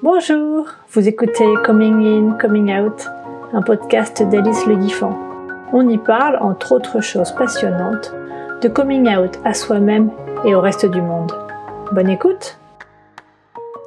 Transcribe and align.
Bonjour, 0.00 0.68
vous 0.92 1.08
écoutez 1.08 1.54
Coming 1.64 2.06
In, 2.06 2.38
Coming 2.38 2.72
Out, 2.78 3.08
un 3.52 3.62
podcast 3.62 4.22
d'Alice 4.22 4.64
Le 4.66 4.76
Guiffant. 4.76 5.18
On 5.72 5.88
y 5.88 5.98
parle, 5.98 6.38
entre 6.40 6.70
autres 6.70 7.00
choses 7.00 7.32
passionnantes, 7.32 8.14
de 8.62 8.68
coming 8.68 9.08
out 9.08 9.40
à 9.44 9.54
soi-même 9.54 10.12
et 10.44 10.54
au 10.54 10.60
reste 10.60 10.86
du 10.86 11.02
monde. 11.02 11.32
Bonne 11.90 12.10
écoute 12.10 12.60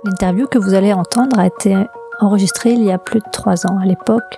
L'interview 0.04 0.48
que 0.48 0.58
vous 0.58 0.74
allez 0.74 0.92
entendre 0.92 1.40
a 1.40 1.48
été 1.48 1.78
enregistrée 2.20 2.72
il 2.72 2.84
y 2.84 2.92
a 2.92 2.98
plus 2.98 3.22
de 3.22 3.30
trois 3.32 3.66
ans. 3.66 3.80
À 3.82 3.86
l'époque, 3.86 4.38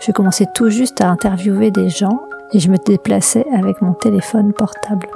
je 0.00 0.12
commençais 0.12 0.48
tout 0.54 0.68
juste 0.68 1.00
à 1.00 1.08
interviewer 1.08 1.70
des 1.70 1.88
gens 1.88 2.20
et 2.52 2.58
je 2.58 2.68
me 2.68 2.76
déplaçais 2.76 3.46
avec 3.50 3.80
mon 3.80 3.94
téléphone 3.94 4.52
portable. 4.52 5.06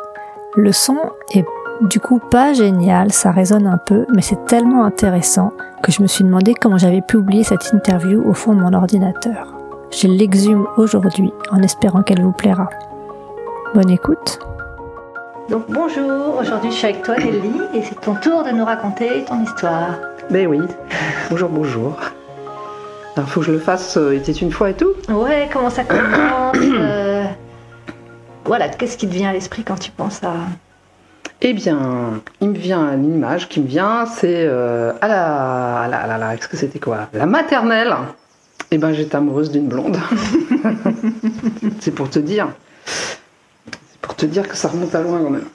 Le 0.57 0.73
son 0.73 0.97
est 1.35 1.45
du 1.81 2.01
coup 2.01 2.19
pas 2.19 2.53
génial, 2.53 3.13
ça 3.13 3.31
résonne 3.31 3.67
un 3.67 3.79
peu, 3.79 4.07
mais 4.15 4.23
c'est 4.23 4.45
tellement 4.47 4.85
intéressant 4.85 5.53
que 5.83 5.93
je 5.93 6.03
me 6.03 6.07
suis 6.07 6.25
demandé 6.25 6.55
comment 6.55 6.79
j'avais 6.79 7.03
pu 7.03 7.17
oublier 7.17 7.45
cette 7.45 7.73
interview 7.73 8.23
au 8.29 8.35
fond 8.35 8.55
de 8.55 8.61
mon 8.61 8.73
ordinateur. 8.73 9.55
Je 9.91 10.09
l'exhume 10.09 10.67
aujourd'hui 10.77 11.33
en 11.51 11.63
espérant 11.63 12.03
qu'elle 12.03 12.23
vous 12.23 12.33
plaira. 12.33 12.69
Bonne 13.75 13.91
écoute. 13.91 14.39
Donc 15.49 15.65
bonjour, 15.69 16.37
aujourd'hui 16.39 16.71
je 16.71 16.77
suis 16.77 16.87
avec 16.89 17.03
toi 17.03 17.17
Nelly 17.17 17.61
et 17.75 17.83
c'est 17.83 18.01
ton 18.01 18.15
tour 18.15 18.45
de 18.45 18.51
nous 18.51 18.65
raconter 18.65 19.25
ton 19.25 19.43
histoire. 19.43 19.95
Ben 20.31 20.47
oui, 20.47 20.61
bonjour 21.31 21.49
bonjour. 21.49 21.97
Alors 23.17 23.29
faut 23.29 23.41
que 23.41 23.47
je 23.47 23.53
le 23.53 23.59
fasse, 23.59 23.97
euh, 23.97 24.13
était 24.13 24.33
une 24.33 24.53
fois 24.53 24.71
et 24.71 24.75
tout 24.75 24.93
Ouais, 25.09 25.49
comment 25.53 25.71
ça 25.71 25.85
commence 25.85 26.57
euh, 26.57 27.25
Voilà, 28.45 28.69
qu'est-ce 28.69 28.97
qui 28.97 29.09
te 29.09 29.15
vient 29.15 29.31
à 29.31 29.33
l'esprit 29.33 29.65
quand 29.65 29.79
tu 29.79 29.91
penses 29.91 30.23
à... 30.23 30.35
Eh 31.41 31.53
bien, 31.53 32.21
il 32.41 32.51
me 32.51 32.59
vient 32.59 32.97
l'image 32.97 33.49
qui 33.49 33.61
me 33.61 33.67
vient, 33.67 34.07
c'est 34.07 34.45
euh, 34.47 34.93
à 35.01 35.07
la, 35.07 35.81
à 35.83 35.89
la, 35.89 36.15
à 36.15 36.19
la, 36.19 36.37
qu'est-ce 36.37 36.49
que 36.49 36.57
c'était 36.57 36.81
quoi? 36.81 37.09
La 37.13 37.27
maternelle. 37.27 37.95
Eh 38.71 38.79
ben, 38.79 38.93
j'étais 38.93 39.17
amoureuse 39.17 39.51
d'une 39.51 39.69
blonde. 39.69 39.97
c'est 41.81 41.93
pour 41.93 42.11
te 42.11 42.19
dire 42.19 42.49
pour 44.03 44.17
te 44.17 44.27
dire 44.27 44.49
que 44.49 44.57
ça 44.57 44.69
remonte 44.69 44.95
à 44.95 45.03
loin 45.03 45.21
quand 45.23 45.31
même. 45.31 45.47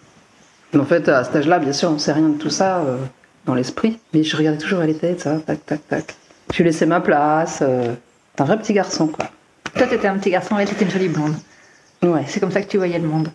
En 0.79 0.85
fait, 0.85 1.09
à 1.09 1.23
cet 1.23 1.35
âge-là, 1.35 1.59
bien 1.59 1.73
sûr, 1.73 1.91
on 1.91 1.97
sait 1.97 2.13
rien 2.13 2.29
de 2.29 2.37
tout 2.37 2.49
ça 2.49 2.77
euh, 2.77 2.97
dans 3.45 3.53
l'esprit, 3.55 3.99
mais 4.13 4.23
je 4.23 4.37
regardais 4.37 4.59
toujours 4.59 4.79
à 4.79 4.85
les 4.85 4.95
têtes, 4.95 5.21
ça, 5.21 5.37
tac, 5.39 5.65
tac, 5.65 5.87
tac. 5.87 6.15
Je 6.53 6.63
laissais 6.63 6.85
ma 6.85 7.01
place. 7.01 7.59
Euh, 7.61 7.93
un 8.39 8.43
vrai 8.45 8.57
petit 8.57 8.73
garçon, 8.73 9.07
quoi. 9.07 9.25
Toi, 9.75 9.87
t'étais 9.87 10.07
un 10.07 10.17
petit 10.17 10.29
garçon 10.31 10.57
et 10.59 10.65
t'étais 10.65 10.85
une 10.85 10.91
jolie 10.91 11.09
blonde. 11.09 11.35
Ouais. 12.03 12.23
C'est 12.27 12.39
comme 12.39 12.51
ça 12.51 12.61
que 12.61 12.67
tu 12.67 12.77
voyais 12.77 12.99
le 12.99 13.07
monde. 13.07 13.29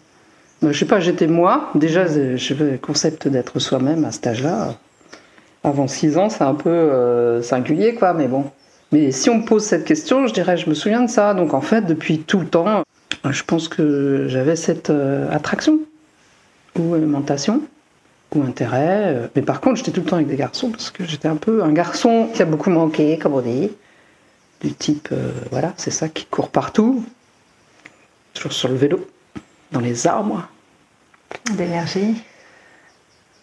Bah, 0.63 0.73
je 0.73 0.79
sais 0.79 0.87
pas, 0.87 1.01
j'étais 1.01 1.27
moi. 1.27 1.71
Déjà, 1.75 2.07
je 2.07 2.55
le 2.55 2.79
concept 2.79 3.29
d'être 3.29 3.59
soi-même 3.59 4.05
à 4.05 4.11
cet 4.11 4.27
âge-là. 4.27 4.75
Avant 5.65 5.87
6 5.87 6.19
ans, 6.19 6.29
c'est 6.29 6.45
un 6.45 6.55
peu 6.55 6.71
euh, 6.71 7.43
singulier, 7.43 7.95
quoi, 7.95 8.15
mais 8.15 8.29
bon. 8.29 8.51
Mais 8.91 9.13
si 9.13 9.29
on 9.29 9.39
me 9.39 9.45
pose 9.45 9.65
cette 9.65 9.85
question, 9.85 10.27
je 10.27 10.33
dirais, 10.33 10.57
je 10.57 10.69
me 10.69 10.75
souviens 10.75 11.03
de 11.03 11.11
ça. 11.11 11.35
Donc 11.35 11.55
en 11.55 11.61
fait, 11.61 11.83
depuis 11.83 12.21
tout 12.21 12.41
le 12.41 12.47
temps, 12.47 12.83
je 13.29 13.43
pense 13.43 13.69
que 13.69 14.27
j'avais 14.29 14.57
cette 14.57 14.91
euh, 14.91 15.31
attraction 15.31 15.81
ou 16.79 16.95
alimentation 16.95 17.63
ou 18.35 18.43
intérêt. 18.43 19.15
Euh, 19.15 19.27
mais 19.37 19.43
par 19.43 19.61
contre, 19.61 19.77
j'étais 19.77 19.91
tout 19.91 20.01
le 20.01 20.07
temps 20.07 20.17
avec 20.17 20.29
des 20.29 20.37
garçons 20.37 20.71
parce 20.71 20.91
que 20.91 21.05
j'étais 21.05 21.29
un 21.29 21.37
peu 21.37 21.63
un 21.63 21.73
garçon 21.73 22.29
qui 22.33 22.43
a 22.43 22.47
beaucoup 22.47 22.71
manqué, 22.71 23.19
comme 23.19 23.35
on 23.35 23.41
dit. 23.41 23.71
Du 24.61 24.73
type, 24.73 25.11
euh, 25.13 25.31
voilà, 25.51 25.73
c'est 25.77 25.91
ça 25.91 26.09
qui 26.09 26.25
court 26.25 26.49
partout. 26.49 27.05
Toujours 28.35 28.53
sur 28.53 28.69
le 28.69 28.75
vélo, 28.75 29.07
dans 29.73 29.81
les 29.81 30.07
arbres. 30.07 30.49
D'énergie 31.57 32.23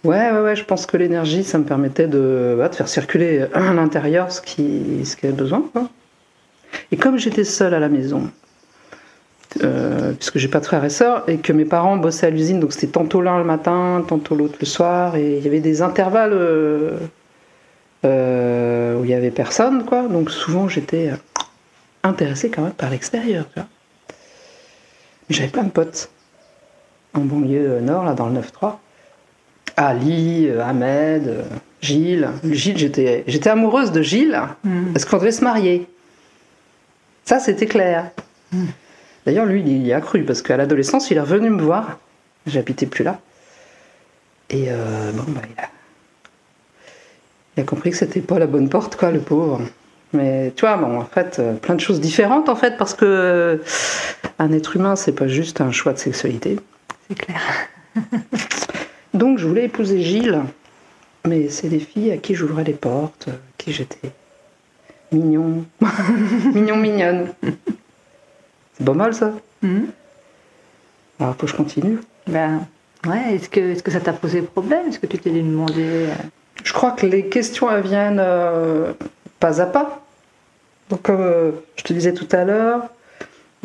Ouais, 0.05 0.31
ouais, 0.31 0.39
ouais, 0.39 0.55
je 0.55 0.63
pense 0.63 0.85
que 0.85 0.97
l'énergie, 0.97 1.44
ça 1.44 1.57
me 1.57 1.63
permettait 1.63 2.07
de, 2.07 2.55
de 2.61 2.75
faire 2.75 2.88
circuler 2.88 3.47
à 3.53 3.73
l'intérieur 3.73 4.31
ce 4.31 4.39
qui, 4.39 5.03
ce 5.03 5.16
qui 5.16 5.25
avait 5.25 5.35
besoin. 5.35 5.63
Quoi. 5.73 5.89
Et 6.91 6.97
comme 6.97 7.17
j'étais 7.17 7.44
seule 7.44 7.73
à 7.73 7.79
la 7.79 7.89
maison, 7.89 8.29
euh, 9.63 10.13
puisque 10.13 10.38
j'ai 10.38 10.47
pas 10.47 10.59
de 10.59 10.66
frères 10.66 10.83
et 10.85 10.91
sœurs, 10.91 11.27
et 11.27 11.38
que 11.38 11.53
mes 11.53 11.66
parents 11.66 11.97
bossaient 11.97 12.27
à 12.27 12.29
l'usine, 12.29 12.59
donc 12.59 12.73
c'était 12.73 12.88
tantôt 12.88 13.19
l'un 13.21 13.39
le 13.39 13.45
matin, 13.45 14.03
tantôt 14.07 14.35
l'autre 14.35 14.57
le 14.59 14.66
soir, 14.67 15.16
et 15.16 15.38
il 15.38 15.44
y 15.44 15.47
avait 15.47 15.59
des 15.59 15.81
intervalles 15.81 16.33
euh, 16.33 16.97
euh, 18.05 19.00
où 19.00 19.05
il 19.05 19.09
y 19.09 19.16
avait 19.16 19.31
personne, 19.31 19.85
quoi. 19.85 20.03
Donc 20.07 20.29
souvent 20.29 20.67
j'étais 20.67 21.11
intéressée 22.03 22.50
quand 22.51 22.61
même 22.61 22.73
par 22.73 22.91
l'extérieur, 22.91 23.45
tu 23.47 23.59
vois. 23.59 23.67
Mais 25.29 25.35
j'avais 25.35 25.50
plein 25.50 25.63
de 25.63 25.71
potes 25.71 26.11
en 27.15 27.21
banlieue 27.21 27.79
nord, 27.81 28.03
là, 28.03 28.13
dans 28.13 28.27
le 28.27 28.39
9-3. 28.39 28.77
Ali, 29.77 30.49
Ahmed, 30.51 31.45
Gilles. 31.81 32.29
Gilles, 32.43 32.77
j'étais, 32.77 33.23
j'étais 33.27 33.49
amoureuse 33.49 33.91
de 33.91 34.01
Gilles, 34.01 34.39
mm. 34.63 34.93
parce 34.93 35.05
qu'on 35.05 35.17
devait 35.17 35.31
se 35.31 35.43
marier. 35.43 35.87
Ça, 37.25 37.39
c'était 37.39 37.65
clair. 37.65 38.11
Mm. 38.51 38.65
D'ailleurs, 39.25 39.45
lui, 39.45 39.61
il 39.61 39.85
y 39.85 39.93
a 39.93 40.01
cru, 40.01 40.23
parce 40.23 40.41
qu'à 40.41 40.57
l'adolescence, 40.57 41.09
il 41.11 41.17
est 41.17 41.21
revenu 41.21 41.49
me 41.49 41.61
voir. 41.61 41.99
J'habitais 42.45 42.85
plus 42.85 43.03
là. 43.03 43.19
Et 44.49 44.67
euh, 44.69 45.11
bon, 45.11 45.23
bah, 45.29 45.41
il 45.43 45.59
a... 45.59 45.67
il 47.57 47.61
a 47.61 47.63
compris 47.65 47.89
que 47.91 47.97
c'était 47.97 48.21
pas 48.21 48.37
la 48.37 48.47
bonne 48.47 48.69
porte, 48.69 48.95
quoi, 48.95 49.11
le 49.11 49.19
pauvre. 49.19 49.61
Mais 50.13 50.53
tu 50.55 50.61
vois, 50.61 50.77
bon, 50.77 50.99
en 50.99 51.05
fait, 51.05 51.39
euh, 51.39 51.53
plein 51.55 51.75
de 51.75 51.79
choses 51.79 51.99
différentes, 51.99 52.49
en 52.49 52.55
fait, 52.55 52.77
parce 52.77 52.93
que 52.93 53.05
euh, 53.05 53.57
un 54.37 54.51
être 54.51 54.75
humain, 54.75 54.95
c'est 54.95 55.11
pas 55.11 55.27
juste 55.27 55.61
un 55.61 55.71
choix 55.71 55.93
de 55.93 55.97
sexualité. 55.97 56.59
C'est 57.07 57.17
clair. 57.17 57.41
Donc, 59.13 59.38
je 59.39 59.47
voulais 59.47 59.66
épouser 59.66 60.01
Gilles, 60.01 60.41
mais 61.25 61.49
c'est 61.49 61.69
des 61.69 61.79
filles 61.79 62.11
à 62.11 62.17
qui 62.17 62.35
j'ouvrais 62.35 62.63
les 62.63 62.73
portes, 62.73 63.29
qui 63.57 63.71
j'étais 63.71 64.11
mignon, 65.11 65.65
mignon, 66.53 66.77
mignonne. 66.77 67.33
C'est 68.73 68.85
pas 68.85 68.94
mal 68.94 69.13
ça. 69.13 69.31
Mhm. 69.61 69.88
Alors 71.19 71.35
faut 71.35 71.45
que 71.45 71.51
je 71.51 71.55
continue. 71.55 71.99
Ben 72.27 72.67
ouais. 73.07 73.35
Est-ce 73.35 73.81
que 73.81 73.91
ça 73.91 74.01
t'a 74.01 74.13
posé 74.13 74.41
problème? 74.41 74.88
Est-ce 74.89 74.99
que 74.99 75.07
tu 75.07 75.17
t'es 75.17 75.29
demandé 75.29 75.83
euh? 75.83 76.13
Je 76.63 76.73
crois 76.73 76.91
que 76.91 77.05
les 77.05 77.27
questions 77.27 77.71
elles 77.71 77.83
viennent 77.83 78.19
euh, 78.19 78.94
pas 79.39 79.61
à 79.61 79.65
pas. 79.65 80.01
Donc 80.89 81.03
comme 81.03 81.21
euh, 81.21 81.51
je 81.77 81.83
te 81.83 81.94
disais 81.94 82.13
tout 82.13 82.27
à 82.31 82.44
l'heure, 82.44 82.89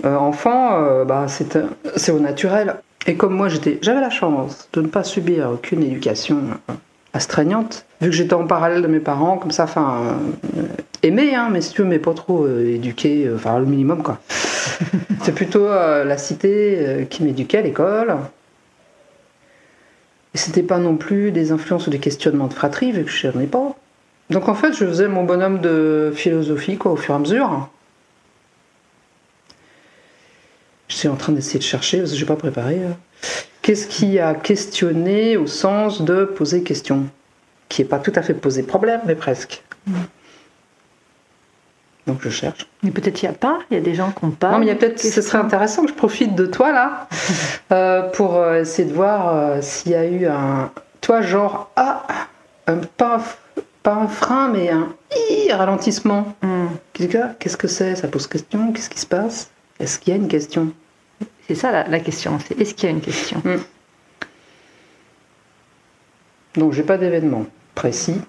enfant, 0.04 1.04
bah, 1.04 1.26
c'est 1.28 2.12
au 2.12 2.20
naturel. 2.20 2.76
Et 3.06 3.16
comme 3.16 3.34
moi 3.34 3.48
j'avais 3.48 4.00
la 4.00 4.10
chance 4.10 4.68
de 4.72 4.82
ne 4.82 4.88
pas 4.88 5.04
subir 5.04 5.50
aucune 5.50 5.82
éducation 5.82 6.42
astreignante, 7.12 7.86
vu 8.00 8.10
que 8.10 8.16
j'étais 8.16 8.34
en 8.34 8.46
parallèle 8.46 8.82
de 8.82 8.86
mes 8.86 9.00
parents, 9.00 9.36
comme 9.38 9.50
ça, 9.50 9.64
enfin, 9.64 10.18
aimé, 11.02 11.34
hein, 11.34 11.48
mais 11.50 11.60
si 11.60 11.72
tu 11.72 11.82
veux, 11.82 11.88
mais 11.88 11.98
pas 11.98 12.14
trop 12.14 12.46
éduqué, 12.46 13.28
enfin 13.34 13.58
le 13.58 13.66
minimum 13.66 14.02
quoi. 14.02 14.18
c'est 15.22 15.34
plutôt 15.34 15.66
euh, 15.66 16.04
la 16.04 16.18
cité 16.18 16.76
euh, 16.78 17.04
qui 17.04 17.22
m'éduquait 17.22 17.58
à 17.58 17.62
l'école. 17.62 18.16
Et 20.34 20.38
c'était 20.38 20.62
pas 20.62 20.78
non 20.78 20.96
plus 20.96 21.32
des 21.32 21.52
influences 21.52 21.86
ou 21.86 21.90
des 21.90 21.98
questionnements 21.98 22.46
de 22.46 22.54
fratrie, 22.54 22.92
vu 22.92 23.04
que 23.04 23.10
je 23.10 23.26
n'en 23.28 23.40
ai 23.40 23.46
pas. 23.46 23.74
Donc 24.30 24.48
en 24.48 24.54
fait, 24.54 24.72
je 24.72 24.86
faisais 24.86 25.08
mon 25.08 25.24
bonhomme 25.24 25.60
de 25.60 26.12
philosophie 26.14 26.76
quoi, 26.76 26.92
au 26.92 26.96
fur 26.96 27.14
et 27.14 27.16
à 27.16 27.20
mesure. 27.20 27.68
Je 30.90 30.96
suis 30.96 31.08
en 31.08 31.14
train 31.16 31.32
d'essayer 31.32 31.60
de 31.60 31.64
chercher, 31.64 31.98
parce 31.98 32.10
que 32.10 32.16
je 32.16 32.22
n'ai 32.22 32.28
pas 32.28 32.36
préparé. 32.36 32.74
Euh, 32.74 32.90
qu'est-ce 33.62 33.86
qui 33.86 34.18
a 34.18 34.34
questionné 34.34 35.36
au 35.36 35.46
sens 35.46 36.02
de 36.02 36.24
poser 36.24 36.62
question 36.62 37.06
Qui 37.68 37.82
n'est 37.82 37.88
pas 37.88 38.00
tout 38.00 38.12
à 38.16 38.22
fait 38.22 38.34
poser 38.34 38.64
problème, 38.64 39.00
mais 39.06 39.14
presque. 39.14 39.62
Mm. 39.86 39.92
Donc 42.08 42.18
je 42.22 42.28
cherche. 42.28 42.66
Mais 42.82 42.90
peut-être 42.90 43.22
il 43.22 43.26
n'y 43.26 43.34
a 43.34 43.38
pas, 43.38 43.60
il 43.70 43.74
y 43.74 43.80
a 43.80 43.82
des 43.82 43.94
gens 43.94 44.10
qui 44.10 44.24
n'ont 44.24 44.32
pas. 44.32 44.50
Non, 44.50 44.58
mais 44.58 44.66
il 44.66 44.68
y 44.68 44.72
a 44.72 44.74
peut-être, 44.74 44.98
ce 44.98 45.22
serait 45.22 45.38
intéressant 45.38 45.82
que 45.82 45.90
je 45.90 45.94
profite 45.94 46.34
de 46.34 46.46
toi 46.46 46.72
là, 46.72 47.06
euh, 47.72 48.02
pour 48.10 48.36
euh, 48.36 48.62
essayer 48.62 48.88
de 48.88 48.94
voir 48.94 49.36
euh, 49.36 49.58
s'il 49.60 49.92
y 49.92 49.94
a 49.94 50.04
eu 50.04 50.26
un. 50.26 50.72
Toi, 51.00 51.22
genre, 51.22 51.70
ah, 51.76 52.04
un, 52.66 52.78
pas, 52.78 53.22
pas 53.84 53.94
un 53.94 54.08
frein, 54.08 54.48
mais 54.48 54.70
un 54.70 54.88
ralentissement. 55.52 56.34
Hmm. 56.42 56.66
Qu'est-ce 56.92 57.56
que 57.56 57.68
c'est? 57.68 57.94
Ça 57.94 58.08
pose 58.08 58.26
question? 58.26 58.72
Qu'est-ce 58.72 58.90
qui 58.90 59.00
se 59.00 59.06
passe? 59.06 59.50
Est-ce 59.80 59.98
qu'il 59.98 60.12
y 60.12 60.16
a 60.16 60.20
une 60.20 60.28
question? 60.28 60.72
C'est 61.48 61.54
ça 61.54 61.88
la, 61.88 62.00
question, 62.00 62.38
c'est 62.38 62.58
est-ce 62.60 62.74
qu'il 62.74 62.88
y 62.88 62.92
a 62.92 62.94
une 62.94 63.00
question? 63.00 63.42
Hmm. 63.44 63.58
Donc, 66.54 66.72
j'ai 66.72 66.82
pas 66.82 66.98
d'événement 66.98 67.46
précis, 67.74 68.20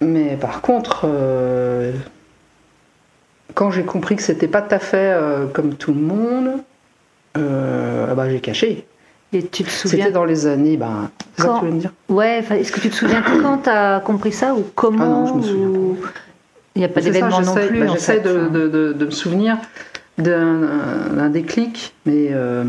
mais 0.00 0.36
par 0.36 0.60
contre 0.60 1.06
quand 3.54 3.70
j'ai 3.70 3.82
compris 3.82 4.16
que 4.16 4.22
c'était 4.22 4.48
pas 4.48 4.62
tout 4.62 4.74
à 4.74 4.78
fait 4.78 5.12
euh, 5.12 5.46
comme 5.46 5.74
tout 5.74 5.92
le 5.92 6.00
monde, 6.00 6.50
euh, 7.36 8.06
ah 8.10 8.14
bah, 8.14 8.28
j'ai 8.28 8.40
caché. 8.40 8.86
Et 9.32 9.46
tu 9.46 9.64
te 9.64 9.70
souviens 9.70 9.98
C'était 9.98 10.12
dans 10.12 10.24
les 10.24 10.46
années, 10.46 10.76
bah, 10.76 11.10
c'est 11.36 11.42
ça 11.42 11.58
que 11.60 11.66
tu 11.66 11.72
me 11.72 11.80
dire? 11.80 11.92
Ouais, 12.08 12.44
est-ce 12.50 12.72
que 12.72 12.80
tu 12.80 12.90
te 12.90 12.94
souviens 12.94 13.22
quand 13.22 13.58
tu 13.58 13.70
as 13.70 14.00
compris 14.00 14.32
ça 14.32 14.54
ou 14.54 14.64
comment 14.74 15.04
ah 15.04 15.08
non, 15.08 15.26
je 15.26 15.34
me 15.34 15.42
souviens 15.42 16.02
pas. 16.02 16.08
Il 16.74 16.78
n'y 16.78 16.84
a 16.84 16.88
pas 16.88 17.00
d'événement 17.00 17.40
non 17.40 17.54
plus. 17.54 17.80
Bah, 17.80 17.92
J'essaie 17.92 18.20
de, 18.20 18.48
de, 18.48 18.92
de, 18.92 19.04
me 19.04 19.10
souvenir 19.10 19.58
d'un 20.18 21.28
déclic, 21.30 21.94
mais 22.06 22.28
euh, 22.30 22.64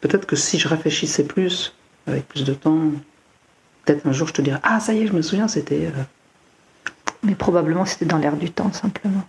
peut-être 0.00 0.26
que 0.26 0.36
si 0.36 0.58
je 0.58 0.68
réfléchissais 0.68 1.24
plus, 1.24 1.74
avec 2.06 2.26
plus 2.28 2.44
de 2.44 2.54
temps, 2.54 2.78
peut-être 3.84 4.06
un 4.06 4.12
jour 4.12 4.28
je 4.28 4.34
te 4.34 4.42
dirais 4.42 4.60
Ah, 4.62 4.80
ça 4.80 4.92
y 4.94 5.02
est, 5.02 5.06
je 5.06 5.12
me 5.12 5.22
souviens, 5.22 5.48
c'était. 5.48 5.90
Mais 7.22 7.34
probablement 7.34 7.84
c'était 7.84 8.04
dans 8.04 8.18
l'air 8.18 8.36
du 8.36 8.50
temps, 8.50 8.72
simplement. 8.72 9.24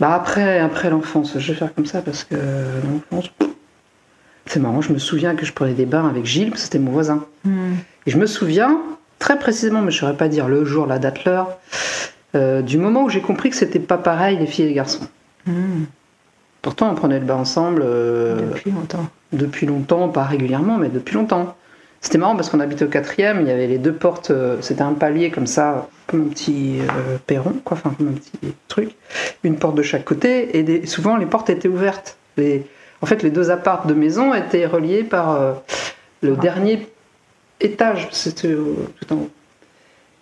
Bah 0.00 0.14
après, 0.14 0.58
après 0.58 0.90
l'enfance, 0.90 1.38
je 1.38 1.52
vais 1.52 1.58
faire 1.58 1.72
comme 1.74 1.86
ça 1.86 2.02
parce 2.02 2.24
que 2.24 2.34
l'enfance, 2.34 3.30
c'est 4.46 4.58
marrant, 4.58 4.80
je 4.80 4.92
me 4.92 4.98
souviens 4.98 5.36
que 5.36 5.46
je 5.46 5.52
prenais 5.52 5.74
des 5.74 5.86
bains 5.86 6.08
avec 6.08 6.24
Gilles, 6.24 6.56
c'était 6.56 6.80
mon 6.80 6.90
voisin. 6.90 7.24
Hmm. 7.44 7.74
Et 8.06 8.10
je 8.10 8.18
me 8.18 8.26
souviens 8.26 8.80
très 9.20 9.38
précisément, 9.38 9.80
mais 9.80 9.92
je 9.92 9.98
ne 9.98 10.00
saurais 10.00 10.16
pas 10.16 10.26
dire 10.26 10.48
le 10.48 10.64
jour, 10.64 10.86
la 10.86 10.98
date, 10.98 11.24
l'heure, 11.24 11.56
euh, 12.34 12.62
du 12.62 12.78
moment 12.78 13.04
où 13.04 13.08
j'ai 13.08 13.20
compris 13.20 13.50
que 13.50 13.56
c'était 13.56 13.78
pas 13.78 13.98
pareil 13.98 14.38
les 14.38 14.46
filles 14.46 14.64
et 14.66 14.68
les 14.68 14.74
garçons. 14.74 15.06
Hmm. 15.46 15.84
Pourtant, 16.62 16.90
on 16.90 16.94
prenait 16.94 17.18
le 17.18 17.26
bain 17.26 17.34
ensemble. 17.36 17.82
euh, 17.84 18.36
Depuis 18.52 18.70
longtemps. 18.70 19.08
depuis 19.32 19.66
longtemps, 19.66 20.08
pas 20.08 20.24
régulièrement, 20.24 20.78
mais 20.78 20.88
depuis 20.88 21.14
longtemps. 21.14 21.56
C'était 22.00 22.18
marrant 22.18 22.34
parce 22.34 22.50
qu'on 22.50 22.58
habitait 22.60 22.84
au 22.84 22.88
quatrième, 22.88 23.40
il 23.42 23.46
y 23.48 23.50
avait 23.50 23.66
les 23.68 23.78
deux 23.78 23.92
portes, 23.92 24.30
euh, 24.32 24.56
c'était 24.60 24.82
un 24.82 24.92
palier 24.92 25.30
comme 25.30 25.46
ça, 25.46 25.88
comme 26.08 26.22
un 26.22 26.28
petit 26.30 26.78
perron, 27.28 27.54
quoi, 27.64 27.76
enfin 27.76 27.94
comme 27.96 28.08
un 28.08 28.12
petit 28.12 28.32
truc, 28.66 28.90
une 29.44 29.56
porte 29.56 29.76
de 29.76 29.82
chaque 29.82 30.04
côté, 30.04 30.56
et 30.58 30.62
des- 30.64 30.86
souvent 30.86 31.16
les 31.16 31.26
portes 31.26 31.48
étaient 31.48 31.68
ouvertes. 31.68 32.16
Les, 32.36 32.66
en 33.02 33.06
fait, 33.06 33.22
les 33.22 33.30
deux 33.30 33.50
appartes 33.50 33.86
de 33.86 33.94
maison 33.94 34.34
étaient 34.34 34.66
reliés 34.66 35.04
par 35.04 35.40
le 36.22 36.32
Ah. 36.36 36.40
dernier 36.40 36.88
étage, 37.60 38.08
c'était 38.10 38.52
tout 38.54 39.12
en 39.12 39.16
haut. 39.16 39.30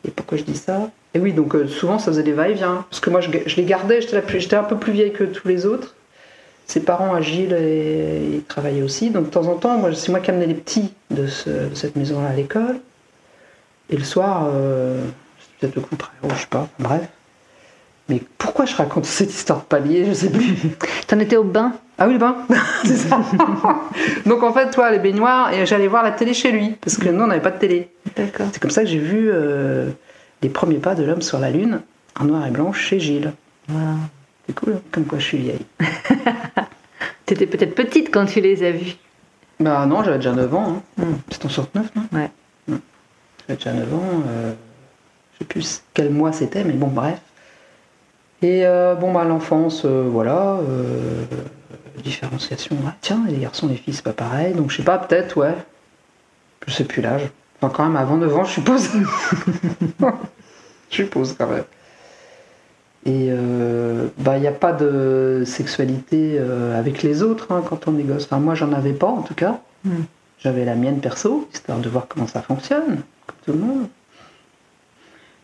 Et 0.06 0.10
pourquoi 0.10 0.36
je 0.36 0.42
dis 0.44 0.56
ça? 0.56 0.90
Et 1.14 1.18
oui, 1.18 1.32
donc 1.32 1.54
euh, 1.54 1.66
souvent 1.66 1.98
ça 1.98 2.06
faisait 2.06 2.22
des 2.22 2.32
va-et-vient, 2.32 2.84
parce 2.88 3.00
que 3.00 3.10
moi 3.10 3.20
je, 3.20 3.30
je 3.46 3.56
les 3.56 3.64
gardais, 3.64 4.00
j'étais 4.00 4.56
un 4.56 4.62
peu 4.62 4.76
plus 4.76 4.92
vieille 4.92 5.12
que 5.12 5.24
tous 5.24 5.48
les 5.48 5.66
autres. 5.66 5.94
Ses 6.66 6.80
parents 6.80 7.14
agiles 7.14 7.52
et 7.52 8.22
ils 8.34 8.42
travaillaient 8.44 8.82
aussi. 8.82 9.10
Donc 9.10 9.24
de 9.26 9.30
temps 9.30 9.46
en 9.48 9.56
temps, 9.56 9.76
moi, 9.76 9.92
c'est 9.92 10.10
moi 10.12 10.20
qui 10.20 10.30
amenais 10.30 10.46
les 10.46 10.54
petits 10.54 10.92
de, 11.10 11.26
ce- 11.26 11.68
de 11.68 11.74
cette 11.74 11.96
maison-là 11.96 12.28
à 12.28 12.32
l'école. 12.32 12.76
Et 13.90 13.96
le 13.96 14.04
soir, 14.04 14.46
euh, 14.54 15.02
c'était 15.40 15.72
peut-être 15.72 15.74
le 15.74 15.82
contraire, 15.82 16.12
ou 16.22 16.30
je 16.30 16.36
sais 16.42 16.46
pas, 16.48 16.68
bref. 16.78 17.08
Mais 18.08 18.22
pourquoi 18.38 18.66
je 18.66 18.76
raconte 18.76 19.04
cette 19.06 19.30
histoire 19.30 19.58
de 19.60 19.64
palier 19.64 20.04
Je 20.06 20.12
sais 20.12 20.30
plus. 20.30 20.54
T'en 21.08 21.18
étais 21.18 21.36
au 21.36 21.42
bain? 21.42 21.72
Ah 21.98 22.06
oui, 22.06 22.12
le 22.12 22.18
bain 22.20 22.36
C'est 22.84 22.96
ça. 22.96 23.20
Donc 24.26 24.44
en 24.44 24.52
fait, 24.52 24.70
toi, 24.70 24.92
les 24.92 25.00
baignoires, 25.00 25.52
et 25.52 25.66
j'allais 25.66 25.88
voir 25.88 26.04
la 26.04 26.12
télé 26.12 26.34
chez 26.34 26.52
lui, 26.52 26.76
parce 26.80 26.96
que 26.96 27.08
nous, 27.08 27.24
on 27.24 27.26
n'avait 27.26 27.42
pas 27.42 27.50
de 27.50 27.58
télé. 27.58 27.88
D'accord. 28.16 28.46
C'est 28.52 28.60
comme 28.62 28.70
ça 28.70 28.82
que 28.82 28.88
j'ai 28.88 28.98
vu 28.98 29.28
euh, 29.32 29.88
les 30.42 30.48
premiers 30.48 30.78
pas 30.78 30.94
de 30.94 31.04
l'homme 31.04 31.22
sur 31.22 31.38
la 31.38 31.50
Lune, 31.50 31.82
en 32.18 32.24
noir 32.24 32.46
et 32.46 32.50
blanc, 32.50 32.72
chez 32.72 33.00
Gilles. 33.00 33.32
C'est 34.46 34.54
cool, 34.54 34.74
hein, 34.74 34.80
comme 34.90 35.04
quoi 35.04 35.18
je 35.18 35.24
suis 35.24 35.38
vieille. 35.38 35.66
T'étais 37.26 37.46
peut-être 37.46 37.74
petite 37.74 38.10
quand 38.12 38.26
tu 38.26 38.40
les 38.40 38.64
as 38.64 38.72
vus. 38.72 38.96
Bah 39.60 39.86
non, 39.86 40.02
j'avais 40.02 40.16
déjà 40.16 40.32
9 40.32 40.54
ans. 40.54 40.82
Hein. 40.98 41.04
Hmm. 41.04 41.16
C'est 41.30 41.44
en 41.44 41.48
69, 41.48 41.94
non? 41.94 42.02
Ouais. 42.12 42.30
Hmm. 42.66 42.78
J'avais 43.46 43.56
déjà 43.56 43.72
9 43.72 43.94
ans. 43.94 44.22
Euh, 44.26 44.52
je 45.34 45.38
sais 45.38 45.44
plus 45.44 45.82
quel 45.94 46.10
mois 46.10 46.32
c'était, 46.32 46.64
mais 46.64 46.72
bon, 46.72 46.88
bref. 46.88 47.20
Et 48.42 48.66
euh, 48.66 48.94
bon, 48.94 49.12
bah 49.12 49.24
l'enfance, 49.24 49.82
euh, 49.84 50.08
voilà. 50.10 50.58
euh, 50.68 51.24
différenciation. 52.02 52.76
Ah, 52.86 52.94
tiens, 53.00 53.22
les 53.28 53.36
garçons, 53.38 53.68
les 53.68 53.76
filles, 53.76 53.94
c'est 53.94 54.04
pas 54.04 54.12
pareil. 54.12 54.54
Donc 54.54 54.70
je 54.70 54.78
sais 54.78 54.82
pas, 54.82 54.98
peut-être, 54.98 55.36
ouais. 55.36 55.54
Je 56.66 56.72
sais 56.72 56.84
plus 56.84 57.02
l'âge. 57.02 57.30
Quand 57.60 57.84
même, 57.84 57.96
avant 57.96 58.16
9 58.16 58.36
ans, 58.36 58.44
je 58.44 58.52
suppose. 58.52 58.88
je 60.90 60.96
suppose, 60.96 61.34
quand 61.36 61.46
même. 61.46 61.64
Et 63.06 63.28
euh, 63.30 64.08
bah, 64.18 64.36
il 64.36 64.42
n'y 64.42 64.46
a 64.46 64.52
pas 64.52 64.72
de 64.72 65.42
sexualité 65.46 66.36
euh, 66.38 66.78
avec 66.78 67.02
les 67.02 67.22
autres 67.22 67.48
hein, 67.50 67.62
quand 67.66 67.88
on 67.88 67.98
est 67.98 68.02
gosse. 68.02 68.24
Enfin, 68.24 68.38
moi, 68.38 68.54
j'en 68.54 68.72
avais 68.72 68.92
pas, 68.92 69.06
en 69.06 69.22
tout 69.22 69.34
cas. 69.34 69.60
Hmm. 69.84 70.02
J'avais 70.38 70.64
la 70.64 70.74
mienne 70.74 71.00
perso, 71.00 71.48
histoire 71.52 71.78
de 71.78 71.88
voir 71.88 72.06
comment 72.08 72.26
ça 72.26 72.42
fonctionne, 72.42 73.00
comme 73.26 73.36
tout 73.44 73.52
le 73.52 73.58
monde. 73.58 73.86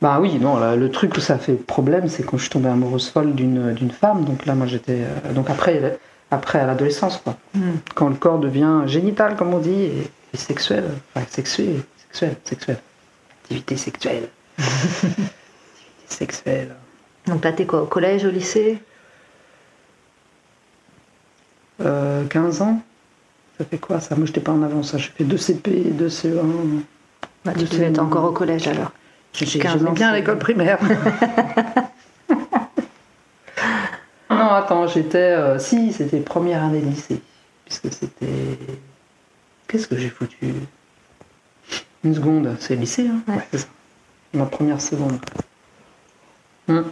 Bah 0.03 0.19
oui, 0.21 0.39
non, 0.39 0.59
là, 0.59 0.77
le 0.77 0.91
truc 0.91 1.17
où 1.17 1.21
ça 1.21 1.39
fait 1.39 1.55
problème, 1.55 2.09
c'est 2.09 2.23
quand 2.23 2.37
je 2.37 2.43
suis 2.43 2.51
tombée 2.51 2.69
amoureuse 2.69 3.09
folle 3.09 3.35
d'une 3.35 3.73
d'une 3.73 3.91
femme. 3.91 4.25
Donc 4.25 4.45
là, 4.45 4.55
moi, 4.55 4.67
j'étais. 4.67 5.01
euh, 5.01 5.33
donc 5.33 5.49
après, 5.49 5.99
après 6.31 6.59
à 6.59 6.67
l'adolescence, 6.67 7.19
quoi. 7.19 7.37
Hmm. 7.55 7.77
Quand 7.95 8.09
le 8.09 8.17
corps 8.17 8.39
devient 8.39 8.83
génital, 8.87 9.37
comme 9.37 9.55
on 9.55 9.59
dit, 9.59 9.71
et, 9.83 10.11
et 10.35 10.37
sexuel. 10.37 10.85
Enfin, 11.15 11.27
sexué, 11.31 11.77
sexuel, 12.17 12.37
sexuel. 12.45 12.79
Activité 13.43 13.77
sexuelle. 13.77 14.29
Activité 14.59 15.23
sexuelle. 16.09 16.75
Donc 17.27 17.45
là, 17.45 17.53
t'es 17.53 17.67
quoi 17.67 17.83
Au 17.83 17.87
collège, 17.87 18.25
au 18.25 18.31
lycée? 18.31 18.79
Euh, 21.83 22.25
15 22.27 22.63
ans 22.63 22.81
Ça 23.59 23.65
fait 23.67 23.77
quoi 23.79 24.01
ça? 24.01 24.17
Moi, 24.17 24.27
j'étais 24.27 24.41
pas 24.41 24.53
en 24.53 24.63
avance. 24.63 24.93
ça. 24.93 24.99
J'ai 24.99 25.11
fait 25.11 25.25
2 25.25 25.37
CP, 25.37 25.71
2 25.91 26.09
CE1. 26.09 26.83
bah, 27.45 27.53
Tu 27.59 27.65
devais 27.65 27.87
être 27.87 27.99
encore 27.99 28.25
au 28.25 28.33
collège 28.33 28.67
alors. 28.69 28.93
J'ai- 29.35 29.45
15 29.59 29.75
J'aimais 29.79 29.91
ans, 29.91 29.93
bien 29.93 30.11
c'est- 30.11 30.17
l'école 30.19 30.39
primaire. 30.39 30.79
non, 34.31 34.49
attends, 34.51 34.87
j'étais. 34.87 35.19
euh, 35.19 35.59
si, 35.59 35.93
c'était 35.93 36.21
première 36.21 36.63
année 36.65 36.81
de 36.81 36.87
lycée. 36.87 37.21
Puisque 37.67 37.93
c'était. 37.93 38.59
Qu'est-ce 39.69 39.87
que 39.89 39.99
j'ai 39.99 40.09
foutu? 40.09 40.55
Une 42.07 42.15
seconde, 42.15 42.57
c'est 42.61 42.77
lycée, 42.77 43.09
hein 43.09 43.21
Ouais. 43.27 43.43
c'est 43.51 43.59
ça. 43.59 43.67
Ma 44.33 44.47
première 44.47 44.81
seconde. 44.81 45.19
Hmm. 46.69 46.83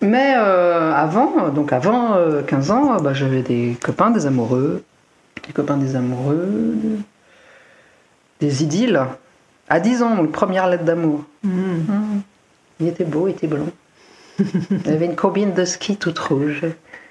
Mais 0.00 0.34
euh, 0.36 0.92
avant, 0.92 1.50
donc 1.50 1.72
avant 1.72 2.14
euh, 2.14 2.42
15 2.42 2.70
ans, 2.72 2.94
euh, 2.94 2.98
bah, 2.98 3.14
j'avais 3.14 3.42
des 3.42 3.76
copains, 3.80 4.10
des 4.10 4.26
amoureux, 4.26 4.82
des 5.46 5.52
copains, 5.52 5.76
des 5.76 5.94
amoureux, 5.94 6.74
des 8.40 8.64
idylles. 8.64 9.06
À 9.68 9.78
10 9.78 10.02
ans, 10.02 10.16
donc 10.16 10.32
première 10.32 10.66
lettre 10.66 10.84
d'amour. 10.84 11.24
Hmm. 11.44 12.22
Il 12.80 12.88
était 12.88 13.04
beau, 13.04 13.28
il 13.28 13.30
était 13.30 13.46
blond. 13.46 13.70
il 14.40 14.90
avait 14.90 15.06
une 15.06 15.14
combine 15.14 15.54
de 15.54 15.64
ski 15.64 15.96
toute 15.96 16.18
rouge. 16.18 16.62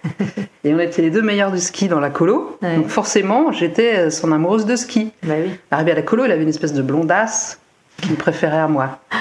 Et 0.63 0.73
on 0.73 0.79
était 0.79 1.01
les 1.01 1.09
deux 1.09 1.21
meilleurs 1.21 1.51
du 1.51 1.59
ski 1.59 1.87
dans 1.87 1.99
la 1.99 2.09
colo. 2.09 2.57
Ouais. 2.61 2.75
Donc 2.75 2.87
forcément, 2.87 3.51
j'étais 3.51 4.09
son 4.11 4.31
amoureuse 4.31 4.65
de 4.65 4.75
ski. 4.75 5.11
Bah 5.23 5.33
oui. 5.43 5.51
Arrivé 5.71 5.91
à 5.91 5.95
la 5.95 6.01
colo, 6.01 6.25
il 6.25 6.31
avait 6.31 6.43
une 6.43 6.49
espèce 6.49 6.73
de 6.73 6.81
blondasse 6.81 7.59
qu'il 8.01 8.15
préférait 8.15 8.59
à 8.59 8.67
moi. 8.67 8.99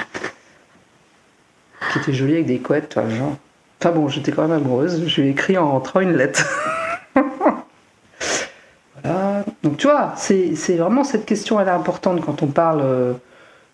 Qui 1.91 1.99
était 1.99 2.13
jolie 2.13 2.33
avec 2.33 2.45
des 2.45 2.59
couettes, 2.59 2.89
toi, 2.89 3.09
genre. 3.09 3.35
Enfin 3.79 3.91
bon, 3.91 4.07
j'étais 4.07 4.31
quand 4.31 4.43
même 4.43 4.51
amoureuse. 4.51 5.07
Je 5.07 5.21
lui 5.21 5.29
ai 5.29 5.31
écrit 5.31 5.57
en 5.57 5.71
rentrant 5.71 5.99
une 5.99 6.15
lettre. 6.15 6.45
voilà. 9.03 9.43
Donc 9.63 9.77
tu 9.77 9.87
vois, 9.87 10.13
c'est 10.15 10.77
vraiment 10.77 11.03
cette 11.03 11.25
question, 11.25 11.59
elle 11.59 11.67
est 11.67 11.71
importante 11.71 12.23
quand 12.23 12.43
on 12.43 12.47
parle 12.47 12.81
euh, 12.83 13.13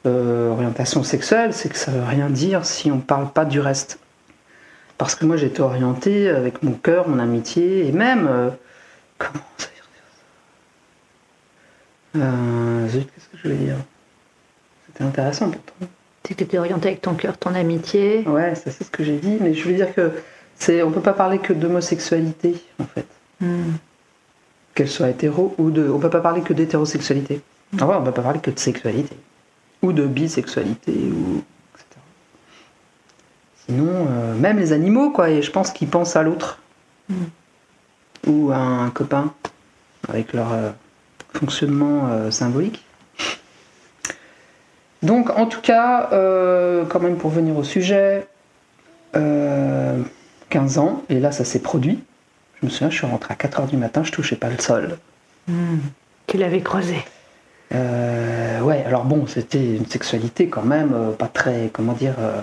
euh, 0.05 0.51
orientation 0.51 1.03
sexuelle, 1.03 1.53
c'est 1.53 1.69
que 1.69 1.77
ça 1.77 1.91
veut 1.91 2.03
rien 2.03 2.29
dire 2.29 2.65
si 2.65 2.91
on 2.91 2.99
parle 2.99 3.29
pas 3.29 3.45
du 3.45 3.59
reste. 3.59 3.99
Parce 4.97 5.15
que 5.15 5.25
moi 5.25 5.37
j'étais 5.37 5.61
orientée 5.61 6.29
avec 6.29 6.63
mon 6.63 6.71
cœur, 6.73 7.07
mon 7.07 7.19
amitié, 7.19 7.87
et 7.87 7.91
même. 7.91 8.27
euh, 8.27 8.49
comment 9.17 9.43
ça 9.57 9.67
veut 9.67 9.73
dire 9.75 9.85
ça 12.13 12.19
euh, 12.19 12.87
zut, 12.89 13.05
qu'est-ce 13.13 13.27
que 13.29 13.37
je 13.37 13.43
voulais 13.43 13.55
dire 13.65 13.75
C'était 14.87 15.03
intéressant 15.03 15.49
pourtant. 15.51 15.73
C'est 16.27 16.33
que 16.35 16.43
t'es 16.43 16.57
orienté 16.57 16.89
avec 16.89 17.01
ton 17.01 17.13
cœur, 17.13 17.37
ton 17.37 17.55
amitié. 17.55 18.27
Ouais, 18.27 18.53
ça, 18.55 18.69
c'est 18.71 18.83
ce 18.83 18.91
que 18.91 19.03
j'ai 19.03 19.17
dit, 19.17 19.37
mais 19.39 19.53
je 19.53 19.67
veux 19.67 19.75
dire 19.75 19.93
que 19.95 20.11
c'est, 20.55 20.81
on 20.83 20.91
peut 20.91 21.01
pas 21.01 21.13
parler 21.13 21.39
que 21.39 21.53
d'homosexualité 21.53 22.55
en 22.79 22.85
fait, 22.85 23.05
Hmm. 23.39 23.73
qu'elle 24.73 24.89
soit 24.89 25.09
hétéro 25.11 25.53
ou 25.59 25.69
de, 25.69 25.87
on 25.89 25.99
peut 25.99 26.09
pas 26.09 26.21
parler 26.21 26.41
que 26.41 26.53
d'hétérosexualité. 26.53 27.41
Ah 27.79 27.85
ouais, 27.85 27.95
on 27.95 28.03
peut 28.03 28.11
pas 28.11 28.23
parler 28.23 28.39
que 28.39 28.49
de 28.49 28.57
sexualité 28.57 29.15
ou 29.83 29.93
de 29.93 30.07
bisexualité 30.07 30.91
ou. 30.91 31.43
Sinon, 33.67 34.07
euh, 34.09 34.35
même 34.35 34.57
les 34.59 34.71
animaux 34.71 35.11
quoi, 35.11 35.29
et 35.29 35.41
je 35.41 35.51
pense 35.51 35.71
qu'ils 35.71 35.89
pensent 35.89 36.15
à 36.15 36.23
l'autre 36.23 36.59
Mm. 37.09 37.15
ou 38.27 38.51
à 38.51 38.57
un 38.57 38.89
copain 38.89 39.33
avec 40.09 40.33
leur 40.33 40.51
euh, 40.51 40.71
fonctionnement 41.33 42.07
euh, 42.09 42.31
symbolique. 42.31 42.83
Donc, 45.03 45.29
en 45.37 45.45
tout 45.45 45.61
cas, 45.61 46.09
quand 46.89 46.99
même 46.99 47.17
pour 47.17 47.29
venir 47.29 47.55
au 47.55 47.63
sujet, 47.63 48.27
euh, 49.15 50.01
15 50.49 50.79
ans, 50.79 51.03
et 51.07 51.19
là 51.19 51.31
ça 51.31 51.45
s'est 51.45 51.59
produit. 51.59 52.03
Je 52.59 52.65
me 52.65 52.71
souviens, 52.71 52.89
je 52.89 52.95
suis 52.95 53.05
rentré 53.05 53.31
à 53.31 53.35
4h 53.35 53.67
du 53.67 53.77
matin, 53.77 54.03
je 54.03 54.11
touchais 54.11 54.35
pas 54.35 54.49
le 54.49 54.57
sol. 54.57 54.97
Hmm. 55.47 55.77
Tu 56.25 56.37
l'avais. 56.37 56.63
Euh, 57.73 58.61
ouais, 58.61 58.83
alors 58.85 59.05
bon, 59.05 59.27
c'était 59.27 59.75
une 59.75 59.85
sexualité 59.85 60.47
quand 60.47 60.63
même 60.63 60.93
euh, 60.93 61.11
pas 61.11 61.27
très, 61.27 61.69
comment 61.71 61.93
dire, 61.93 62.15
euh, 62.19 62.41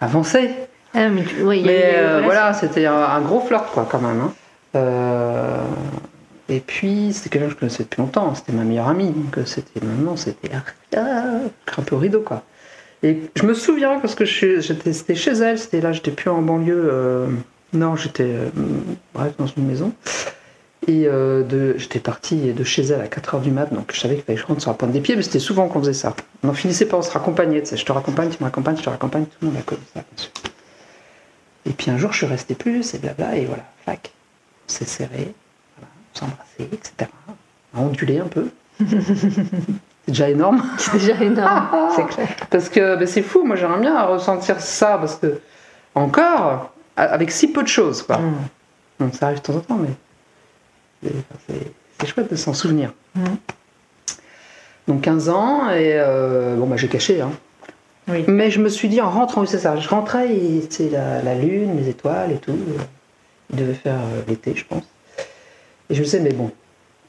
avancée. 0.00 0.50
Ah, 0.94 1.08
mais 1.08 1.22
tu... 1.24 1.42
ouais, 1.42 1.60
y 1.60 1.68
a 1.68 1.72
euh, 1.72 2.20
voilà, 2.24 2.52
c'était 2.52 2.86
un, 2.86 2.94
un 2.94 3.20
gros 3.20 3.40
flirt 3.40 3.70
quoi 3.72 3.86
quand 3.90 4.00
même. 4.00 4.20
hein. 4.20 4.32
Euh, 4.76 5.62
et 6.48 6.60
puis 6.60 7.12
c'était 7.12 7.28
quelqu'un 7.28 7.46
que 7.48 7.52
je 7.54 7.58
connaissais 7.58 7.82
depuis 7.84 8.00
longtemps, 8.00 8.34
c'était 8.34 8.52
ma 8.52 8.64
meilleure 8.64 8.88
amie, 8.88 9.10
donc 9.10 9.38
euh, 9.38 9.44
c'était 9.44 9.84
maintenant 9.84 10.16
c'était 10.16 10.50
un 10.52 11.82
peu 11.86 11.94
au 11.94 11.98
rideau 11.98 12.20
quoi. 12.20 12.42
Et 13.02 13.30
je 13.34 13.44
me 13.44 13.54
souviens 13.54 13.98
parce 14.00 14.14
que 14.14 14.24
c'était 14.26 15.14
chez 15.14 15.30
elle, 15.32 15.58
c'était 15.58 15.80
là, 15.80 15.92
j'étais 15.92 16.10
plus 16.10 16.28
en 16.28 16.42
banlieue. 16.42 16.88
euh, 16.92 17.26
non, 17.72 17.96
j'étais 17.96 18.30
bref 19.14 19.32
dans 19.38 19.46
une 19.46 19.66
maison. 19.66 19.92
Et 20.86 21.06
euh, 21.06 21.42
de, 21.42 21.74
j'étais 21.76 21.98
parti 21.98 22.52
de 22.52 22.64
chez 22.64 22.82
elle 22.82 23.02
à 23.02 23.06
4h 23.06 23.42
du 23.42 23.50
mat, 23.50 23.72
donc 23.72 23.92
je 23.92 24.00
savais 24.00 24.14
qu'il 24.14 24.24
fallait 24.24 24.36
que 24.36 24.42
je 24.42 24.46
rentre 24.46 24.62
sur 24.62 24.70
la 24.70 24.76
pointe 24.76 24.92
des 24.92 25.00
pieds, 25.00 25.14
mais 25.14 25.22
c'était 25.22 25.38
souvent 25.38 25.68
qu'on 25.68 25.80
faisait 25.80 25.92
ça. 25.92 26.14
On 26.42 26.48
en 26.48 26.54
finissait 26.54 26.86
par 26.86 27.04
se 27.04 27.10
raccompagner, 27.10 27.60
tu 27.60 27.68
sais, 27.68 27.76
je 27.76 27.84
te 27.84 27.92
raccompagne, 27.92 28.30
tu 28.30 28.38
me 28.40 28.44
raccompagnes, 28.44 28.78
je 28.78 28.82
te 28.82 28.88
raccompagne, 28.88 29.24
tout 29.24 29.36
le 29.42 29.48
monde 29.48 29.56
a 29.58 29.62
connu 29.62 29.82
ça, 29.92 30.00
bien 30.00 30.16
sûr. 30.16 30.30
Et 31.66 31.70
puis 31.70 31.90
un 31.90 31.98
jour, 31.98 32.12
je 32.12 32.18
suis 32.18 32.26
resté 32.26 32.54
plus, 32.54 32.94
et 32.94 32.98
blabla, 32.98 33.36
et 33.36 33.44
voilà, 33.44 33.64
fac. 33.84 34.10
On 34.66 34.72
s'est 34.72 34.86
serré, 34.86 35.34
voilà, 35.76 35.92
on 36.14 36.18
s'est 36.18 36.24
embrassé, 36.24 36.68
etc. 36.72 37.10
On 37.74 37.78
a 37.78 37.82
ondulé 37.82 38.18
un 38.18 38.28
peu. 38.28 38.48
c'est 38.78 40.06
déjà 40.06 40.30
énorme. 40.30 40.64
C'est 40.78 40.94
déjà 40.94 41.22
énorme, 41.22 41.68
c'est 41.94 42.06
clair. 42.06 42.28
Parce 42.48 42.70
que 42.70 42.96
ben, 42.96 43.06
c'est 43.06 43.22
fou, 43.22 43.44
moi 43.44 43.56
j'aimerais 43.56 43.80
bien 43.80 44.02
ressentir 44.04 44.58
ça, 44.60 44.96
parce 44.96 45.16
que, 45.16 45.40
encore, 45.94 46.72
avec 46.96 47.30
si 47.30 47.52
peu 47.52 47.62
de 47.62 47.68
choses, 47.68 48.02
quoi. 48.02 48.16
Mm. 48.16 48.34
Bon, 48.98 49.12
ça 49.12 49.26
arrive 49.26 49.38
de 49.38 49.42
temps 49.42 49.56
en 49.56 49.60
temps, 49.60 49.76
mais 49.76 49.90
c'est- 51.02 52.06
chouette 52.06 52.30
de 52.30 52.36
s'en 52.36 52.54
souvenir. 52.54 52.92
Mm. 53.14 53.24
Donc 54.88 55.02
15 55.02 55.28
ans, 55.28 55.70
et 55.70 55.92
euh, 55.94 56.56
bon, 56.56 56.66
bah, 56.66 56.76
j'ai 56.76 56.88
caché. 56.88 57.20
Hein. 57.20 57.30
Oui. 58.08 58.24
Mais 58.26 58.50
je 58.50 58.60
me 58.60 58.68
suis 58.68 58.88
dit 58.88 59.00
en 59.00 59.10
rentrant, 59.10 59.44
c'est 59.46 59.58
ça, 59.58 59.76
je 59.76 59.88
rentrais, 59.88 60.34
et 60.34 60.66
c'est 60.70 60.88
la, 60.88 61.22
la 61.22 61.34
lune, 61.34 61.76
les 61.76 61.88
étoiles 61.88 62.32
et 62.32 62.38
tout. 62.38 62.58
Il 63.50 63.56
devait 63.56 63.74
faire 63.74 63.94
euh, 64.00 64.22
l'été, 64.26 64.54
je 64.56 64.64
pense. 64.64 64.84
Et 65.88 65.94
je 65.94 66.00
me 66.00 66.04
disais, 66.04 66.20
mais 66.20 66.32
bon, 66.32 66.50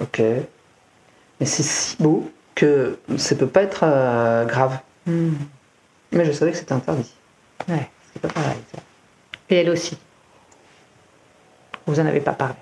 ok. 0.01 0.19
Mais 1.39 1.45
c'est 1.45 1.63
si 1.63 1.95
beau 1.99 2.29
que 2.53 2.99
ça 3.17 3.35
peut 3.35 3.47
pas 3.47 3.63
être 3.63 3.81
euh, 3.83 4.45
grave. 4.45 4.77
Mm. 5.07 5.29
Mais 6.11 6.25
je 6.25 6.31
savais 6.33 6.51
que 6.51 6.57
c'était 6.57 6.73
interdit. 6.73 7.11
Ouais. 7.69 7.89
C'est 8.13 8.21
pas 8.21 8.27
pareil. 8.27 8.57
ça. 8.73 8.79
Et 9.49 9.55
elle 9.55 9.69
aussi. 9.69 9.97
Vous 11.87 11.99
en 11.99 12.05
avez 12.05 12.19
pas 12.19 12.33
parlé. 12.33 12.55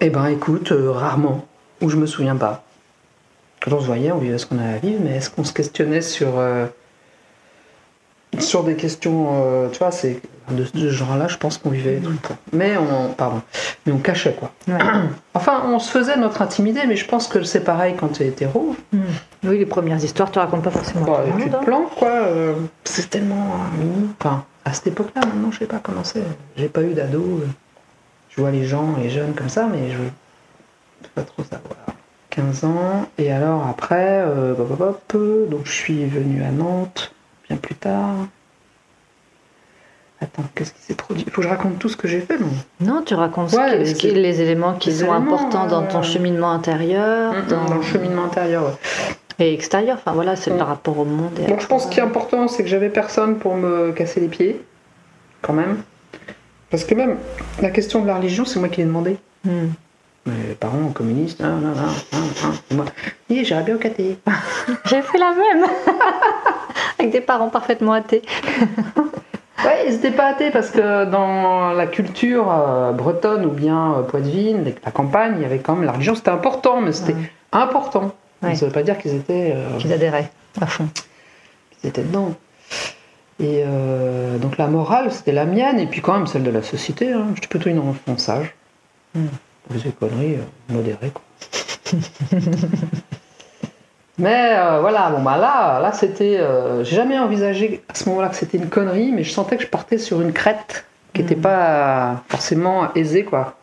Eh 0.00 0.10
ben 0.10 0.26
écoute, 0.26 0.72
euh, 0.72 0.90
rarement, 0.90 1.46
ou 1.80 1.88
je 1.88 1.96
me 1.96 2.06
souviens 2.06 2.36
pas. 2.36 2.64
Quand 3.62 3.72
on 3.72 3.80
se 3.80 3.86
voyait, 3.86 4.12
on 4.12 4.18
vivait 4.18 4.38
ce 4.38 4.46
qu'on 4.46 4.58
avait 4.58 4.74
à 4.74 4.78
vivre, 4.78 5.00
mais 5.02 5.16
est-ce 5.16 5.30
qu'on 5.30 5.44
se 5.44 5.52
questionnait 5.52 6.02
sur, 6.02 6.38
euh, 6.38 6.66
sur 8.38 8.64
des 8.64 8.74
questions, 8.74 9.28
euh, 9.44 9.68
tu 9.70 9.78
vois, 9.78 9.90
c'est 9.90 10.20
de, 10.50 10.64
ce 10.64 10.90
genre-là, 10.90 11.28
je 11.28 11.38
pense 11.38 11.56
qu'on 11.56 11.70
vivait 11.70 11.96
tout 12.00 12.10
le 12.10 12.16
temps. 12.16 12.36
Mais 12.52 12.76
on, 12.76 13.14
pardon, 13.14 13.40
mais 13.86 13.92
on 13.92 13.98
cachait 13.98 14.34
quoi. 14.34 14.50
Ouais. 14.68 14.78
Enfin, 15.36 15.62
on 15.66 15.78
se 15.78 15.90
faisait 15.90 16.16
notre 16.16 16.42
intimité, 16.42 16.86
mais 16.86 16.96
je 16.96 17.06
pense 17.06 17.26
que 17.26 17.42
c'est 17.42 17.64
pareil 17.64 17.94
quand 17.98 18.08
t'es 18.08 18.26
hétéro. 18.26 18.76
Mm. 18.92 18.98
Oui, 19.44 19.58
les 19.58 19.66
premières 19.66 20.02
histoires, 20.02 20.30
tu 20.30 20.38
racontes 20.38 20.62
pas 20.62 20.70
forcément. 20.70 21.04
Bah, 21.06 21.20
à 21.20 21.30
tout 21.30 21.38
le 21.38 21.44
tu 21.44 21.50
monde, 21.50 21.64
te 21.64 21.70
hein. 21.70 21.86
quoi. 21.96 22.28
c'est 22.84 23.08
tellement 23.10 23.56
mini. 23.78 24.10
Enfin, 24.20 24.44
à 24.64 24.72
cette 24.72 24.88
époque-là, 24.88 25.22
maintenant, 25.22 25.50
je 25.50 25.60
sais 25.60 25.66
pas 25.66 25.80
comment 25.82 26.04
c'est. 26.04 26.22
J'ai 26.56 26.68
pas 26.68 26.82
eu 26.82 26.92
d'ado. 26.94 27.42
Je 28.34 28.40
vois 28.40 28.50
les 28.50 28.64
gens, 28.64 28.96
les 29.00 29.10
jeunes 29.10 29.34
comme 29.34 29.48
ça, 29.48 29.66
mais 29.70 29.90
je 29.90 29.96
veux 29.98 30.10
pas 31.14 31.22
trop 31.22 31.42
savoir. 31.44 31.76
15 32.30 32.64
ans, 32.64 33.06
et 33.16 33.30
alors 33.30 33.64
après, 33.68 34.22
euh, 34.26 34.54
hop, 34.58 34.70
hop, 34.72 34.80
hop, 35.14 35.16
donc 35.50 35.60
je 35.66 35.72
suis 35.72 36.04
venu 36.06 36.42
à 36.42 36.50
Nantes 36.50 37.14
bien 37.48 37.56
plus 37.56 37.76
tard. 37.76 38.10
Attends, 40.20 40.42
qu'est-ce 40.54 40.72
qui 40.72 40.80
s'est 40.80 40.94
produit? 40.94 41.22
Il 41.26 41.30
faut 41.30 41.42
que 41.42 41.46
je 41.46 41.48
raconte 41.52 41.78
tout 41.78 41.88
ce 41.88 41.96
que 41.96 42.08
j'ai 42.08 42.20
fait, 42.20 42.38
non? 42.38 42.48
Non, 42.80 43.02
tu 43.02 43.14
racontes 43.14 43.50
ce 43.50 43.56
Ouais, 43.56 43.78
qui- 43.84 43.90
ce 43.90 43.94
qui- 43.94 44.10
les 44.10 44.40
éléments 44.40 44.74
qui 44.74 44.90
sont 44.90 45.04
éléments, 45.04 45.14
importants 45.34 45.66
dans 45.66 45.82
ton 45.86 45.98
euh, 45.98 46.02
cheminement 46.02 46.50
intérieur 46.50 47.34
dans... 47.48 47.66
Dans 47.66 47.74
le 47.76 47.82
cheminement 47.82 48.24
intérieur, 48.24 48.64
ouais. 48.64 49.14
et 49.46 49.52
extérieur. 49.54 49.98
Enfin 49.98 50.12
voilà, 50.12 50.34
c'est 50.34 50.50
Mm. 50.52 50.58
par 50.58 50.68
rapport 50.68 50.98
au 50.98 51.04
monde. 51.04 51.38
Et 51.40 51.46
Donc 51.46 51.60
je 51.60 51.66
pense 51.66 51.82
toi. 51.82 51.90
qu'il 51.92 52.00
est 52.02 52.06
important, 52.06 52.48
c'est 52.48 52.62
que 52.64 52.68
j'avais 52.68 52.88
personne 52.90 53.36
pour 53.38 53.54
me 53.56 53.92
casser 53.92 54.20
les 54.20 54.28
pieds, 54.28 54.60
quand 55.42 55.52
même. 55.52 55.82
Parce 56.70 56.84
que 56.84 56.94
même 56.94 57.16
la 57.60 57.70
question 57.70 58.00
de 58.02 58.06
la 58.06 58.16
religion, 58.16 58.44
c'est 58.44 58.58
moi 58.58 58.68
qui 58.68 58.78
l'ai 58.80 58.86
demandé. 58.86 59.16
Mm. 59.44 59.66
Mes 60.26 60.54
parents 60.58 60.88
communistes, 60.88 61.40
non, 61.40 61.56
non, 61.56 61.74
non, 61.74 61.92
non, 62.12 62.76
moi, 62.76 62.84
oui, 63.28 63.44
j'irais 63.44 63.62
bien 63.62 63.74
au 63.74 63.78
caté. 63.78 64.16
J'ai 64.86 65.02
fait 65.02 65.18
la 65.18 65.32
même 65.32 65.66
avec 66.98 67.12
des 67.12 67.20
parents 67.20 67.48
parfaitement 67.50 67.92
athées. 67.92 68.22
Ouais, 69.64 69.84
ils 69.86 69.92
n'étaient 69.94 70.10
pas 70.10 70.26
athées 70.26 70.50
parce 70.50 70.68
que 70.68 71.06
dans 71.06 71.72
la 71.72 71.86
culture 71.86 72.52
euh, 72.52 72.92
bretonne 72.92 73.46
ou 73.46 73.50
bien 73.50 73.94
euh, 73.94 74.02
poitevine, 74.02 74.74
la 74.84 74.90
campagne, 74.90 75.36
il 75.38 75.42
y 75.42 75.44
avait 75.46 75.60
quand 75.60 75.74
même 75.74 75.84
la 75.84 75.92
religion, 75.92 76.14
c'était 76.14 76.32
important, 76.32 76.82
mais 76.82 76.92
c'était 76.92 77.14
Ouais. 77.14 77.30
important. 77.52 78.12
Ouais. 78.42 78.56
Ça 78.56 78.66
ne 78.66 78.70
veut 78.70 78.74
pas 78.74 78.82
dire 78.82 78.98
qu'ils 78.98 79.14
étaient, 79.14 79.54
euh, 79.56 79.78
Qu'ils 79.78 79.92
adhéraient 79.94 80.30
à 80.60 80.66
fond. 80.66 80.86
qu'ils 81.80 81.88
étaient 81.88 82.02
dedans. 82.02 82.34
Et 83.40 83.62
euh, 83.66 84.38
donc 84.38 84.58
la 84.58 84.66
morale, 84.68 85.10
c'était 85.12 85.32
la 85.32 85.44
mienne, 85.44 85.78
et 85.80 85.86
puis 85.86 86.00
quand 86.00 86.14
même 86.14 86.26
celle 86.26 86.44
de 86.44 86.50
la 86.50 86.62
société. 86.62 87.12
Hein. 87.12 87.26
J'étais 87.34 87.48
plutôt 87.48 87.68
une 87.70 87.80
enfant 87.80 88.16
sage. 88.16 88.54
Hmm. 89.14 89.26
Je 89.70 89.78
faisais 89.78 89.90
conneries 89.90 90.34
euh, 90.36 90.72
modérées, 90.72 91.10
quoi. 91.10 91.22
mais 94.18 94.54
euh, 94.56 94.80
voilà, 94.80 95.10
bon 95.10 95.22
bah 95.22 95.36
là, 95.36 95.80
là 95.80 95.92
c'était. 95.92 96.40
J'ai 96.84 96.96
jamais 96.96 97.18
envisagé 97.18 97.82
à 97.88 97.94
ce 97.94 98.08
moment-là 98.08 98.28
que 98.28 98.36
c'était 98.36 98.58
une 98.58 98.68
connerie, 98.68 99.10
mais 99.12 99.24
je 99.24 99.32
sentais 99.32 99.56
que 99.56 99.62
je 99.62 99.68
partais 99.68 99.98
sur 99.98 100.20
une 100.20 100.32
crête 100.32 100.84
qui 101.12 101.22
n'était 101.22 101.34
Hmm. 101.36 101.40
pas 101.42 102.22
forcément 102.28 102.92
aisée, 102.94 103.24
quoi. 103.24 103.54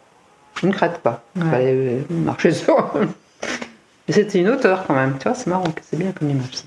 Une 0.64 0.74
crête, 0.74 1.00
quoi. 1.02 1.22
Il 1.36 1.44
Ouais. 1.44 1.50
fallait 1.50 1.98
marcher 2.10 2.52
sur. 2.52 2.94
Mais 4.08 4.14
c'était 4.16 4.40
une 4.40 4.50
hauteur 4.50 4.86
quand 4.86 4.94
même, 4.96 5.18
tu 5.20 5.28
vois, 5.30 5.36
c'est 5.38 5.48
marrant, 5.48 5.64
c'est 5.90 5.98
bien 5.98 6.12
comme 6.12 6.30
image. 6.30 6.54
ça. 6.54 6.64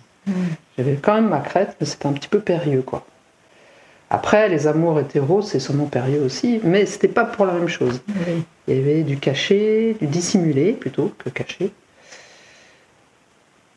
J'avais 0.76 0.96
quand 0.96 1.14
même 1.14 1.28
ma 1.28 1.40
crête, 1.40 1.76
mais 1.80 1.86
c'était 1.86 2.06
un 2.06 2.12
petit 2.12 2.28
peu 2.28 2.40
périlleux, 2.40 2.82
quoi. 2.82 3.04
Après, 4.10 4.48
les 4.48 4.66
amours 4.66 5.00
hétéros, 5.00 5.42
c'est 5.42 5.58
sûrement 5.58 5.86
périlleux 5.86 6.22
aussi, 6.22 6.60
mais 6.62 6.86
c'était 6.86 7.08
pas 7.08 7.24
pour 7.24 7.46
la 7.46 7.54
même 7.54 7.68
chose. 7.68 8.00
Il 8.68 8.76
y 8.76 8.78
avait 8.78 9.02
du 9.02 9.18
caché, 9.18 9.96
du 10.00 10.06
dissimulé 10.06 10.72
plutôt 10.72 11.12
que 11.18 11.30
caché. 11.30 11.72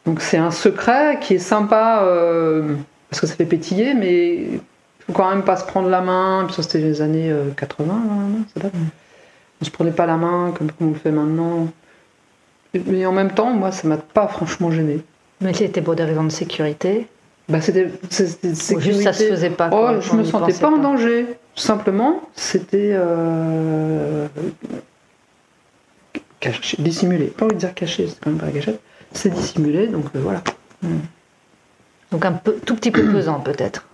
Donc 0.05 0.21
c'est 0.21 0.37
un 0.37 0.51
secret 0.51 1.17
qui 1.19 1.33
est 1.33 1.39
sympa 1.39 2.01
euh, 2.03 2.75
parce 3.09 3.19
que 3.19 3.27
ça 3.27 3.35
fait 3.35 3.45
pétiller, 3.45 3.93
mais 3.93 4.35
il 4.35 4.59
faut 5.05 5.13
quand 5.13 5.29
même 5.29 5.43
pas 5.43 5.57
se 5.57 5.65
prendre 5.65 5.89
la 5.89 6.01
main. 6.01 6.43
Puis 6.45 6.55
ça 6.55 6.63
c'était 6.63 6.79
les 6.79 7.01
années 7.01 7.31
euh, 7.31 7.49
80, 7.57 7.85
là, 7.87 7.93
là, 7.93 8.43
ça 8.53 8.59
date. 8.61 8.73
On 9.61 9.65
se 9.65 9.71
prenait 9.71 9.91
pas 9.91 10.05
la 10.05 10.17
main 10.17 10.53
comme, 10.57 10.69
on 10.79 10.89
le 10.89 10.93
fait 10.93 11.11
maintenant. 11.11 11.67
Mais 12.85 13.05
en 13.05 13.11
même 13.11 13.31
temps, 13.31 13.49
moi, 13.49 13.71
ça 13.71 13.87
m'a 13.87 13.97
pas 13.97 14.27
franchement 14.27 14.71
gêné. 14.71 14.99
Mais 15.41 15.53
c'était 15.53 15.81
pour 15.81 15.95
des 15.95 16.03
raisons 16.03 16.23
de 16.23 16.29
sécurité. 16.29 17.07
Bah, 17.49 17.61
c'était 17.61 17.89
c'était 18.09 18.47
Ou 18.75 18.79
juste 18.79 19.03
ça 19.03 19.13
se 19.13 19.19
sécurité. 19.19 19.29
faisait 19.29 19.49
pas. 19.51 19.67
Oh, 19.67 19.77
quoi, 19.77 19.99
je 19.99 20.11
on 20.11 20.15
me 20.15 20.23
sentais 20.23 20.53
pas 20.53 20.69
en 20.69 20.77
danger. 20.77 21.25
Simplement, 21.55 22.21
c'était 22.35 22.91
euh, 22.93 24.27
caché, 26.39 26.77
dissimulé. 26.79 27.27
Pas 27.27 27.45
envie 27.45 27.55
de 27.55 27.59
dire 27.59 27.73
caché, 27.73 28.07
c'est 28.07 28.19
quand 28.19 28.29
même 28.31 28.39
pas 28.39 28.47
la 28.47 28.51
cachette. 28.51 28.81
C'est 29.13 29.29
dissimulé, 29.29 29.87
donc 29.87 30.05
euh, 30.15 30.19
voilà. 30.19 30.43
Donc 32.11 32.25
un 32.25 32.33
peu, 32.33 32.53
tout 32.65 32.75
petit 32.75 32.91
peu 32.91 33.03
pesant 33.11 33.39
peut-être. 33.39 33.85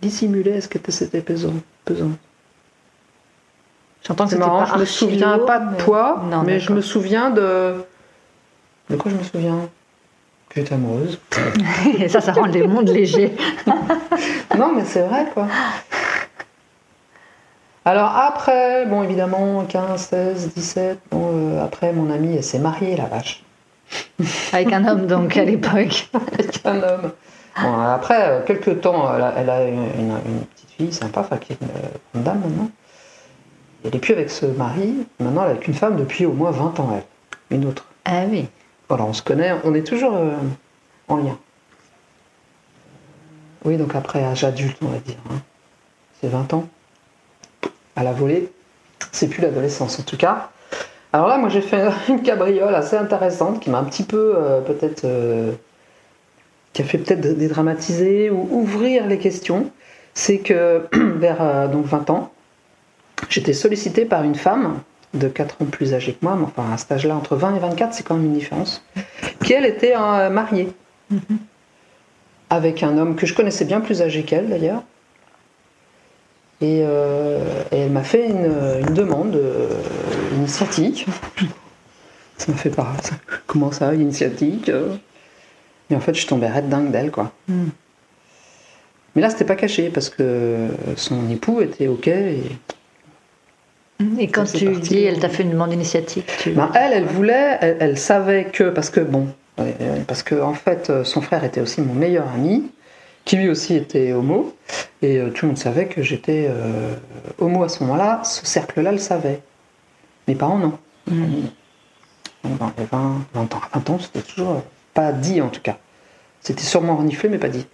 Dissimulé, 0.00 0.52
est-ce 0.52 0.68
que 0.68 0.78
c'était 0.90 1.20
pesant 1.20 1.54
Pesant? 1.84 2.10
J'entends 4.06 4.24
que 4.24 4.30
C'est 4.30 4.36
c'était 4.36 4.48
marrant, 4.48 4.64
pas 4.66 4.74
je 4.74 4.80
me 4.80 4.84
souviens 4.84 5.38
pas 5.40 5.58
de 5.60 5.70
mais- 5.72 5.76
poids, 5.78 6.22
Non, 6.30 6.42
mais 6.42 6.58
je 6.60 6.72
me 6.72 6.80
souviens 6.80 7.30
de. 7.30 7.74
De 8.90 8.96
quoi 8.96 9.10
je 9.10 9.16
me 9.16 9.22
souviens? 9.22 9.68
Que 10.52 10.60
j'étais 10.60 10.74
amoureuse. 10.74 11.18
Et 11.98 12.08
ça, 12.08 12.20
ça 12.20 12.32
rend 12.32 12.44
les 12.44 12.66
mondes 12.66 12.90
légers. 12.90 13.32
non, 14.58 14.72
mais 14.74 14.84
c'est 14.84 15.00
vrai, 15.00 15.26
quoi. 15.32 15.46
Alors 17.86 18.14
après, 18.14 18.84
bon, 18.84 19.02
évidemment, 19.02 19.64
15, 19.64 20.00
16, 20.00 20.54
17, 20.54 20.98
bon, 21.10 21.30
euh, 21.32 21.64
après, 21.64 21.94
mon 21.94 22.10
amie, 22.10 22.36
elle 22.36 22.44
s'est 22.44 22.58
mariée, 22.58 22.96
la 22.96 23.06
vache. 23.06 23.42
Avec 24.52 24.72
un 24.74 24.86
homme 24.86 25.06
donc 25.06 25.36
à 25.38 25.44
l'époque. 25.44 26.10
avec 26.14 26.60
un 26.66 26.82
homme. 26.82 27.12
Bon, 27.60 27.80
après, 27.80 28.28
euh, 28.28 28.40
quelques 28.46 28.82
temps, 28.82 29.10
elle 29.14 29.22
a, 29.22 29.34
elle 29.38 29.50
a 29.50 29.64
une, 29.66 30.18
petite 30.54 30.70
fille 30.76 30.92
sympa, 30.92 31.20
enfin, 31.20 31.38
qui 31.38 31.54
est 31.54 31.58
une, 31.62 31.68
euh, 31.68 31.88
une 32.14 32.22
dame 32.24 32.40
maintenant. 32.40 32.70
Elle 33.84 33.92
n'est 33.92 33.98
plus 33.98 34.12
avec 34.12 34.30
ce 34.30 34.44
mari, 34.44 35.06
maintenant 35.18 35.42
elle 35.44 35.48
est 35.48 35.54
avec 35.54 35.66
une 35.66 35.74
femme 35.74 35.96
depuis 35.96 36.26
au 36.26 36.32
moins 36.32 36.50
20 36.50 36.78
ans, 36.78 36.90
elle. 36.94 37.56
Une 37.56 37.64
autre. 37.66 37.86
Ah 38.04 38.24
oui. 38.30 38.48
Voilà, 38.92 39.06
on 39.06 39.14
se 39.14 39.22
connaît, 39.22 39.54
on 39.64 39.72
est 39.72 39.86
toujours 39.86 40.14
euh, 40.16 40.36
en 41.08 41.16
lien. 41.16 41.38
Oui, 43.64 43.78
donc 43.78 43.94
après, 43.94 44.22
âge 44.22 44.44
adulte, 44.44 44.76
on 44.82 44.88
va 44.88 44.98
dire. 44.98 45.16
hein. 45.30 45.38
C'est 46.20 46.28
20 46.28 46.52
ans. 46.52 46.68
À 47.96 48.04
la 48.04 48.12
volée. 48.12 48.52
C'est 49.10 49.28
plus 49.28 49.40
l'adolescence, 49.40 49.98
en 49.98 50.02
tout 50.02 50.18
cas. 50.18 50.50
Alors 51.14 51.26
là, 51.26 51.38
moi, 51.38 51.48
j'ai 51.48 51.62
fait 51.62 51.88
une 52.10 52.20
cabriole 52.20 52.74
assez 52.74 52.94
intéressante 52.94 53.60
qui 53.60 53.70
m'a 53.70 53.78
un 53.78 53.84
petit 53.84 54.02
peu, 54.02 54.34
euh, 54.36 54.60
peut-être, 54.60 55.06
euh, 55.06 55.52
qui 56.74 56.82
a 56.82 56.84
fait 56.84 56.98
peut-être 56.98 57.22
dédramatiser 57.22 58.28
ou 58.28 58.46
ouvrir 58.50 59.06
les 59.06 59.16
questions. 59.16 59.70
C'est 60.12 60.40
que 60.40 60.86
vers 60.92 61.70
donc 61.70 61.86
20 61.86 62.10
ans, 62.10 62.30
j'étais 63.30 63.54
sollicitée 63.54 64.04
par 64.04 64.22
une 64.22 64.34
femme 64.34 64.80
de 65.14 65.28
4 65.28 65.62
ans 65.62 65.66
plus 65.66 65.94
âgée 65.94 66.12
que 66.14 66.24
moi, 66.24 66.36
mais 66.36 66.44
enfin 66.44 66.72
à 66.72 66.76
cet 66.78 66.92
âge-là, 66.92 67.14
entre 67.16 67.36
20 67.36 67.56
et 67.56 67.58
24, 67.58 67.92
c'est 67.94 68.02
quand 68.02 68.14
même 68.14 68.26
une 68.26 68.34
différence, 68.38 68.84
qui 69.44 69.52
elle 69.52 69.66
était 69.66 69.94
euh, 69.96 70.30
mariée 70.30 70.68
avec 72.50 72.82
un 72.82 72.96
homme 72.98 73.16
que 73.16 73.26
je 73.26 73.34
connaissais 73.34 73.64
bien 73.64 73.80
plus 73.80 74.02
âgé 74.02 74.22
qu'elle 74.24 74.48
d'ailleurs. 74.48 74.82
Et, 76.60 76.82
euh, 76.84 77.40
et 77.72 77.78
elle 77.78 77.90
m'a 77.90 78.04
fait 78.04 78.28
une, 78.28 78.52
une 78.86 78.94
demande 78.94 79.34
euh, 79.34 79.68
initiatique. 80.36 81.06
Ça 82.38 82.52
m'a 82.52 82.58
fait 82.58 82.70
pas. 82.70 82.92
ça- 83.02 83.16
Comment 83.46 83.72
ça, 83.72 83.94
initiatique 83.94 84.68
euh 84.68 84.94
Et 85.90 85.96
en 85.96 86.00
fait, 86.00 86.14
je 86.14 86.20
suis 86.20 86.28
tombée 86.28 86.46
raide 86.46 86.68
dingue 86.68 86.90
d'elle, 86.90 87.10
quoi. 87.10 87.32
Hmm. 87.48 87.68
Mais 89.14 89.22
là, 89.22 89.28
c'était 89.30 89.44
pas 89.44 89.56
caché 89.56 89.90
parce 89.90 90.08
que 90.08 90.68
son 90.96 91.28
époux 91.30 91.60
était 91.60 91.88
OK. 91.88 92.06
Et... 92.08 92.42
Et 94.18 94.28
quand 94.28 94.44
tu 94.44 94.68
dis 94.68 95.02
elle 95.02 95.18
t'a 95.18 95.28
fait 95.28 95.42
une 95.42 95.50
demande 95.50 95.72
initiatique, 95.72 96.30
tu... 96.38 96.50
Ben, 96.50 96.70
elle, 96.74 96.92
elle 96.92 97.04
voulait, 97.04 97.58
elle, 97.60 97.76
elle 97.80 97.98
savait 97.98 98.44
que, 98.44 98.70
parce 98.70 98.90
que 98.90 99.00
bon, 99.00 99.28
euh, 99.60 100.00
parce 100.06 100.22
que 100.22 100.40
en 100.40 100.54
fait, 100.54 100.90
euh, 100.90 101.04
son 101.04 101.20
frère 101.20 101.44
était 101.44 101.60
aussi 101.60 101.80
mon 101.80 101.94
meilleur 101.94 102.28
ami, 102.28 102.70
qui 103.24 103.36
lui 103.36 103.48
aussi 103.48 103.74
était 103.74 104.12
homo, 104.12 104.54
et 105.00 105.18
euh, 105.18 105.30
tout 105.30 105.46
le 105.46 105.48
monde 105.48 105.58
savait 105.58 105.86
que 105.86 106.02
j'étais 106.02 106.46
euh, 106.48 106.94
homo 107.38 107.62
à 107.62 107.68
ce 107.68 107.82
moment-là. 107.84 108.22
Ce 108.24 108.44
cercle-là 108.44 108.92
le 108.92 108.98
savait. 108.98 109.40
Mes 110.28 110.34
parents, 110.34 110.58
non. 110.58 110.78
Mm. 111.06 111.42
Donc, 112.44 112.58
Dans 112.58 112.72
les 112.78 112.84
20, 112.84 113.26
20 113.34 113.54
ans, 113.54 113.60
20 113.74 113.90
ans, 113.90 113.98
c'était 114.00 114.22
toujours 114.22 114.62
pas 114.94 115.12
dit 115.12 115.40
en 115.40 115.48
tout 115.48 115.60
cas. 115.60 115.78
C'était 116.40 116.62
sûrement 116.62 116.96
reniflé, 116.96 117.28
mais 117.28 117.38
pas 117.38 117.48
dit. 117.48 117.66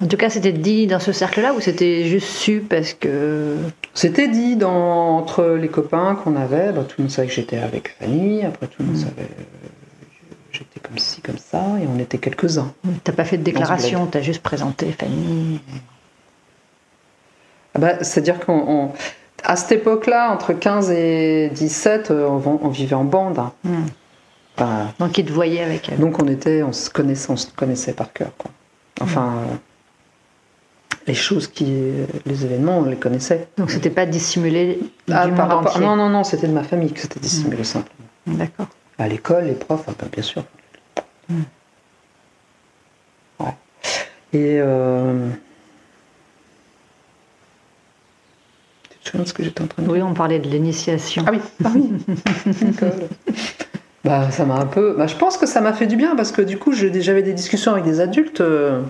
En 0.00 0.06
tout 0.06 0.16
cas, 0.16 0.30
c'était 0.30 0.52
dit 0.52 0.86
dans 0.86 0.98
ce 1.00 1.12
cercle-là 1.12 1.52
ou 1.54 1.60
c'était 1.60 2.04
juste 2.04 2.26
su 2.28 2.60
parce 2.68 2.92
que. 2.94 3.56
C'était 3.94 4.26
dit 4.28 4.56
dans, 4.56 5.18
entre 5.18 5.44
les 5.60 5.68
copains 5.68 6.14
qu'on 6.16 6.34
avait, 6.34 6.72
bah, 6.72 6.82
tout 6.88 6.94
le 6.98 7.04
monde 7.04 7.10
savait 7.10 7.28
que 7.28 7.34
j'étais 7.34 7.58
avec 7.58 7.94
Fanny, 8.00 8.42
après 8.44 8.66
tout 8.66 8.80
le 8.82 8.86
monde 8.86 8.96
Mm. 8.96 9.00
savait 9.00 9.28
j'étais 10.50 10.80
comme 10.80 10.98
ci, 10.98 11.20
comme 11.22 11.38
ça, 11.38 11.62
et 11.82 11.86
on 11.86 11.98
était 11.98 12.18
quelques-uns. 12.18 12.72
T'as 13.04 13.12
pas 13.12 13.24
fait 13.24 13.38
de 13.38 13.42
déclaration, 13.42 14.06
t'as 14.06 14.20
juste 14.20 14.42
présenté 14.42 14.92
Fanny. 14.92 15.60
Ah 17.74 17.78
bah, 17.78 18.04
C'est-à-dire 18.04 18.38
qu'à 18.40 19.56
cette 19.56 19.72
époque-là, 19.72 20.30
entre 20.32 20.52
15 20.52 20.90
et 20.90 21.48
17, 21.54 22.10
euh, 22.10 22.26
on, 22.28 22.60
on 22.62 22.68
vivait 22.68 22.94
en 22.94 23.04
bande. 23.04 23.38
hein. 23.38 23.52
Enfin, 24.56 24.92
Donc 24.98 25.16
il 25.16 25.24
te 25.24 25.32
voyait 25.32 25.62
avec 25.62 25.88
elle. 25.88 25.98
donc 25.98 26.22
on 26.22 26.28
était, 26.28 26.62
on 26.62 26.72
se 26.72 26.90
connaissait, 26.90 27.30
on 27.30 27.36
se 27.36 27.46
connaissait 27.50 27.94
par 27.94 28.12
cœur. 28.12 28.32
quoi. 28.36 28.50
Enfin, 29.00 29.32
les 31.06 31.14
choses 31.14 31.48
qui, 31.48 31.64
les 32.26 32.44
événements, 32.44 32.78
on 32.78 32.84
les 32.84 32.96
connaissait. 32.96 33.48
Donc 33.58 33.70
c'était 33.70 33.90
pas 33.90 34.06
dissimulé 34.06 34.78
Ah, 35.10 35.26
du 35.26 35.32
par 35.32 35.48
monde 35.48 35.64
rapport- 35.66 35.80
non, 35.80 35.96
non, 35.96 36.08
non, 36.08 36.24
c'était 36.24 36.46
de 36.46 36.52
ma 36.52 36.62
famille 36.62 36.92
que 36.92 37.00
c'était 37.00 37.20
dissimulé 37.20 37.64
simplement. 37.64 38.06
D'accord. 38.26 38.66
À 38.98 39.08
l'école, 39.08 39.44
les 39.46 39.52
profs, 39.54 39.86
bah, 39.86 40.06
bien 40.12 40.22
sûr. 40.22 40.44
Mm. 41.28 41.40
Ouais. 43.40 43.46
Et 44.32 44.58
euh... 44.60 45.28
tu 48.90 48.98
te 48.98 49.08
souviens 49.08 49.22
de 49.24 49.28
ce 49.28 49.34
que 49.34 49.42
j'étais 49.42 49.62
en 49.62 49.66
train 49.66 49.82
de 49.82 49.88
dire 49.88 49.96
Oui, 49.96 50.02
on 50.02 50.14
parlait 50.14 50.38
de 50.38 50.48
l'initiation. 50.48 51.24
Ah 51.26 51.32
oui, 51.32 51.40
ah 51.64 51.68
oui. 51.74 51.90
Bah, 54.04 54.30
ça 54.32 54.44
m'a 54.44 54.56
un 54.56 54.66
peu. 54.66 54.94
Bah, 54.98 55.06
je 55.06 55.14
pense 55.16 55.36
que 55.36 55.46
ça 55.46 55.60
m'a 55.60 55.72
fait 55.72 55.86
du 55.86 55.96
bien 55.96 56.16
parce 56.16 56.32
que 56.32 56.42
du 56.42 56.58
coup, 56.58 56.72
j'avais 56.72 57.22
des 57.22 57.34
discussions 57.34 57.72
avec 57.72 57.84
des 57.84 58.00
adultes. 58.00 58.40
euh, 58.40 58.82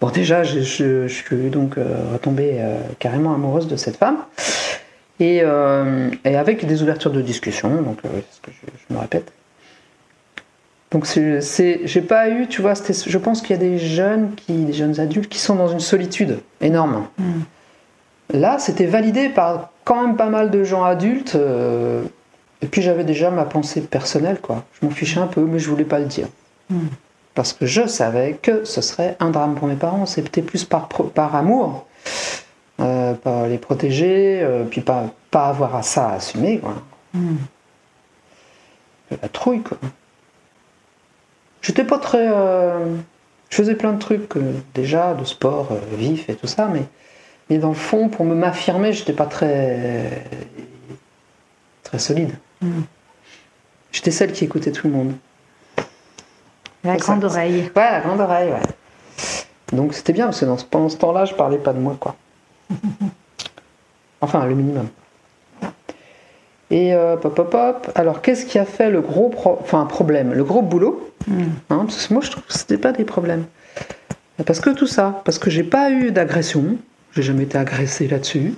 Bon, 0.00 0.10
déjà, 0.10 0.44
je, 0.44 0.60
je- 0.60 1.08
je 1.08 1.12
suis 1.12 1.50
donc 1.50 1.76
euh, 1.76 1.84
retombée 2.12 2.56
euh, 2.60 2.78
carrément 2.98 3.34
amoureuse 3.34 3.66
de 3.66 3.76
cette 3.76 3.96
femme. 3.96 4.18
Et, 5.20 5.40
euh, 5.42 6.10
et 6.24 6.36
avec 6.36 6.64
des 6.64 6.82
ouvertures 6.82 7.10
de 7.10 7.20
discussion, 7.20 7.82
donc 7.82 7.98
ce 8.04 8.40
que 8.40 8.52
je, 8.52 8.70
je 8.88 8.94
me 8.94 9.00
répète. 9.00 9.32
Donc 10.92 11.06
c'est, 11.06 11.80
j'ai 11.86 12.00
pas 12.00 12.30
eu, 12.30 12.46
tu 12.46 12.62
vois, 12.62 12.74
je 12.74 13.18
pense 13.18 13.42
qu'il 13.42 13.50
y 13.50 13.58
a 13.58 13.62
des 13.62 13.78
jeunes, 13.78 14.34
qui, 14.36 14.52
des 14.64 14.72
jeunes 14.72 15.00
adultes 15.00 15.28
qui 15.28 15.38
sont 15.40 15.56
dans 15.56 15.68
une 15.68 15.80
solitude 15.80 16.38
énorme. 16.60 17.06
Hmm. 17.18 17.40
Là, 18.32 18.58
c'était 18.60 18.86
validé 18.86 19.28
par 19.28 19.70
quand 19.84 20.00
même 20.06 20.16
pas 20.16 20.28
mal 20.30 20.50
de 20.50 20.62
gens 20.64 20.84
adultes. 20.84 21.34
euh, 21.34 22.02
et 22.62 22.66
puis 22.66 22.80
j'avais 22.80 23.04
déjà 23.04 23.30
ma 23.30 23.44
pensée 23.44 23.80
personnelle, 23.80 24.38
quoi. 24.40 24.64
Je 24.80 24.86
m'en 24.86 24.92
fichais 24.92 25.20
un 25.20 25.26
peu, 25.26 25.40
mais 25.42 25.58
je 25.58 25.68
voulais 25.68 25.84
pas 25.84 25.98
le 25.98 26.06
dire. 26.06 26.28
Hmm. 26.70 26.86
Parce 27.38 27.52
que 27.52 27.66
je 27.66 27.86
savais 27.86 28.36
que 28.42 28.64
ce 28.64 28.80
serait 28.80 29.16
un 29.20 29.30
drame 29.30 29.54
pour 29.54 29.68
mes 29.68 29.76
parents. 29.76 30.06
C'était 30.06 30.42
plus 30.42 30.64
par, 30.64 30.88
amour, 31.36 31.86
euh, 32.80 33.14
par 33.14 33.46
les 33.46 33.58
protéger, 33.58 34.40
euh, 34.42 34.64
puis 34.64 34.80
pas, 34.80 35.04
pas 35.30 35.46
avoir 35.46 35.76
à 35.76 35.84
ça 35.84 36.08
à 36.08 36.14
assumer, 36.14 36.58
quoi. 36.58 36.82
Hmm. 37.14 37.36
La 39.22 39.28
trouille, 39.28 39.62
quoi. 39.62 39.78
J'étais 41.62 41.84
pas 41.84 41.98
très. 41.98 42.26
euh, 42.28 42.96
Je 43.50 43.56
faisais 43.56 43.76
plein 43.76 43.92
de 43.92 44.00
trucs, 44.00 44.36
euh, 44.36 44.54
déjà, 44.74 45.14
de 45.14 45.24
sport 45.24 45.68
vif 45.96 46.28
et 46.28 46.34
tout 46.34 46.48
ça, 46.48 46.66
mais, 46.66 46.82
mais 47.50 47.58
dans 47.58 47.68
le 47.68 47.74
fond, 47.74 48.08
pour 48.08 48.24
me 48.24 48.34
m'affirmer, 48.34 48.92
j'étais 48.92 49.12
pas 49.12 49.26
très. 49.26 50.24
très 51.84 52.00
solide. 52.00 52.32
Hmm. 52.62 52.80
J'étais 53.92 54.10
celle 54.10 54.32
qui 54.32 54.44
écoutait 54.44 54.72
tout 54.72 54.88
le 54.88 54.92
monde. 54.92 55.12
La 56.94 56.98
ça. 56.98 57.12
grande 57.12 57.24
oreille. 57.24 57.70
Ouais, 57.76 57.90
la 57.92 58.00
grande 58.00 58.20
oreille, 58.20 58.50
ouais. 58.50 58.62
Donc 59.72 59.94
c'était 59.94 60.12
bien, 60.12 60.26
parce 60.26 60.40
que 60.40 60.44
dans 60.46 60.56
ce, 60.58 60.64
pendant 60.64 60.88
ce 60.88 60.96
temps-là, 60.96 61.24
je 61.24 61.34
parlais 61.34 61.58
pas 61.58 61.72
de 61.72 61.78
moi, 61.80 61.96
quoi. 61.98 62.14
Enfin, 64.20 64.44
le 64.46 64.54
minimum. 64.54 64.88
Et 66.70 66.92
euh, 66.94 67.16
pop, 67.16 67.34
pop, 67.34 67.50
pop. 67.50 67.90
Alors, 67.94 68.20
qu'est-ce 68.20 68.44
qui 68.44 68.58
a 68.58 68.64
fait 68.64 68.90
le 68.90 69.00
gros 69.00 69.28
pro- 69.28 69.58
enfin, 69.62 69.84
problème? 69.86 70.32
Le 70.34 70.44
gros 70.44 70.60
boulot? 70.60 71.12
Hmm. 71.26 71.42
Hein, 71.70 71.84
parce 71.86 72.06
que 72.08 72.14
moi, 72.14 72.22
je 72.22 72.30
trouve 72.30 72.42
que 72.44 72.52
c'était 72.52 72.78
pas 72.78 72.92
des 72.92 73.04
problèmes. 73.04 73.44
Parce 74.44 74.60
que 74.60 74.70
tout 74.70 74.86
ça, 74.86 75.22
parce 75.24 75.38
que 75.38 75.50
j'ai 75.50 75.62
pas 75.64 75.90
eu 75.90 76.10
d'agression, 76.10 76.76
j'ai 77.12 77.22
jamais 77.22 77.44
été 77.44 77.56
agressé 77.58 78.06
là-dessus. 78.08 78.54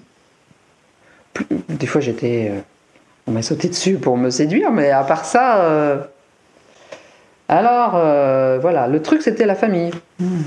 Plus- 1.34 1.46
Des 1.68 1.86
fois, 1.86 2.00
j'étais. 2.00 2.48
euh, 2.52 2.60
on 3.26 3.32
m'a 3.32 3.42
sauté 3.42 3.68
dessus 3.68 3.94
pour 3.96 4.16
me 4.16 4.30
séduire, 4.30 4.72
mais 4.72 4.90
à 4.90 5.04
part 5.04 5.24
ça. 5.24 5.60
euh, 5.64 5.98
Alors, 7.50 7.96
euh, 7.96 8.58
voilà, 8.60 8.86
le 8.86 9.02
truc, 9.02 9.22
c'était 9.22 9.44
la 9.44 9.56
famille. 9.56 9.90
Hmm. 10.20 10.42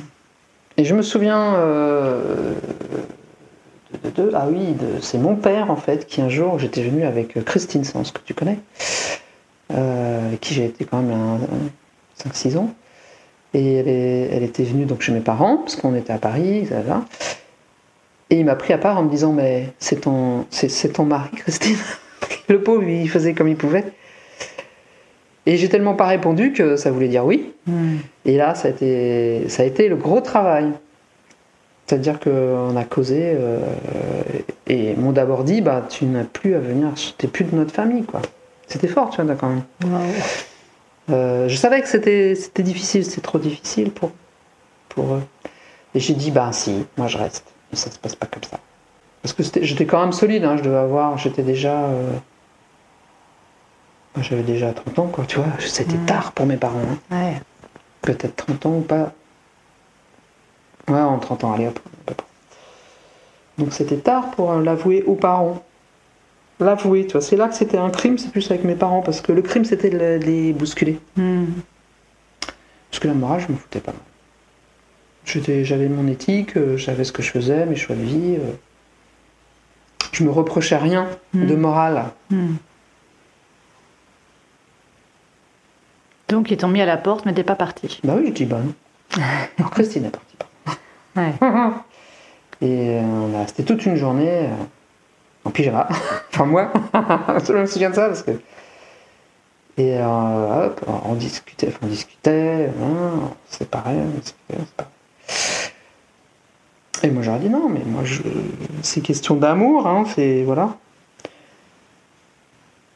Et 0.77 0.85
je 0.85 0.95
me 0.95 1.01
souviens. 1.01 1.55
euh, 1.55 2.53
de, 4.05 4.09
de- 4.09 4.29
de- 4.29 4.31
ah 4.33 4.45
oui, 4.49 4.73
c'est 5.01 5.17
mon 5.17 5.35
père, 5.35 5.69
en 5.69 5.75
fait, 5.75 6.07
qui 6.07 6.21
un 6.21 6.29
jour, 6.29 6.59
j'étais 6.59 6.81
venu 6.81 7.03
avec 7.03 7.35
euh, 7.35 7.41
Christine 7.41 7.83
Sens, 7.83 8.11
que 8.11 8.21
tu 8.23 8.33
connais, 8.33 8.57
euh, 9.73 10.27
avec 10.29 10.39
qui 10.39 10.53
j'ai 10.53 10.63
été 10.63 10.85
quand 10.85 11.01
même 11.01 11.11
un- 11.11 11.35
un- 11.35 12.29
5-6 12.29 12.55
ans. 12.57 12.73
Et 13.53 13.73
elle, 13.75 13.87
est- 13.89 14.29
elle 14.31 14.43
était 14.43 14.63
venue 14.63 14.85
donc 14.85 15.01
chez 15.01 15.11
mes 15.11 15.19
parents, 15.19 15.57
parce 15.57 15.75
qu'on 15.75 15.95
était 15.95 16.13
à 16.13 16.17
Paris, 16.19 16.59
etc. 16.59 16.81
Et 18.29 18.37
il 18.39 18.45
m'a 18.45 18.55
pris 18.55 18.71
à 18.71 18.77
part 18.77 18.97
en 18.97 19.03
me 19.03 19.09
disant 19.09 19.33
Mais 19.33 19.73
c'est 19.77 20.01
ton, 20.01 20.45
c'est 20.51 20.93
ton 20.93 21.03
mari, 21.03 21.29
Christine 21.35 21.75
Le 22.47 22.63
pauvre, 22.63 22.83
il 22.83 23.09
faisait 23.09 23.33
comme 23.33 23.49
il 23.49 23.57
pouvait. 23.57 23.83
Et 25.45 25.57
j'ai 25.57 25.67
tellement 25.67 25.93
pas 25.93 26.05
répondu 26.05 26.53
que 26.53 26.75
ça 26.77 26.91
voulait 26.91 27.09
dire 27.09 27.25
oui. 27.25 27.51
Hmm. 27.67 27.97
Et 28.25 28.37
là, 28.37 28.55
ça 28.55 28.69
a 28.69 28.71
été, 28.71 29.49
ça 29.49 29.63
a 29.63 29.65
été 29.65 29.89
le 29.89 29.95
gros 29.95 30.21
travail. 30.21 30.71
C'est-à-dire 31.85 32.19
qu'on 32.19 32.75
a 32.77 32.83
causé 32.85 33.19
euh, 33.35 33.59
et 34.67 34.91
ils 34.91 34.97
m'ont 34.97 35.11
d'abord 35.11 35.43
dit 35.43 35.59
bah, 35.59 35.85
Tu 35.89 36.05
n'as 36.05 36.23
plus 36.23 36.55
à 36.55 36.59
venir, 36.59 36.89
t'es 37.17 37.27
plus 37.27 37.43
de 37.43 37.55
notre 37.55 37.73
famille. 37.73 38.03
quoi. 38.03 38.21
C'était 38.67 38.87
fort, 38.87 39.09
tu 39.09 39.21
vois, 39.21 39.35
quand 39.35 39.49
même. 39.49 39.63
Wow. 39.83 39.99
Euh, 41.09 41.49
je 41.49 41.55
savais 41.57 41.81
que 41.81 41.87
c'était 41.89 42.35
difficile, 42.59 43.03
c'était 43.03 43.19
trop 43.19 43.37
difficile 43.37 43.91
pour, 43.91 44.11
pour 44.87 45.15
eux. 45.15 45.23
Et 45.93 45.99
j'ai 45.99 46.13
dit, 46.13 46.31
bah 46.31 46.49
si, 46.53 46.85
moi 46.97 47.07
je 47.07 47.17
reste. 47.17 47.43
Mais 47.71 47.77
ça 47.77 47.91
se 47.91 47.99
passe 47.99 48.15
pas 48.15 48.27
comme 48.27 48.43
ça. 48.43 48.57
Parce 49.21 49.33
que 49.33 49.43
j'étais 49.61 49.85
quand 49.85 49.99
même 49.99 50.13
solide, 50.13 50.45
hein, 50.45 50.55
je 50.57 50.63
devais 50.63 50.77
avoir, 50.77 51.17
j'étais 51.17 51.43
déjà. 51.43 51.83
euh, 51.83 52.13
moi, 54.15 54.23
J'avais 54.23 54.43
déjà 54.43 54.71
30 54.73 54.99
ans, 54.99 55.07
quoi, 55.07 55.25
tu 55.25 55.37
vois. 55.37 55.47
C'était 55.59 55.97
Mhm. 55.97 56.05
tard 56.05 56.31
pour 56.33 56.45
mes 56.45 56.57
parents. 56.57 56.81
hein. 57.11 57.15
Ouais. 57.15 57.41
Peut-être 58.01 58.35
30 58.35 58.65
ans 58.65 58.77
ou 58.77 58.81
pas. 58.81 59.13
Ouais, 60.89 60.99
en 60.99 61.17
30 61.19 61.43
ans, 61.45 61.53
allez 61.53 61.67
hop. 61.67 61.79
Donc 63.57 63.71
c'était 63.71 63.97
tard 63.97 64.31
pour 64.31 64.51
euh, 64.51 64.61
l'avouer 64.63 65.03
aux 65.03 65.15
parents. 65.15 65.63
L'avouer, 66.59 67.05
tu 67.05 67.13
vois, 67.13 67.21
c'est 67.21 67.35
là 67.35 67.47
que 67.47 67.55
c'était 67.55 67.77
un 67.77 67.89
crime, 67.89 68.17
c'est 68.17 68.31
plus 68.31 68.49
avec 68.51 68.63
mes 68.63 68.75
parents, 68.75 69.01
parce 69.01 69.21
que 69.21 69.31
le 69.31 69.41
crime 69.41 69.63
c'était 69.65 69.89
de 69.89 69.97
le- 69.97 70.19
de 70.19 70.25
les 70.25 70.53
bousculer. 70.53 70.99
Hmm. 71.15 71.45
Parce 72.89 72.99
que 72.99 73.07
la 73.07 73.13
morale, 73.13 73.41
je 73.47 73.51
m'en 73.51 73.57
foutais 73.57 73.79
pas. 73.79 73.93
J'avais 75.25 75.87
mon 75.87 76.07
éthique, 76.07 76.57
euh, 76.57 76.77
je 76.77 76.85
savais 76.85 77.03
ce 77.03 77.11
que 77.11 77.21
je 77.23 77.31
faisais, 77.31 77.65
mes 77.65 77.75
choix 77.75 77.95
de 77.95 78.01
vie. 78.01 78.35
euh. 78.39 78.51
Je 80.11 80.23
me 80.23 80.29
reprochais 80.31 80.77
rien 80.77 81.07
Mm. 81.33 81.45
de 81.47 81.55
morale. 81.55 82.05
Donc 86.33 86.49
ils 86.49 86.57
t'ont 86.57 86.67
mis 86.67 86.81
à 86.81 86.87
la 86.87 86.97
porte, 86.97 87.27
mais 87.27 87.33
t'es 87.33 87.43
pas 87.43 87.53
parti. 87.53 87.99
Bah 88.03 88.15
oui, 88.17 88.29
je 88.29 88.31
dis 88.31 88.45
bah 88.45 88.57
non. 88.57 88.73
Alors 89.59 89.69
Christine 89.69 90.05
est 90.05 90.09
partie. 90.09 90.35
Ouais. 91.15 91.31
Et 92.61 92.97
euh, 92.97 93.01
on 93.03 93.35
a 93.35 93.41
resté 93.41 93.63
toute 93.63 93.85
une 93.85 93.97
journée 93.97 94.47
euh, 94.47 94.55
en 95.45 95.51
pyjama. 95.51 95.87
enfin 96.33 96.45
moi, 96.45 96.73
je 97.47 97.53
me 97.53 97.67
souviens 97.67 97.91
de 97.91 97.95
ça 97.95 98.07
parce 98.07 98.23
que. 98.23 98.31
Et 99.77 99.99
euh, 99.99 100.65
hop, 100.65 100.81
on 101.05 101.13
discutait, 101.13 101.71
on 101.83 101.85
discutait, 101.85 102.71
hein, 102.81 103.19
on 103.21 103.31
séparait, 103.47 103.97
on 103.97 104.19
discutait, 104.19 104.55
on 104.59 104.65
séparait. 104.65 104.89
Et 107.03 107.11
moi 107.11 107.21
j'aurais 107.21 107.39
dit 107.39 107.49
non, 107.49 107.69
mais 107.69 107.83
moi 107.85 108.03
je... 108.05 108.23
c'est 108.81 109.01
question 109.01 109.35
d'amour, 109.35 109.85
hein, 109.85 110.05
c'est 110.15 110.41
voilà. 110.43 110.77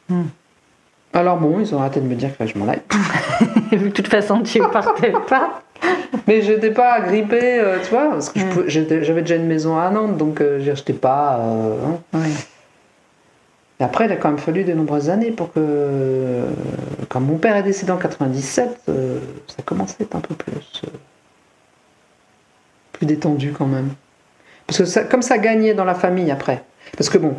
Hmm. 0.10 0.23
Alors 1.17 1.38
bon, 1.38 1.60
ils 1.60 1.73
ont 1.73 1.80
arrêté 1.80 1.99
de 1.99 2.06
me 2.06 2.15
dire 2.15 2.38
que 2.38 2.45
je 2.45 2.58
m'en 2.58 2.67
aille. 2.67 2.82
De 3.71 3.89
toute 3.89 4.08
façon 4.08 4.41
tu 4.43 4.60
partais 4.71 5.13
pas. 5.27 5.62
Mais 6.27 6.41
j'étais 6.41 6.71
pas 6.71 6.93
agrippée, 6.93 7.60
euh, 7.60 7.77
tu 7.84 7.89
vois, 7.89 8.10
parce 8.12 8.30
que 8.30 8.39
j'avais 8.67 9.21
déjà 9.21 9.36
une 9.36 9.47
maison 9.47 9.77
à 9.77 9.89
Nantes, 9.89 10.17
donc 10.17 10.41
euh, 10.41 10.60
j'achetais 10.63 10.93
pas. 10.93 11.39
euh, 11.39 11.75
hein. 11.86 11.97
Oui. 12.13 12.30
Et 13.80 13.84
après, 13.84 14.06
il 14.06 14.12
a 14.12 14.15
quand 14.15 14.30
même 14.30 14.38
fallu 14.39 14.63
de 14.63 14.73
nombreuses 14.73 15.10
années 15.10 15.32
pour 15.32 15.49
que. 15.53 15.60
euh, 15.60 16.45
Quand 17.10 17.19
mon 17.19 17.38
père 17.38 17.56
est 17.56 17.63
décédé 17.63 17.91
en 17.91 17.97
97, 17.97 18.82
euh, 18.89 19.19
ça 19.47 19.62
commençait 19.63 19.97
à 19.99 20.03
être 20.03 20.15
un 20.15 20.19
peu 20.19 20.34
plus. 20.36 20.82
plus 22.93 23.06
détendu 23.06 23.53
quand 23.58 23.67
même. 23.67 23.89
Parce 24.65 24.80
que 24.80 24.86
ça- 24.86 25.03
comme 25.03 25.21
ça 25.21 25.38
gagnait 25.38 25.73
dans 25.75 25.86
la 25.86 25.93
famille 25.95 26.32
après. 26.32 26.63
Parce 26.97 27.10
que 27.10 27.17
bon, 27.19 27.36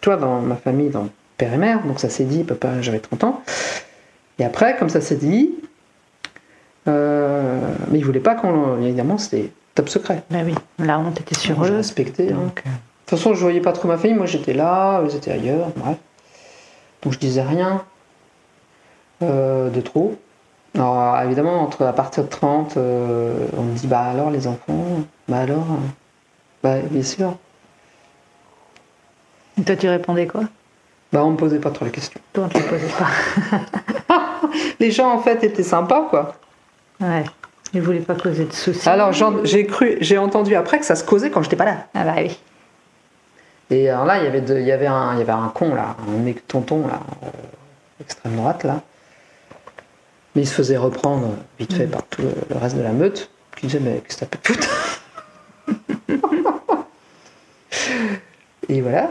toi, 0.00 0.16
dans 0.16 0.40
ma 0.40 0.56
famille, 0.56 0.90
dans 0.90 1.08
père 1.38 1.52
et 1.54 1.56
mère, 1.56 1.82
donc 1.86 2.00
ça 2.00 2.10
s'est 2.10 2.24
dit, 2.24 2.44
papa, 2.44 2.82
j'avais 2.82 2.98
30 3.00 3.24
ans. 3.24 3.42
Et 4.38 4.44
après, 4.44 4.76
comme 4.76 4.88
ça 4.90 5.00
s'est 5.00 5.16
dit. 5.16 5.54
euh, 6.86 7.60
mais 7.90 7.98
il 7.98 8.04
voulait 8.04 8.20
pas 8.20 8.34
qu'on. 8.34 8.80
Évidemment, 8.82 9.18
c'était 9.18 9.50
top 9.74 9.88
secret. 9.88 10.22
Bah 10.30 10.38
oui, 10.44 10.54
la 10.78 10.98
honte 10.98 11.20
était 11.20 11.34
sur 11.34 11.64
Je 11.64 11.72
eux. 11.72 11.76
respectais. 11.76 12.32
hein. 12.32 12.36
Donc, 12.36 12.62
euh, 12.66 12.70
De 12.70 12.74
toute 13.10 13.18
façon, 13.18 13.34
je 13.34 13.40
voyais 13.40 13.60
pas 13.60 13.72
trop 13.72 13.88
ma 13.88 13.96
famille. 13.98 14.16
Moi, 14.16 14.26
j'étais 14.26 14.52
là, 14.54 15.00
eux 15.02 15.14
étaient 15.14 15.32
ailleurs, 15.32 15.68
bref. 15.76 15.96
Donc, 17.02 17.12
je 17.14 17.18
disais 17.18 17.42
rien 17.42 17.84
euh, 19.22 19.70
de 19.70 19.80
trop. 19.80 20.16
Alors, 20.74 21.20
évidemment, 21.22 21.60
entre 21.62 21.84
à 21.86 21.92
partir 21.92 22.24
de 22.24 22.28
30, 22.28 22.76
euh, 22.76 23.34
on 23.56 23.62
me 23.62 23.74
dit 23.74 23.86
Bah 23.86 24.02
alors, 24.02 24.30
les 24.30 24.46
enfants 24.46 24.84
Bah 25.28 25.38
alors 25.40 25.66
Bah, 26.62 26.76
bien 26.90 27.02
sûr. 27.02 27.36
et 29.58 29.62
toi 29.64 29.74
tu 29.76 29.88
répondais 29.88 30.26
quoi? 30.28 30.42
Bah, 31.12 31.24
on 31.24 31.30
me 31.30 31.36
posait 31.36 31.58
pas 31.58 31.70
trop 31.70 31.84
la 31.86 31.90
question. 31.90 32.20
Toi 32.32 32.44
on 32.44 32.48
te 32.48 32.58
le 32.58 32.64
posait 32.64 32.88
pas. 32.98 33.60
Les 34.80 34.90
gens, 34.90 35.10
en 35.10 35.18
fait, 35.20 35.42
étaient 35.44 35.62
sympas, 35.62 36.06
quoi. 36.10 36.34
Ouais. 37.00 37.24
Ils 37.74 37.82
voulaient 37.82 38.00
pas 38.00 38.14
causer 38.14 38.44
de 38.44 38.52
soucis. 38.52 38.88
Alors, 38.88 39.12
j'ai 39.44 39.66
cru, 39.66 39.98
j'ai 40.00 40.16
entendu 40.18 40.54
après 40.54 40.78
que 40.78 40.84
ça 40.86 40.94
se 40.96 41.04
causait 41.04 41.30
quand 41.30 41.42
j'étais 41.42 41.56
pas 41.56 41.64
là. 41.66 41.86
Ah 41.94 42.04
bah 42.04 42.14
oui. 42.18 42.38
Et 43.70 43.90
alors 43.90 44.06
là, 44.06 44.18
il 44.18 44.24
y 44.24 44.26
avait, 44.26 44.40
de- 44.40 44.58
il 44.58 44.64
y 44.66 44.72
avait, 44.72 44.86
un, 44.86 45.12
il 45.14 45.18
y 45.18 45.22
avait 45.22 45.32
un 45.32 45.48
con, 45.48 45.74
là, 45.74 45.96
un 46.08 46.18
mec 46.18 46.46
tonton, 46.48 46.86
là, 46.86 47.00
euh, 47.24 47.28
extrême 48.00 48.36
droite, 48.36 48.64
là. 48.64 48.80
Mais 50.34 50.42
il 50.42 50.46
se 50.46 50.54
faisait 50.54 50.76
reprendre 50.78 51.34
vite 51.58 51.74
fait 51.74 51.86
par 51.86 52.02
tout 52.04 52.22
le, 52.22 52.30
le 52.48 52.56
reste 52.56 52.76
de 52.76 52.82
la 52.82 52.92
meute, 52.92 53.30
qui 53.56 53.66
disait, 53.66 53.80
mais 53.80 54.00
qu'est-ce 54.06 54.24
que 54.24 54.24
t'as 54.24 54.38
de 54.38 54.46
foutre 54.46 54.68
Et 58.68 58.80
voilà. 58.80 59.10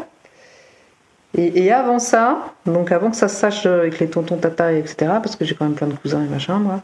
Et, 1.38 1.66
et 1.66 1.72
avant 1.72 2.00
ça, 2.00 2.54
donc 2.66 2.92
avant 2.92 3.12
que 3.12 3.16
ça 3.16 3.28
se 3.28 3.36
sache 3.36 3.66
avec 3.66 4.00
les 4.00 4.08
tontons 4.08 4.38
tata, 4.38 4.74
etc., 4.74 4.96
parce 5.22 5.36
que 5.36 5.46
j'ai 5.46 5.56
quand 5.56 5.66
même 5.66 5.76
plein 5.76 5.88
de 5.88 5.94
cousins 5.94 6.24
et 6.24 6.28
machin, 6.28 6.58
moi, 6.58 6.82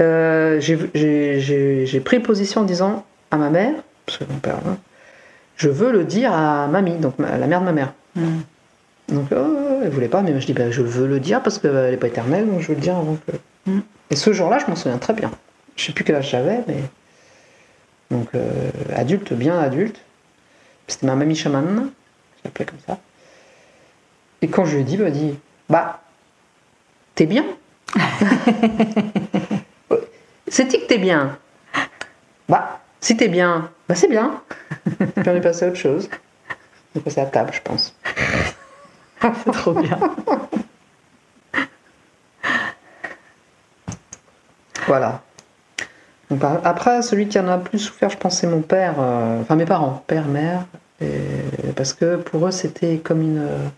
euh, 0.00 0.60
j'ai- 0.60 2.00
pris 2.00 2.20
position 2.20 2.62
en 2.62 2.64
disant 2.64 3.04
à 3.30 3.36
ma 3.36 3.50
mère, 3.50 3.74
parce 4.06 4.18
que 4.18 4.24
mon 4.24 4.38
père, 4.38 4.58
hein, 4.66 4.76
je 5.56 5.68
veux 5.68 5.92
le 5.92 6.04
dire 6.04 6.32
à 6.32 6.68
mamie, 6.68 6.96
donc 6.96 7.14
la 7.18 7.46
mère 7.46 7.60
de 7.60 7.66
ma 7.66 7.72
mère. 7.72 7.92
Hmm. 8.14 8.40
Donc 9.08 9.26
oh, 9.32 9.80
elle 9.82 9.90
voulait 9.90 10.08
pas, 10.08 10.22
mais 10.22 10.30
moi 10.30 10.40
je 10.40 10.46
dis 10.46 10.52
bah, 10.52 10.70
je 10.70 10.82
veux 10.82 11.06
le 11.06 11.20
dire 11.20 11.42
parce 11.42 11.58
qu'elle 11.58 11.90
n'est 11.90 11.96
pas 11.96 12.06
éternelle, 12.06 12.46
donc 12.46 12.60
je 12.60 12.68
veux 12.68 12.74
le 12.74 12.80
dire 12.80 12.96
avant 12.96 13.16
que. 13.26 13.70
Mm. 13.70 13.80
Et 14.10 14.16
ce 14.16 14.32
jour-là, 14.32 14.58
je 14.58 14.66
m'en 14.66 14.76
souviens 14.76 14.98
très 14.98 15.12
bien. 15.12 15.30
Je 15.76 15.86
sais 15.86 15.92
plus 15.92 16.04
quel 16.04 16.16
âge 16.16 16.30
j'avais, 16.30 16.60
mais 16.68 16.76
donc 18.10 18.28
euh, 18.34 18.70
adulte, 18.94 19.32
bien 19.32 19.58
adulte. 19.58 20.00
C'était 20.86 21.06
ma 21.06 21.14
mamie 21.14 21.36
chamane, 21.36 21.90
je 22.38 22.40
l'appelais 22.44 22.66
comme 22.66 22.78
ça. 22.86 22.98
Et 24.42 24.48
quand 24.48 24.64
je 24.64 24.74
lui 24.76 24.82
ai 24.82 24.84
dit, 24.84 24.96
bah, 24.96 25.04
elle 25.06 25.12
m'a 25.12 25.18
dit 25.18 25.38
bah 25.68 26.00
t'es 27.14 27.26
bien. 27.26 27.44
C'est-tu 30.48 30.78
que 30.78 30.86
t'es 30.86 30.98
bien? 30.98 31.38
Bah 32.48 32.80
si 33.00 33.16
t'es 33.16 33.28
bien, 33.28 33.70
bah 33.88 33.94
c'est 33.94 34.08
bien. 34.08 34.42
Puis 34.84 35.28
on 35.28 35.34
est 35.36 35.40
passé 35.40 35.64
à 35.64 35.68
autre 35.68 35.76
chose. 35.76 36.08
On 36.94 36.98
est 36.98 37.02
passé 37.02 37.20
à 37.20 37.26
table, 37.26 37.50
je 37.52 37.60
pense. 37.62 37.94
C'est 39.44 39.52
trop 39.52 39.72
bien. 39.72 39.98
Voilà. 44.86 45.22
Donc, 46.30 46.40
par- 46.40 46.60
après, 46.64 47.02
celui 47.02 47.28
qui 47.28 47.38
en 47.38 47.48
a 47.48 47.58
plus 47.58 47.78
souffert, 47.78 48.10
je 48.10 48.16
pense, 48.16 48.38
c'est 48.38 48.46
mon 48.46 48.62
père, 48.62 48.94
euh, 48.98 49.40
enfin 49.42 49.56
mes 49.56 49.64
parents, 49.66 50.02
père, 50.06 50.26
mère, 50.26 50.64
et- 51.00 51.16
parce 51.76 51.92
que 51.92 52.16
pour 52.16 52.46
eux, 52.46 52.50
c'était 52.50 52.98
comme 52.98 53.20
une. 53.20 53.38
euh, 53.38 53.68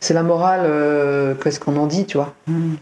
c'est 0.00 0.14
la 0.14 0.22
morale, 0.22 0.62
euh, 0.64 1.34
qu'est-ce 1.34 1.58
qu'on 1.60 1.76
en 1.76 1.86
dit, 1.86 2.06
tu 2.06 2.16
vois. 2.16 2.34
Hmm. 2.46 2.74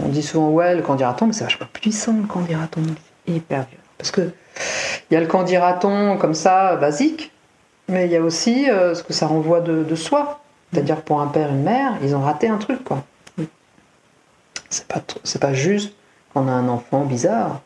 On 0.00 0.08
dit 0.08 0.22
souvent, 0.22 0.50
ouais, 0.50 0.74
le 0.74 0.82
candidaton, 0.82 1.26
mais 1.26 1.32
c'est 1.32 1.44
vachement 1.44 1.66
puissant, 1.72 2.14
le 2.20 2.26
candidaton. 2.26 2.82
Hyper 3.26 3.60
violent. 3.68 3.82
Parce 3.96 4.10
que 4.10 4.30
il 5.10 5.14
y 5.14 5.16
a 5.16 5.20
le 5.20 5.26
candidaton 5.26 6.16
comme 6.18 6.34
ça, 6.34 6.76
basique, 6.76 7.32
mais 7.88 8.06
il 8.06 8.12
y 8.12 8.16
a 8.16 8.22
aussi 8.22 8.70
euh, 8.70 8.94
ce 8.94 9.02
que 9.02 9.12
ça 9.12 9.26
renvoie 9.26 9.60
de, 9.60 9.82
de 9.84 9.94
soi. 9.94 10.40
C'est-à-dire 10.72 11.00
pour 11.02 11.20
un 11.20 11.28
père, 11.28 11.48
une 11.50 11.62
mère, 11.62 11.94
ils 12.02 12.14
ont 12.14 12.20
raté 12.20 12.48
un 12.48 12.58
truc, 12.58 12.84
quoi. 12.84 13.02
C'est 14.70 14.86
pas, 14.86 14.98
tr- 14.98 15.16
c'est 15.24 15.40
pas 15.40 15.54
juste 15.54 15.94
qu'on 16.34 16.46
a 16.46 16.52
un 16.52 16.68
enfant 16.68 17.06
bizarre, 17.06 17.62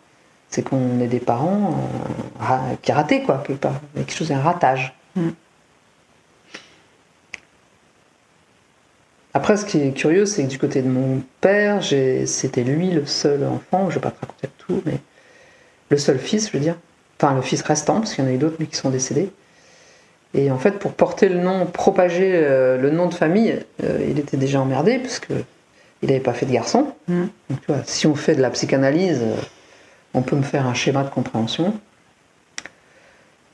c'est 0.48 0.62
qu'on 0.62 1.00
est 1.00 1.08
des 1.08 1.18
parents 1.18 1.74
euh, 2.40 2.54
qui 2.80 2.92
a 2.92 2.94
raté, 2.94 3.22
quoi, 3.22 3.42
quelque 3.44 3.60
part. 3.60 3.80
Quelque 3.96 4.12
chose, 4.12 4.30
un 4.30 4.40
ratage. 4.40 4.94
Mm. 5.16 5.30
Après, 9.34 9.56
ce 9.56 9.64
qui 9.64 9.80
est 9.80 9.92
curieux, 9.92 10.26
c'est 10.26 10.44
que 10.44 10.48
du 10.48 10.58
côté 10.58 10.82
de 10.82 10.88
mon 10.88 11.22
père, 11.40 11.82
c'était 11.82 12.64
lui 12.64 12.90
le 12.90 13.06
seul 13.06 13.44
enfant, 13.44 13.88
je 13.88 13.94
vais 13.94 14.00
pas 14.00 14.10
te 14.10 14.20
raconter 14.20 14.48
tout, 14.58 14.82
mais 14.84 14.98
le 15.88 15.96
seul 15.96 16.18
fils, 16.18 16.48
je 16.48 16.52
veux 16.52 16.62
dire. 16.62 16.76
Enfin, 17.18 17.34
le 17.34 17.42
fils 17.42 17.62
restant, 17.62 18.00
parce 18.00 18.14
qu'il 18.14 18.24
y 18.24 18.26
en 18.26 18.30
a 18.30 18.34
eu 18.34 18.38
d'autres, 18.38 18.56
mais 18.58 18.66
qui 18.66 18.76
sont 18.76 18.90
décédés. 18.90 19.30
Et 20.34 20.50
en 20.50 20.58
fait, 20.58 20.72
pour 20.72 20.92
porter 20.92 21.28
le 21.28 21.38
nom, 21.38 21.66
propager 21.66 22.32
euh, 22.34 22.78
le 22.78 22.90
nom 22.90 23.06
de 23.06 23.14
famille, 23.14 23.58
euh, 23.84 24.06
il 24.08 24.18
était 24.18 24.36
déjà 24.36 24.60
emmerdé, 24.60 24.98
parce 24.98 25.18
que 25.18 25.34
il 26.02 26.08
n'avait 26.08 26.20
pas 26.20 26.32
fait 26.32 26.46
de 26.46 26.52
garçon. 26.52 26.92
Mm. 27.08 27.24
Donc, 27.48 27.60
tu 27.60 27.66
vois, 27.68 27.82
si 27.84 28.06
on 28.06 28.14
fait 28.14 28.34
de 28.34 28.42
la 28.42 28.50
psychanalyse, 28.50 29.20
euh, 29.22 29.36
on 30.14 30.22
peut 30.22 30.36
me 30.36 30.42
faire 30.42 30.66
un 30.66 30.74
schéma 30.74 31.04
de 31.04 31.10
compréhension. 31.10 31.74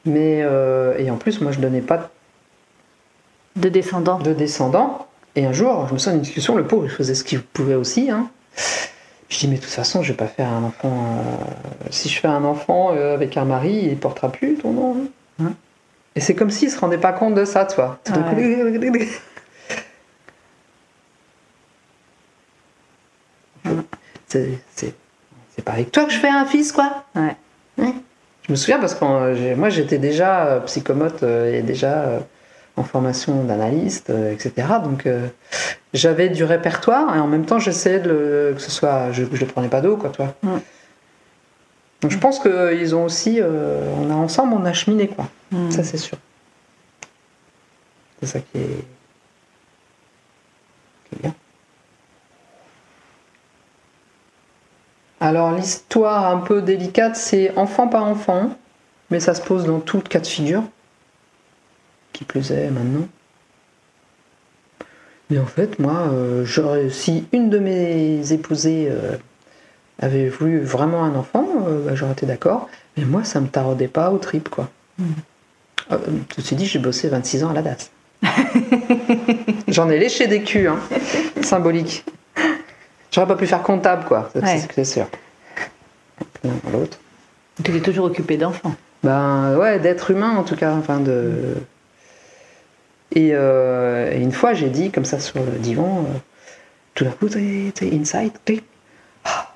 Mais, 0.05 0.41
euh, 0.43 0.97
et 0.99 1.11
en 1.11 1.17
plus, 1.17 1.41
moi, 1.41 1.53
je 1.53 1.61
donnais 1.61 1.83
pas 1.83 2.11
De 3.57 3.69
descendants. 3.69 4.19
de 4.19 4.33
descendants. 4.33 5.08
Et 5.39 5.47
un 5.47 5.53
jour, 5.53 5.87
je 5.87 5.93
me 5.95 5.99
souviens 5.99 6.15
d'une 6.15 6.23
discussion, 6.23 6.57
le 6.57 6.67
pauvre, 6.67 6.83
il 6.87 6.91
faisait 6.91 7.15
ce 7.15 7.23
qu'il 7.23 7.41
pouvait 7.41 7.77
aussi. 7.77 8.11
Hein. 8.11 8.29
Je 9.29 9.39
dis, 9.39 9.47
mais 9.47 9.55
de 9.55 9.61
toute 9.61 9.71
façon, 9.71 10.03
je 10.03 10.09
vais 10.11 10.17
pas 10.17 10.27
faire 10.27 10.49
un 10.49 10.65
enfant. 10.65 10.91
euh, 10.91 11.87
si 11.91 12.09
je 12.09 12.19
fais 12.19 12.27
un 12.27 12.43
enfant 12.43 12.91
euh, 12.93 13.15
avec 13.15 13.37
un 13.37 13.45
mari, 13.45 13.87
il 13.89 13.97
portera 13.97 14.33
plus 14.33 14.57
ton 14.57 14.73
nom. 14.73 14.97
hein. 15.41 15.45
Hein 15.45 15.53
Et 16.17 16.21
c'est 16.21 16.35
comme 16.35 16.51
s'il 16.51 16.73
se 16.73 16.81
rendait 16.81 16.99
pas 16.99 17.13
compte 17.13 17.35
de 17.37 17.45
ça, 17.45 17.67
tu 17.67 17.77
vois. 17.77 18.01
Coup, 18.05 18.13
C'est 24.27 25.65
pas 25.65 25.73
avec 25.73 25.93
toi 25.93 26.05
que 26.05 26.11
je 26.13 26.19
fais 26.19 26.29
un 26.31 26.47
fils, 26.47 26.73
quoi. 26.73 27.05
Ouais. 27.15 27.37
Je 27.79 28.51
me 28.51 28.57
souviens 28.57 28.81
parce 28.81 28.95
que 28.97 29.05
euh, 29.05 29.55
moi 29.55 29.69
j'étais 29.69 29.99
déjà 29.99 30.61
psychomote 30.67 31.23
et 31.23 31.63
déjà 31.63 32.19
en 32.79 32.85
formation 32.85 33.45
d'analyste, 33.45 34.11
euh, 34.11 34.33
etc. 34.33 34.69
Donc 34.83 35.07
euh, 35.07 35.29
j'avais 35.93 36.29
du 36.29 36.45
répertoire 36.45 37.15
et 37.17 37.19
en 37.19 37.27
même 37.27 37.45
temps 37.45 37.59
j'essayais 37.59 38.01
de 38.01 38.09
le, 38.09 38.53
que 38.55 38.61
ce 38.61 38.71
soit, 38.71 39.13
je, 39.13 39.25
le 39.25 39.47
prenais 39.47 39.69
pas 39.69 39.81
d'eau 39.81 39.97
quoi, 39.97 40.11
toi. 40.11 40.35
Mm. 40.43 40.57
Donc 42.01 42.11
je 42.13 42.19
pense 42.19 42.39
qu'ils 42.39 42.95
ont 42.95 43.05
aussi, 43.05 43.41
euh, 43.41 43.93
on 43.99 44.11
a 44.11 44.15
ensemble 44.15 44.55
on 44.55 44.65
a 44.65 44.73
cheminé 44.73 45.09
quoi. 45.09 45.27
Hmm. 45.51 45.71
Ça 45.71 45.83
c'est 45.83 45.97
sûr. 45.97 46.17
C'est 48.21 48.27
ça 48.27 48.41
qui 48.41 48.59
est, 48.59 48.85
qui 51.09 51.17
est 51.17 51.23
bien. 51.23 51.35
Alors 55.21 55.51
l'histoire 55.51 56.27
un 56.31 56.39
peu 56.39 56.63
délicate, 56.63 57.17
c'est 57.17 57.57
enfant 57.57 57.89
par 57.89 58.05
enfant, 58.05 58.51
mais 59.11 59.19
ça 59.19 59.35
se 59.35 59.43
pose 59.43 59.65
dans 59.65 59.81
tout 59.81 60.01
cas 60.01 60.21
de 60.21 60.27
figure. 60.27 60.63
Qui 62.19 62.25
plus 62.25 62.51
est 62.51 62.69
maintenant. 62.73 63.07
Mais 65.31 65.39
en 65.39 65.47
fait, 65.47 65.79
moi, 65.79 66.09
euh, 66.13 66.45
j'aurais, 66.45 66.91
si 66.91 67.29
une 67.33 67.49
de 67.49 67.61
mes 67.61 68.33
épousées 68.33 68.89
euh, 68.91 69.13
avait 70.01 70.29
voulu 70.29 70.59
vraiment 70.59 71.05
un 71.05 71.15
enfant, 71.15 71.47
euh, 71.69 71.85
bah, 71.87 71.95
j'aurais 71.95 72.11
été 72.15 72.27
d'accord. 72.27 72.69
Mais 72.97 73.05
moi, 73.05 73.23
ça 73.23 73.41
me 73.41 73.47
taraudait 73.47 73.87
pas 73.87 74.11
au 74.11 74.19
trip, 74.19 74.49
quoi. 74.49 74.69
Euh, 75.93 75.99
ceci 76.35 76.57
dit, 76.57 76.67
j'ai 76.67 76.81
bossé 76.81 77.09
26 77.09 77.45
ans 77.45 77.51
à 77.51 77.53
la 77.53 77.63
DAS. 77.63 77.93
J'en 79.69 79.89
ai 79.89 80.01
léché 80.01 80.27
des 80.27 80.43
culs, 80.43 80.67
hein, 80.67 80.81
symbolique. 81.43 82.05
J'aurais 83.13 83.29
pas 83.29 83.37
pu 83.37 83.47
faire 83.47 83.63
comptable, 83.63 84.07
quoi, 84.07 84.29
c'est 84.35 84.43
Ouais. 84.77 84.85
sûr. 84.85 85.07
L'un 86.43 86.51
l'autre. 86.73 86.99
Tu 87.63 87.77
es 87.77 87.81
toujours 87.81 88.07
occupé 88.07 88.37
d'enfants. 88.37 88.75
Ben 89.05 89.57
ouais, 89.57 89.79
d'être 89.79 90.11
humain 90.11 90.37
en 90.37 90.43
tout 90.43 90.57
cas. 90.57 90.73
Enfin 90.75 90.99
de. 90.99 91.55
Et, 93.15 93.31
euh, 93.33 94.13
et 94.13 94.21
une 94.21 94.33
fois, 94.33 94.53
j'ai 94.55 94.69
dit 94.69 94.91
comme 94.91 95.05
ça 95.05 95.19
sur 95.21 95.43
le 95.43 95.59
divan, 95.59 96.05
euh, 96.09 96.19
tout 96.95 97.05
d'un 97.05 97.11
coup, 97.11 97.29
t'es 97.29 97.73
inside, 97.93 98.33
t'es- 98.45 98.63
Ah, 99.25 99.55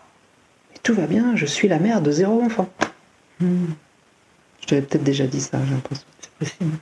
tout 0.82 0.94
va 0.94 1.06
bien, 1.06 1.36
je 1.36 1.46
suis 1.46 1.68
la 1.68 1.78
mère 1.78 2.00
de 2.00 2.10
zéro 2.10 2.40
enfant. 2.42 2.68
Je 3.40 3.46
t'avais 4.66 4.82
peut-être 4.82 5.02
déjà 5.04 5.26
dit 5.26 5.40
ça, 5.40 5.58
j'ai 5.66 5.74
l'impression. 5.74 6.04
C'est 6.20 6.30
possible. 6.38 6.76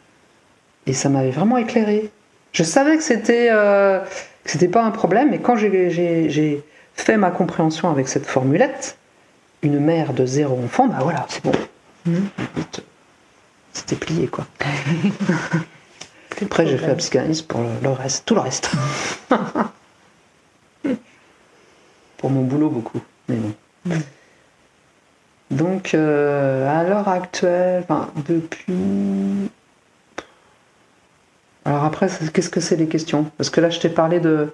Et 0.87 0.93
ça 0.93 1.09
m'avait 1.09 1.31
vraiment 1.31 1.57
éclairé. 1.57 2.11
Je 2.53 2.63
savais 2.63 2.97
que 2.97 3.03
c'était 3.03 3.49
euh, 3.51 4.01
c'était 4.45 4.69
pas 4.69 4.83
un 4.83 4.91
problème, 4.91 5.31
mais 5.31 5.39
quand 5.41 5.57
j'ai- 5.57 6.63
fait 6.95 7.17
ma 7.17 7.31
compréhension 7.31 7.89
avec 7.91 8.09
cette 8.09 8.27
formulette, 8.27 8.99
une 9.63 9.79
mère 9.81 10.13
de 10.13 10.27
zéro 10.27 10.59
enfant, 10.63 10.87
bah 10.87 10.99
voilà, 11.03 11.25
c'est 11.31 11.43
bon. 11.43 11.53
Vite, 12.07 12.83
C'était 13.73 13.97
plié 13.97 14.27
quoi. 14.27 14.47
Après 16.43 16.67
j'ai 16.67 16.79
fait 16.79 16.87
la 16.87 16.95
psychanalyse 16.95 17.43
pour 17.43 17.61
le, 17.83 17.91
reste, 17.91 18.25
tout 18.27 18.35
le 18.35 18.41
reste. 18.41 18.71
pour 22.17 22.31
mon 22.31 22.43
boulot 22.43 22.71
beaucoup, 22.71 23.01
mais 23.29 23.37
bon. 23.37 23.55
Donc 25.51 25.95
euh, 25.95 26.69
à 26.69 26.85
l'heure 26.85 27.09
actuelle, 27.09 27.83
enfin 27.83 28.11
depuis 28.29 29.51
alors 31.65 31.85
après, 31.85 32.09
qu'est-ce 32.33 32.51
que 32.51 32.61
c'est 32.61 32.77
les 32.77 32.89
questions? 32.89 33.31
Parce 33.37 33.51
que 33.51 33.61
là, 33.61 33.71
je 33.71 33.79
t'ai 33.79 33.91
parlé 33.91 34.19
de... 34.19 34.53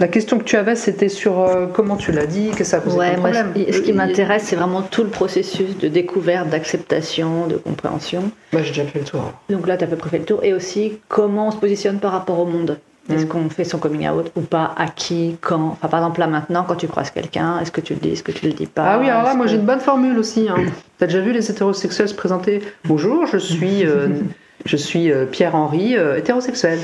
La 0.00 0.08
question 0.08 0.38
que 0.38 0.44
tu 0.44 0.56
avais, 0.56 0.74
c'était 0.74 1.08
sur 1.08 1.38
euh, 1.40 1.66
comment 1.72 1.96
tu 1.96 2.10
l'as 2.10 2.26
dit, 2.26 2.50
que 2.50 2.64
ça 2.64 2.80
posait 2.80 2.96
Ouais, 2.98 3.16
moi, 3.16 3.30
problème. 3.30 3.52
ce 3.54 3.72
ce 3.74 3.80
qui 3.80 3.92
Euh, 3.92 3.94
m'intéresse, 3.94 4.42
c'est 4.44 4.56
vraiment 4.56 4.82
tout 4.82 5.04
le 5.04 5.08
processus 5.08 5.78
de 5.78 5.86
découverte, 5.86 6.48
d'acceptation, 6.50 7.46
de 7.46 7.56
compréhension. 7.56 8.24
Bah, 8.52 8.58
j'ai 8.62 8.70
déjà 8.70 8.84
fait 8.84 8.98
le 8.98 9.04
tour. 9.04 9.32
Donc 9.50 9.68
là, 9.68 9.76
tu 9.76 9.84
as 9.84 9.86
à 9.86 9.90
peu 9.90 9.96
près 9.96 10.10
fait 10.10 10.18
le 10.18 10.24
tour. 10.24 10.40
Et 10.42 10.52
aussi, 10.52 10.98
comment 11.08 11.48
on 11.48 11.50
se 11.52 11.58
positionne 11.58 12.00
par 12.00 12.10
rapport 12.10 12.40
au 12.40 12.44
monde. 12.46 12.78
Est-ce 13.08 13.24
Mm. 13.24 13.28
qu'on 13.28 13.50
fait 13.50 13.64
son 13.64 13.78
coming 13.78 14.08
out 14.08 14.32
ou 14.34 14.40
pas? 14.40 14.74
À 14.76 14.86
qui? 14.88 15.36
Quand? 15.40 15.76
Enfin, 15.78 15.88
par 15.88 16.00
exemple, 16.00 16.20
là 16.20 16.26
maintenant, 16.26 16.64
quand 16.66 16.74
tu 16.74 16.88
croises 16.88 17.10
quelqu'un, 17.10 17.60
est-ce 17.60 17.70
que 17.70 17.82
tu 17.82 17.92
le 17.94 18.00
dis 18.00 18.08
Est-ce 18.14 18.22
que 18.24 18.32
tu 18.32 18.46
le 18.46 18.52
dis 18.52 18.66
pas? 18.66 18.94
Ah 18.94 18.98
oui, 18.98 19.08
alors 19.10 19.22
là, 19.24 19.34
moi 19.34 19.44
que- 19.44 19.50
j'ai 19.52 19.58
une 19.58 19.66
bonne 19.66 19.80
formule 19.80 20.18
aussi. 20.18 20.48
Hein. 20.48 20.56
T'as 20.98 21.06
déjà 21.06 21.20
vu 21.20 21.32
les 21.32 21.50
hétérosexuels 21.50 22.08
se 22.08 22.14
présenter? 22.14 22.62
Bonjour, 22.86 23.26
je 23.26 23.36
suis, 23.38 23.84
euh, 23.86 24.08
je 24.64 24.76
suis 24.76 25.12
euh, 25.12 25.26
Pierre-Henri, 25.26 25.96
euh, 25.98 26.16
hétérosexuel. 26.18 26.78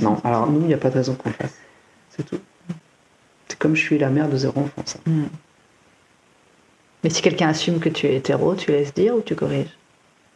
Non, 0.00 0.16
alors 0.24 0.48
nous, 0.48 0.60
il 0.62 0.68
n'y 0.68 0.74
a 0.74 0.78
pas 0.78 0.90
de 0.90 0.94
raison 0.94 1.14
qu'on 1.14 1.28
le 1.30 1.34
fasse. 1.34 1.54
C'est 2.18 2.24
tout. 2.30 2.38
C'est 3.48 3.58
comme 3.58 3.74
je 3.74 3.80
suis 3.80 3.98
la 3.98 4.10
mère 4.10 4.28
de 4.28 4.36
zéro 4.36 4.60
enfant, 4.60 4.82
ça. 4.84 4.98
Mm. 5.06 5.24
Mais 7.04 7.10
si 7.10 7.22
quelqu'un 7.22 7.48
assume 7.48 7.78
que 7.78 7.88
tu 7.88 8.06
es 8.06 8.16
hétéro, 8.16 8.54
tu 8.54 8.70
laisses 8.72 8.92
dire 8.92 9.14
ou 9.14 9.20
tu 9.20 9.34
corriges? 9.34 9.68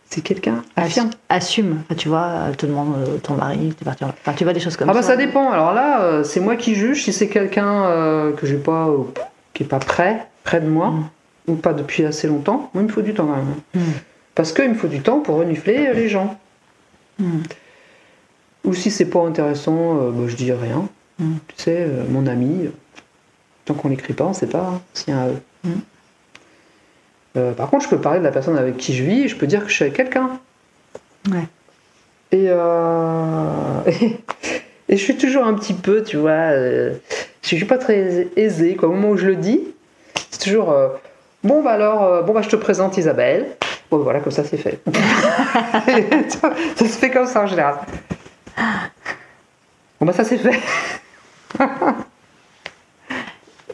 C'est 0.09 0.21
quelqu'un 0.21 0.63
affirme. 0.77 1.11
Assume. 1.29 1.81
Enfin, 1.87 1.95
tu 1.95 2.09
vois, 2.09 2.45
elle 2.49 2.57
te 2.57 2.67
demande 2.67 2.95
euh, 2.97 3.17
ton 3.19 3.35
mari, 3.35 3.73
en- 3.87 3.91
Enfin, 4.09 4.33
tu 4.35 4.45
vois 4.45 4.53
des 4.53 4.61
choses 4.61 4.77
comme 4.77 4.89
Ah 4.89 4.93
bah 4.93 5.03
ça. 5.03 5.09
ça 5.09 5.17
dépend. 5.17 5.51
Alors 5.51 5.73
là, 5.73 6.03
euh, 6.03 6.23
c'est 6.25 6.41
moi 6.41 6.55
qui 6.57 6.75
juge 6.75 7.03
si 7.05 7.13
c'est 7.13 7.29
quelqu'un 7.29 7.85
euh, 7.87 8.33
que 8.33 8.47
j'ai 8.47 8.59
pas, 8.59 8.89
qui 9.55 9.63
est 9.63 9.67
pas 9.67 9.79
prêt, 9.79 10.27
près 10.45 10.61
de 10.61 10.69
moi, 10.69 10.91
Mm. 10.91 11.09
ou 11.49 11.55
pas 11.57 11.73
depuis 11.73 12.05
assez 12.05 12.29
longtemps. 12.29 12.71
Moi, 12.75 12.83
il 12.83 12.87
me 12.89 12.93
faut 12.93 13.03
du 13.03 13.15
temps 13.15 13.27
quand 13.27 13.37
même. 13.37 13.55
Mm. 13.75 13.93
Parce 14.35 14.53
qu'il 14.53 14.69
me 14.69 14.75
faut 14.75 14.89
du 14.89 15.01
temps 15.01 15.21
pour 15.21 15.37
renifler 15.37 15.93
les 15.95 16.09
gens. 16.09 16.39
Ou 18.65 18.75
si 18.75 18.91
c'est 18.91 19.07
pas 19.07 19.21
intéressant, 19.27 19.95
bah, 20.11 20.25
je 20.29 20.37
dis 20.37 20.53
rien. 20.53 20.89
Mm. 21.19 21.35
Tu 21.49 21.63
sais, 21.63 21.77
euh, 21.81 22.05
mon 22.09 22.27
ami, 22.27 22.71
tant 23.65 23.75
qu'on 23.75 23.89
l'écrit 23.89 24.13
pas, 24.13 24.25
on 24.25 24.33
sait 24.33 24.47
pas 24.47 24.73
hein, 24.75 24.83
s'il 24.95 25.15
y 25.15 25.17
a 25.17 25.21
un 25.21 25.29
E. 25.29 25.37
Mm. 25.65 25.71
Euh, 27.37 27.53
par 27.53 27.71
contre, 27.71 27.85
je 27.85 27.91
peux 27.91 28.01
parler 28.01 28.19
de 28.19 28.25
la 28.25 28.33
personne 28.33 28.59
avec 28.59 28.77
qui 28.77 28.95
je 28.95 29.05
vis, 29.05 29.29
je 29.29 29.37
peux 29.37 29.47
dire 29.47 29.63
que 29.63 29.69
je 29.69 29.75
suis 29.75 29.85
avec 29.85 29.97
quelqu'un. 29.97 30.39
Ouais. 31.31 31.47
Et, 32.31 32.47
euh, 32.49 33.81
et 34.89 34.97
je 34.97 35.03
suis 35.03 35.17
toujours 35.17 35.45
un 35.45 35.55
petit 35.55 35.75
peu, 35.75 36.03
tu 36.03 36.19
vois, 36.19 36.51
je 36.53 36.99
suis 37.43 37.65
pas 37.65 37.79
très 37.79 38.29
aisée, 38.37 38.77
quoi. 38.77 38.89
Au 38.89 38.93
moment 38.93 39.11
où 39.11 39.17
je 39.17 39.27
le 39.27 39.37
dis, 39.37 39.61
c'est 40.31 40.41
toujours 40.41 40.75
bon, 41.43 41.63
bah 41.63 41.73
alors, 41.73 42.25
bon, 42.25 42.35
bah 42.35 42.43
je 42.43 42.49
te 42.49 42.57
présente 42.57 42.99
Isabelle. 42.99 43.57
Bon, 43.91 43.99
voilà, 43.99 44.21
comme 44.21 44.33
ça 44.33 44.43
c'est 44.43 44.57
fait. 44.57 44.81
Et, 45.89 46.31
ça 46.31 46.55
se 46.77 46.85
fait 46.85 47.11
comme 47.11 47.27
ça 47.27 47.43
en 47.43 47.47
général. 47.47 47.75
Bon, 50.01 50.07
bah 50.07 50.15
ça 50.15 50.25
c'est 50.25 50.39
fait. 50.39 50.59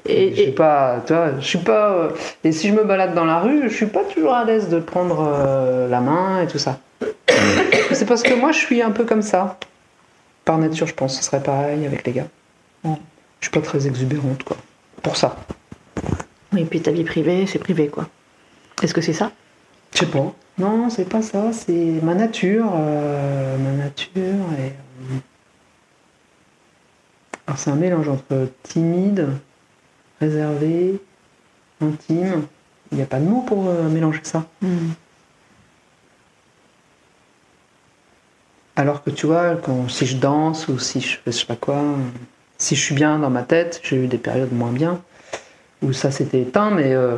Et, 0.07 0.31
je 0.31 0.35
suis 0.35 0.43
et- 0.45 0.53
pas, 0.53 1.03
tu 1.07 1.13
vois, 1.13 1.39
je 1.39 1.47
suis 1.47 1.59
pas. 1.59 1.91
euh, 1.91 2.11
et 2.43 2.53
si 2.53 2.69
je 2.69 2.73
me 2.75 2.85
balade 2.85 3.15
dans 3.15 3.25
la 3.27 3.41
rue, 3.41 3.69
je 3.69 3.75
suis 3.75 3.87
pas 3.87 4.05
toujours 4.05 4.33
à 4.33 4.45
l'aise 4.45 4.69
de 4.71 4.79
prendre 4.81 5.21
euh, 5.21 5.89
la 5.89 6.01
main 6.01 6.41
et 6.43 6.47
tout 6.47 6.59
ça. 6.59 6.79
c'est 7.93 8.07
parce 8.07 8.23
que 8.23 8.33
moi, 8.35 8.53
je 8.53 8.59
suis 8.59 8.81
un 8.81 8.91
peu 8.91 9.05
comme 9.05 9.21
ça. 9.23 9.59
Par 10.47 10.57
nature, 10.57 10.87
je 10.87 10.95
pense, 10.95 11.13
que 11.19 11.23
ce 11.23 11.29
serait 11.31 11.43
pareil 11.43 11.85
avec 11.85 12.07
les 12.07 12.13
gars. 12.13 12.27
Je 12.85 12.91
suis 13.43 13.51
pas 13.51 13.61
très 13.61 13.87
exubérante, 13.87 14.43
quoi. 14.45 14.57
Pour 15.03 15.17
ça. 15.17 15.37
oui, 16.53 16.65
puis 16.65 16.81
ta 16.81 16.91
vie 16.91 17.05
privée, 17.05 17.47
c'est 17.47 17.59
privé, 17.59 17.89
quoi. 17.89 18.09
Est-ce 18.83 18.95
que 18.95 19.01
c'est 19.03 19.13
ça? 19.13 19.31
Je 19.93 19.99
sais 20.01 20.07
pas. 20.07 20.33
Non, 20.59 20.89
c'est 20.91 21.09
pas 21.09 21.21
ça. 21.23 21.53
C'est 21.53 22.01
ma 22.03 22.15
nature. 22.15 22.73
euh, 22.75 23.57
ma 23.59 23.85
nature 23.85 24.47
et. 24.59 24.73
Alors, 27.49 27.59
c'est 27.59 27.71
un 27.71 27.77
mélange 27.77 28.11
entre 28.11 28.51
timide, 28.63 29.27
réservé, 30.21 31.01
intime. 31.81 32.43
Il 32.93 32.99
n'y 32.99 33.03
a 33.03 33.07
pas 33.07 33.19
de 33.19 33.25
mot 33.25 33.41
pour 33.41 33.69
euh, 33.71 33.89
mélanger 33.89 34.21
ça. 34.23 34.45
Alors 38.77 39.03
que 39.03 39.09
tu 39.09 39.25
vois, 39.25 39.57
quand, 39.57 39.89
si 39.89 40.05
je 40.05 40.19
danse 40.19 40.69
ou 40.69 40.79
si 40.79 41.01
je 41.01 41.17
fais 41.17 41.33
je 41.33 41.39
sais 41.39 41.47
pas 41.47 41.57
quoi, 41.57 41.83
si 42.59 42.77
je 42.77 42.83
suis 42.83 42.95
bien 42.95 43.19
dans 43.19 43.31
ma 43.31 43.43
tête, 43.45 43.81
j'ai 43.83 43.97
eu 43.97 44.09
des 44.09 44.19
périodes 44.19 44.53
moins 44.53 44.71
bien, 44.71 45.01
où 45.81 45.95
ça 45.95 46.11
s'était 46.11 46.43
éteint, 46.43 46.71
mais 46.71 46.93
euh, 46.93 47.17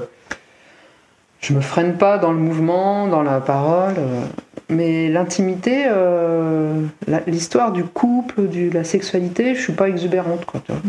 je 1.40 1.53
me 1.55 1.61
freine 1.61 1.99
pas 1.99 2.19
dans 2.19 2.31
le 2.31 2.38
mouvement, 2.38 3.09
dans 3.09 3.25
la 3.25 3.40
parole. 3.40 3.95
euh, 3.99 4.25
mais 4.70 5.09
l'intimité, 5.09 5.85
euh, 5.87 6.87
l'histoire 7.26 7.72
du 7.72 7.85
couple, 7.85 8.48
de 8.48 8.72
la 8.72 8.85
sexualité, 8.85 9.54
je 9.54 9.61
suis 9.61 9.72
pas 9.72 9.88
exubérante. 9.88 10.44
Quoi, 10.44 10.61
tu 10.64 10.72
vois. 10.72 10.80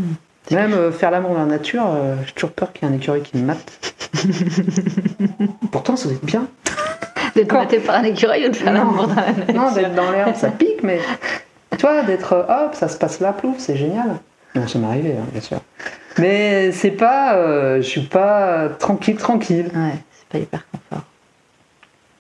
C'est 0.48 0.56
Même 0.56 0.74
euh, 0.74 0.92
faire 0.92 1.12
l'amour 1.12 1.32
dans 1.32 1.40
la 1.40 1.46
nature, 1.46 1.86
euh, 1.88 2.16
j'ai 2.26 2.34
toujours 2.34 2.52
peur 2.52 2.74
qu'il 2.74 2.88
y 2.88 2.92
ait 2.92 2.94
un 2.94 2.98
écureuil 2.98 3.22
qui 3.22 3.38
me 3.38 3.46
mate. 3.46 3.96
Pourtant, 5.72 5.96
ça 5.96 6.08
doit 6.08 6.18
être 6.18 6.26
bien. 6.26 6.48
D'être 7.36 7.54
maté 7.54 7.80
par 7.80 7.96
un 7.96 8.04
écureuil 8.04 8.48
ou 8.48 8.50
de 8.50 8.56
faire 8.56 8.74
l'amour 8.74 9.08
dans 9.08 9.16
la 9.16 9.32
nature 9.32 9.54
Non, 9.54 9.72
d'être 9.72 9.96
dans 9.96 10.12
l'herbe, 10.12 10.36
ça 10.36 10.50
pique, 10.50 10.84
mais 10.84 11.00
toi, 11.78 12.04
d'être 12.04 12.34
euh, 12.34 12.66
hop, 12.66 12.76
ça 12.76 12.88
se 12.88 12.98
passe 12.98 13.20
là, 13.20 13.34
plouf, 13.34 13.60
c'est 13.60 13.78
génial. 13.78 14.18
Non, 14.56 14.68
ça 14.68 14.80
m'est 14.80 14.88
arrivé, 14.88 15.12
hein, 15.12 15.26
bien 15.32 15.42
sûr. 15.42 15.62
Mais 16.18 16.72
c'est 16.74 16.92
pas, 16.92 17.78
je 17.78 17.88
suis 17.88 18.02
pas 18.02 18.68
tranquille, 18.80 19.16
tranquille. 19.16 19.72
Ouais, 19.74 19.94
c'est 20.12 20.28
pas 20.28 20.38
hyper. 20.40 20.66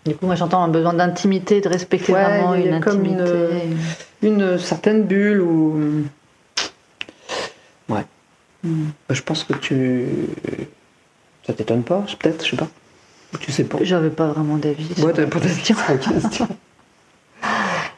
Du 0.05 0.15
coup, 0.15 0.25
moi 0.25 0.35
j'entends 0.35 0.63
un 0.63 0.67
besoin 0.67 0.93
d'intimité, 0.93 1.61
de 1.61 1.69
respecter 1.69 2.11
Ouais, 2.13 2.23
vraiment 2.23 2.55
il 2.55 2.65
y 2.65 2.67
a 2.69 2.75
une 2.77 2.83
comme 2.83 3.01
intimité. 3.01 3.23
Une 4.23 4.57
certaine 4.57 5.03
bulle 5.03 5.41
où, 5.41 6.03
ouais, 7.89 8.05
Hmm. 8.63 8.89
je 9.09 9.21
pense 9.23 9.43
que 9.43 9.53
tu, 9.53 10.05
ça 11.47 11.53
t'étonne 11.53 11.81
pas, 11.81 12.03
peut-être, 12.19 12.45
je 12.45 12.51
sais 12.51 12.57
pas. 12.57 12.67
Ou 13.33 13.37
Tu 13.39 13.51
sais 13.51 13.63
pas. 13.63 13.79
J'avais 13.81 14.11
pas 14.11 14.27
vraiment 14.27 14.57
d'avis. 14.57 14.93
Ouais, 15.01 15.13
t'avais 15.13 15.25
pas 15.27 15.39
d'avis 15.39 15.65
sur 15.65 15.77
la 15.89 15.97
question. 15.97 16.47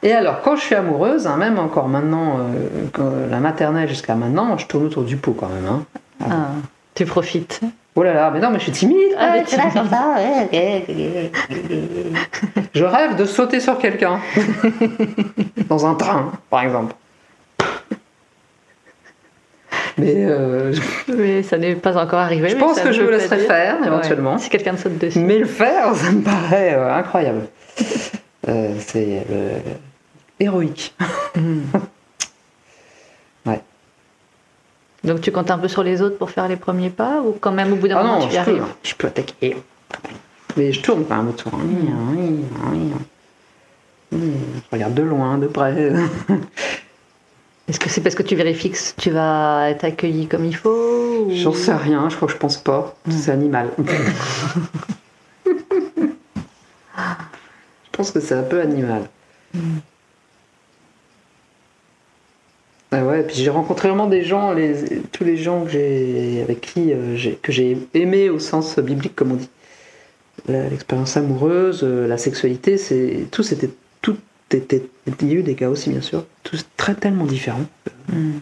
Et 0.01 0.13
alors, 0.13 0.41
quand 0.41 0.55
je 0.55 0.61
suis 0.61 0.75
amoureuse, 0.75 1.27
hein, 1.27 1.35
même 1.35 1.59
encore 1.59 1.89
maintenant, 1.89 2.37
euh, 2.39 2.87
que 2.93 3.29
la 3.29 3.39
maternelle 3.41 3.89
jusqu'à 3.89 4.15
maintenant, 4.15 4.57
je 4.57 4.65
tourne 4.67 4.85
autour 4.85 5.03
du 5.03 5.17
pot 5.17 5.33
quand 5.33 5.49
même. 5.49 5.65
Hein. 5.65 5.85
Ah, 6.29 6.47
tu 6.95 7.05
profites. 7.05 7.61
Oh 7.95 8.01
là 8.03 8.13
là, 8.13 8.31
mais 8.31 8.39
non, 8.39 8.49
mais 8.49 8.57
je 8.57 8.63
suis 8.63 8.71
timide. 8.71 9.13
Ah, 9.17 9.33
ouais, 9.33 9.43
là 9.43 9.71
ça, 9.71 10.15
ouais. 10.51 11.31
Je 12.73 12.83
rêve 12.83 13.15
de 13.15 13.25
sauter 13.25 13.59
sur 13.59 13.77
quelqu'un. 13.77 14.19
Dans 15.69 15.85
un 15.85 15.93
train, 15.93 16.31
par 16.49 16.63
exemple. 16.63 16.95
Mais 19.97 20.25
euh, 20.25 20.73
Mais 21.07 21.43
ça 21.43 21.57
n'est 21.57 21.75
pas 21.75 21.97
encore 21.97 22.19
arrivé. 22.19 22.49
je 22.49 22.55
pense 22.55 22.79
que 22.79 22.91
je 22.91 23.03
me 23.03 23.11
laisserai 23.11 23.39
faire, 23.39 23.77
éventuellement. 23.85 24.33
Ouais, 24.33 24.39
si 24.39 24.49
quelqu'un 24.49 24.73
te 24.73 24.81
saute 24.81 24.97
dessus. 24.97 25.19
Mais 25.19 25.37
le 25.37 25.45
faire, 25.45 25.93
ça 25.95 26.11
me 26.11 26.21
paraît 26.21 26.73
euh, 26.73 26.95
incroyable. 26.95 27.43
Euh, 28.47 28.73
c'est 28.79 29.23
euh, 29.31 29.59
héroïque. 30.39 30.95
Hmm. 31.35 31.63
Ouais. 33.47 33.59
Donc 35.03 35.21
tu 35.21 35.31
comptes 35.31 35.51
un 35.51 35.57
peu 35.57 35.67
sur 35.67 35.83
les 35.83 36.01
autres 36.01 36.17
pour 36.17 36.29
faire 36.31 36.47
les 36.47 36.55
premiers 36.55 36.89
pas 36.89 37.21
ou 37.21 37.33
quand 37.39 37.51
même 37.51 37.73
au 37.73 37.75
bout 37.75 37.87
d'un 37.89 37.97
Ah 37.97 38.03
moment 38.03 38.19
non, 38.19 38.27
tu 38.27 38.33
y 38.33 38.37
je 38.37 38.43
peux, 38.43 38.51
arrives 38.51 38.65
je 38.83 38.95
peux 38.95 39.07
attaquer. 39.07 39.57
Mais 40.55 40.71
je 40.71 40.81
tourne 40.81 41.03
oui, 41.51 42.39
oui. 42.71 42.91
Je 44.13 44.17
regarde 44.71 44.93
de 44.93 45.01
loin, 45.03 45.37
de 45.37 45.47
près. 45.47 45.91
Est-ce 47.67 47.79
que 47.79 47.89
c'est 47.89 48.01
parce 48.01 48.13
que 48.15 48.23
tu 48.23 48.35
vérifies 48.35 48.71
que 48.71 48.77
tu 48.97 49.09
vas 49.09 49.69
être 49.69 49.85
accueilli 49.85 50.27
comme 50.27 50.45
il 50.45 50.55
faut 50.55 51.25
ou- 51.27 51.31
J'en 51.31 51.53
sais 51.53 51.73
rien, 51.73 52.07
je 52.09 52.15
crois 52.15 52.27
que 52.27 52.33
je 52.33 52.37
pense 52.37 52.57
pas. 52.57 52.95
C'est 53.09 53.31
animal. 53.31 53.69
Je 56.95 57.97
pense 57.97 58.09
que 58.11 58.19
c'est 58.19 58.33
un 58.35 58.41
peu 58.43 58.59
animal. 58.59 59.03
Ah 62.95 63.03
ouais, 63.03 63.23
puis 63.23 63.35
j'ai 63.37 63.49
rencontré 63.49 63.87
vraiment 63.87 64.05
des 64.05 64.23
gens, 64.23 64.51
les, 64.53 64.75
tous 65.11 65.23
les 65.23 65.35
gens 65.35 65.63
que 65.65 65.71
j'ai, 65.71 66.41
avec 66.43 66.61
qui 66.61 66.93
euh, 66.93 67.15
j'ai, 67.15 67.33
que 67.33 67.51
j'ai 67.51 67.75
aimé 67.95 68.29
au 68.29 68.37
sens 68.37 68.77
biblique, 68.77 69.15
comme 69.15 69.31
on 69.31 69.35
dit. 69.35 69.49
La- 70.47 70.69
L'expérience 70.69 71.17
amoureuse, 71.17 71.81
euh, 71.83 72.05
la 72.07 72.19
sexualité, 72.19 72.77
c'est 72.77 73.25
tout, 73.31 73.41
c'était 73.41 73.71
tout 74.03 74.15
était. 74.51 74.83
Il 75.21 75.27
y 75.27 75.31
a 75.31 75.35
eu 75.39 75.41
des 75.41 75.55
cas 75.55 75.69
aussi, 75.69 75.89
bien 75.89 76.01
sûr, 76.01 76.23
tous 76.43 76.67
très 76.77 76.93
tellement 76.93 77.25
différents. 77.25 77.65
Mm. 78.09 78.33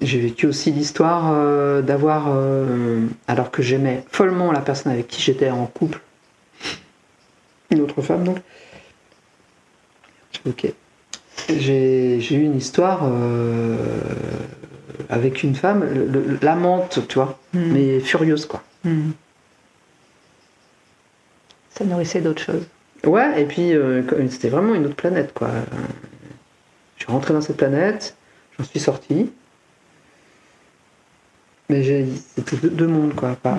J'ai 0.00 0.18
vécu 0.18 0.46
aussi 0.46 0.72
l'histoire 0.72 1.30
euh, 1.32 1.80
d'avoir, 1.80 2.26
alors 3.28 3.52
que 3.52 3.62
j'aimais 3.62 4.02
follement 4.10 4.50
la 4.50 4.60
personne 4.60 4.90
avec 4.92 5.06
qui 5.06 5.22
j'étais 5.22 5.50
en 5.50 5.66
couple, 5.66 6.00
une 7.70 7.82
autre 7.82 8.02
femme 8.02 8.24
donc. 8.24 8.38
Ok. 10.46 10.72
J'ai 11.48 12.18
eu 12.34 12.42
une 12.42 12.56
histoire 12.56 13.00
euh, 13.04 13.76
avec 15.08 15.42
une 15.42 15.54
femme, 15.54 15.84
l'amante, 16.42 17.00
tu 17.08 17.14
vois, 17.18 17.38
Mm. 17.54 17.72
mais 17.72 18.00
furieuse 18.00 18.44
quoi. 18.46 18.62
Mm. 18.84 19.10
Ça 21.70 21.84
nourrissait 21.84 22.20
d'autres 22.20 22.42
choses. 22.42 22.66
Ouais, 23.04 23.40
et 23.40 23.44
puis 23.46 23.72
euh, 23.72 24.02
c'était 24.30 24.48
vraiment 24.48 24.74
une 24.74 24.84
autre 24.86 24.96
planète 24.96 25.32
quoi. 25.32 25.48
Je 26.96 27.04
suis 27.04 27.12
rentré 27.12 27.32
dans 27.32 27.40
cette 27.40 27.56
planète, 27.56 28.16
j'en 28.58 28.64
suis 28.64 28.80
sorti. 28.80 29.30
Mais 31.70 32.06
c'était 32.34 32.56
deux, 32.56 32.70
deux 32.70 32.86
mondes 32.86 33.14
quoi. 33.14 33.36
Pas, 33.42 33.58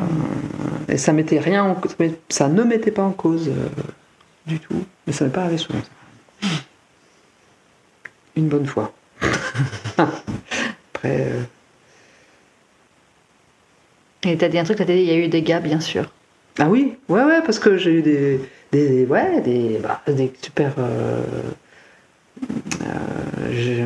et 0.88 0.98
ça 0.98 1.14
mettait 1.14 1.40
rien 1.40 1.64
en 1.64 1.78
ça 2.30 2.48
ne 2.50 2.64
mettait 2.64 2.92
pas 2.92 3.04
en 3.04 3.12
cause 3.12 3.48
euh, 3.50 3.68
du 4.46 4.60
tout. 4.60 4.84
Mais 5.08 5.14
ça 5.14 5.26
m'est 5.26 5.32
pas 5.32 5.42
arrivé 5.44 5.58
souvent. 5.58 5.80
ça. 5.80 6.48
Une 8.40 8.48
bonne 8.48 8.66
fois. 8.66 8.94
Après, 9.98 10.08
euh, 11.06 11.42
Et 14.24 14.38
t'as 14.38 14.48
dit 14.48 14.58
un 14.58 14.64
truc, 14.64 14.78
t'as 14.78 14.86
dit 14.86 14.94
il 14.94 15.04
y 15.04 15.12
a 15.12 15.18
eu 15.18 15.28
des 15.28 15.42
gars, 15.42 15.60
bien 15.60 15.82
sûr. 15.82 16.10
Ah 16.58 16.70
oui, 16.70 16.96
ouais, 17.10 17.24
ouais, 17.26 17.42
parce 17.46 17.60
que 17.60 17.76
j'ai 17.76 17.92
eu 17.92 18.02
des, 18.02 18.40
des, 18.72 19.06
ouais, 19.06 19.42
des, 19.42 19.78
bah, 19.84 20.02
des 20.08 20.32
super. 20.42 20.72
euh, 20.78 21.22
euh, 22.84 23.52
je, 23.52 23.84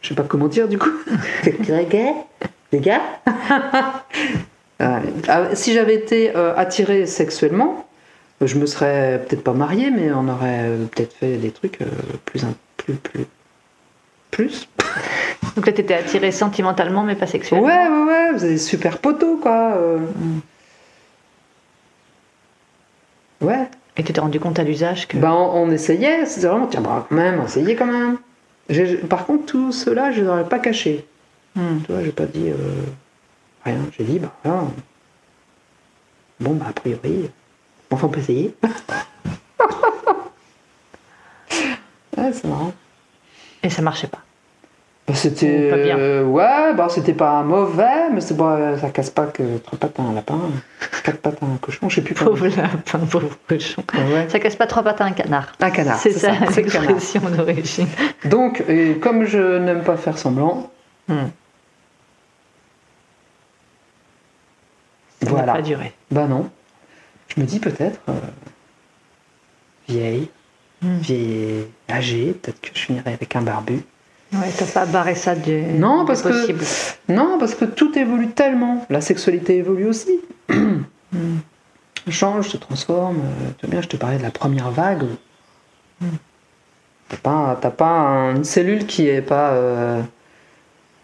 je 0.00 0.08
sais 0.08 0.14
pas 0.14 0.22
comment 0.22 0.48
dire 0.48 0.68
du 0.68 0.78
coup. 0.78 0.88
Des 1.44 1.52
gars? 1.90 2.14
Des 2.72 2.80
gars? 2.80 3.02
Ah, 4.78 5.00
Si 5.54 5.72
j'avais 5.72 5.94
été 5.94 6.36
euh, 6.36 6.54
attirée 6.56 7.06
sexuellement, 7.06 7.86
je 8.42 8.56
me 8.58 8.66
serais 8.66 9.22
peut-être 9.26 9.42
pas 9.42 9.54
mariée, 9.54 9.90
mais 9.90 10.12
on 10.12 10.28
aurait 10.28 10.70
peut-être 10.94 11.14
fait 11.14 11.36
des 11.38 11.50
trucs 11.50 11.80
euh, 11.80 11.86
plus, 12.26 12.42
plus, 12.76 13.26
plus. 14.36 14.68
Donc 15.56 15.66
là, 15.66 15.72
t'étais 15.72 15.94
attiré 15.94 16.30
sentimentalement, 16.30 17.02
mais 17.02 17.14
pas 17.14 17.26
sexuellement. 17.26 17.66
Ouais, 17.66 17.88
ouais, 17.88 18.02
ouais, 18.04 18.32
vous 18.32 18.44
avez 18.44 18.52
des 18.52 18.58
super 18.58 18.98
poteaux 18.98 19.38
quoi. 19.38 19.72
euh. 19.76 19.98
Ouais. 23.40 23.68
Et 23.96 24.02
tu 24.04 24.12
t'es 24.12 24.20
rendu 24.20 24.38
compte 24.38 24.58
à 24.58 24.62
l'usage 24.62 25.08
que. 25.08 25.16
Ben, 25.16 25.32
on, 25.32 25.62
on 25.62 25.70
essayait, 25.70 26.26
c'était 26.26 26.48
vraiment, 26.48 26.66
tiens, 26.66 26.82
bah, 26.82 27.06
quand 27.08 27.14
même, 27.16 27.40
essayez 27.46 27.74
quand 27.76 27.86
même. 27.86 28.18
Par 29.08 29.24
contre, 29.24 29.46
tout 29.46 29.72
cela, 29.72 30.12
je 30.12 30.20
ne 30.20 30.26
l'aurais 30.26 30.48
pas 30.48 30.58
caché. 30.58 31.06
Mm. 31.54 31.78
Tu 31.86 31.92
vois, 31.92 32.02
j'ai 32.04 32.12
pas 32.12 32.26
dit 32.26 32.50
euh, 32.50 32.82
rien. 33.64 33.78
J'ai 33.96 34.04
dit, 34.04 34.18
bah, 34.18 34.32
voilà. 34.44 34.64
Bon, 36.40 36.52
bah, 36.54 36.66
a 36.68 36.72
priori, 36.74 37.30
enfin, 37.90 38.06
on 38.08 38.10
peut 38.10 38.20
essayer. 38.20 38.54
ouais, 42.18 42.32
c'est 42.34 42.44
marrant. 42.44 42.74
Et 43.62 43.70
ça 43.70 43.80
marchait 43.80 44.08
pas. 44.08 44.20
Bah, 45.06 45.14
c'était. 45.14 45.70
Pas 45.70 45.76
bien. 45.76 45.96
euh, 45.98 46.24
ouais, 46.24 46.74
bah, 46.74 46.88
c'était 46.90 47.12
pas 47.12 47.42
mauvais, 47.44 48.10
mais 48.12 48.20
c'est 48.20 48.36
pas, 48.36 48.76
ça 48.76 48.90
casse 48.90 49.10
pas 49.10 49.26
que 49.26 49.58
trois 49.58 49.78
pattes 49.78 50.00
à 50.00 50.02
un 50.02 50.12
lapin, 50.12 50.40
quatre 51.04 51.18
pattes 51.18 51.40
à 51.42 51.46
un 51.46 51.56
cochon, 51.58 51.88
je 51.88 51.94
sais 51.96 52.00
plus. 52.02 52.14
Pauvre 52.14 52.48
lapin, 52.48 52.98
pauvre 53.10 53.30
cochon. 53.48 53.84
Ouais. 53.94 54.28
Ça 54.28 54.40
casse 54.40 54.56
pas 54.56 54.66
trois 54.66 54.82
pattes 54.82 55.00
à 55.00 55.04
un 55.04 55.12
canard. 55.12 55.52
Un 55.60 55.70
canard. 55.70 55.98
C'est 55.98 56.10
ça, 56.10 56.32
canard. 56.34 56.50
l'expression 56.56 57.20
d'origine. 57.20 57.86
Donc, 58.24 58.64
et 58.68 58.96
comme 58.98 59.24
je 59.24 59.58
n'aime 59.58 59.82
pas 59.84 59.96
faire 59.96 60.18
semblant, 60.18 60.70
Mm. 61.08 61.14
Ça 65.22 65.30
Voilà. 65.30 65.52
pas 65.54 65.62
duré. 65.62 65.92
Bah 66.10 66.26
non. 66.26 66.50
Je 67.28 67.40
me 67.40 67.46
dis 67.46 67.60
peut-être 67.60 68.00
euh, 68.08 68.12
vieille, 69.88 70.28
Mm. 70.82 70.96
vieille, 70.98 71.66
âgée, 71.88 72.32
peut-être 72.32 72.60
que 72.60 72.68
je 72.74 72.80
finirai 72.80 73.12
avec 73.14 73.34
un 73.36 73.40
barbu. 73.42 73.82
Ouais, 74.40 74.50
t'as 74.56 74.66
pas 74.66 74.86
barré 74.86 75.14
ça 75.14 75.34
du. 75.34 75.62
Non, 75.62 76.00
du 76.00 76.06
parce 76.06 76.22
que-. 76.22 77.12
Non, 77.12 77.36
parce 77.38 77.54
que 77.54 77.64
tout 77.64 77.96
évolue 77.98 78.28
tellement. 78.28 78.86
La 78.90 79.00
sexualité 79.00 79.56
évolue 79.56 79.86
aussi. 79.86 80.20
Mm. 80.48 81.38
Change, 82.08 82.48
se 82.48 82.56
transforme. 82.56 83.18
Euh, 83.18 83.50
Tu 83.58 83.66
vois 83.66 83.70
bien, 83.70 83.80
je 83.80 83.88
te 83.88 83.96
parlais 83.96 84.18
de 84.18 84.22
la 84.22 84.30
première 84.30 84.70
vague. 84.70 85.04
Mm. 86.00 86.06
T'as 87.08 87.70
pas, 87.70 87.86
une 88.34 88.44
cellule 88.44 88.86
qui 88.86 89.08
est 89.08 89.22
pas 89.22 89.50
euh, 89.50 90.02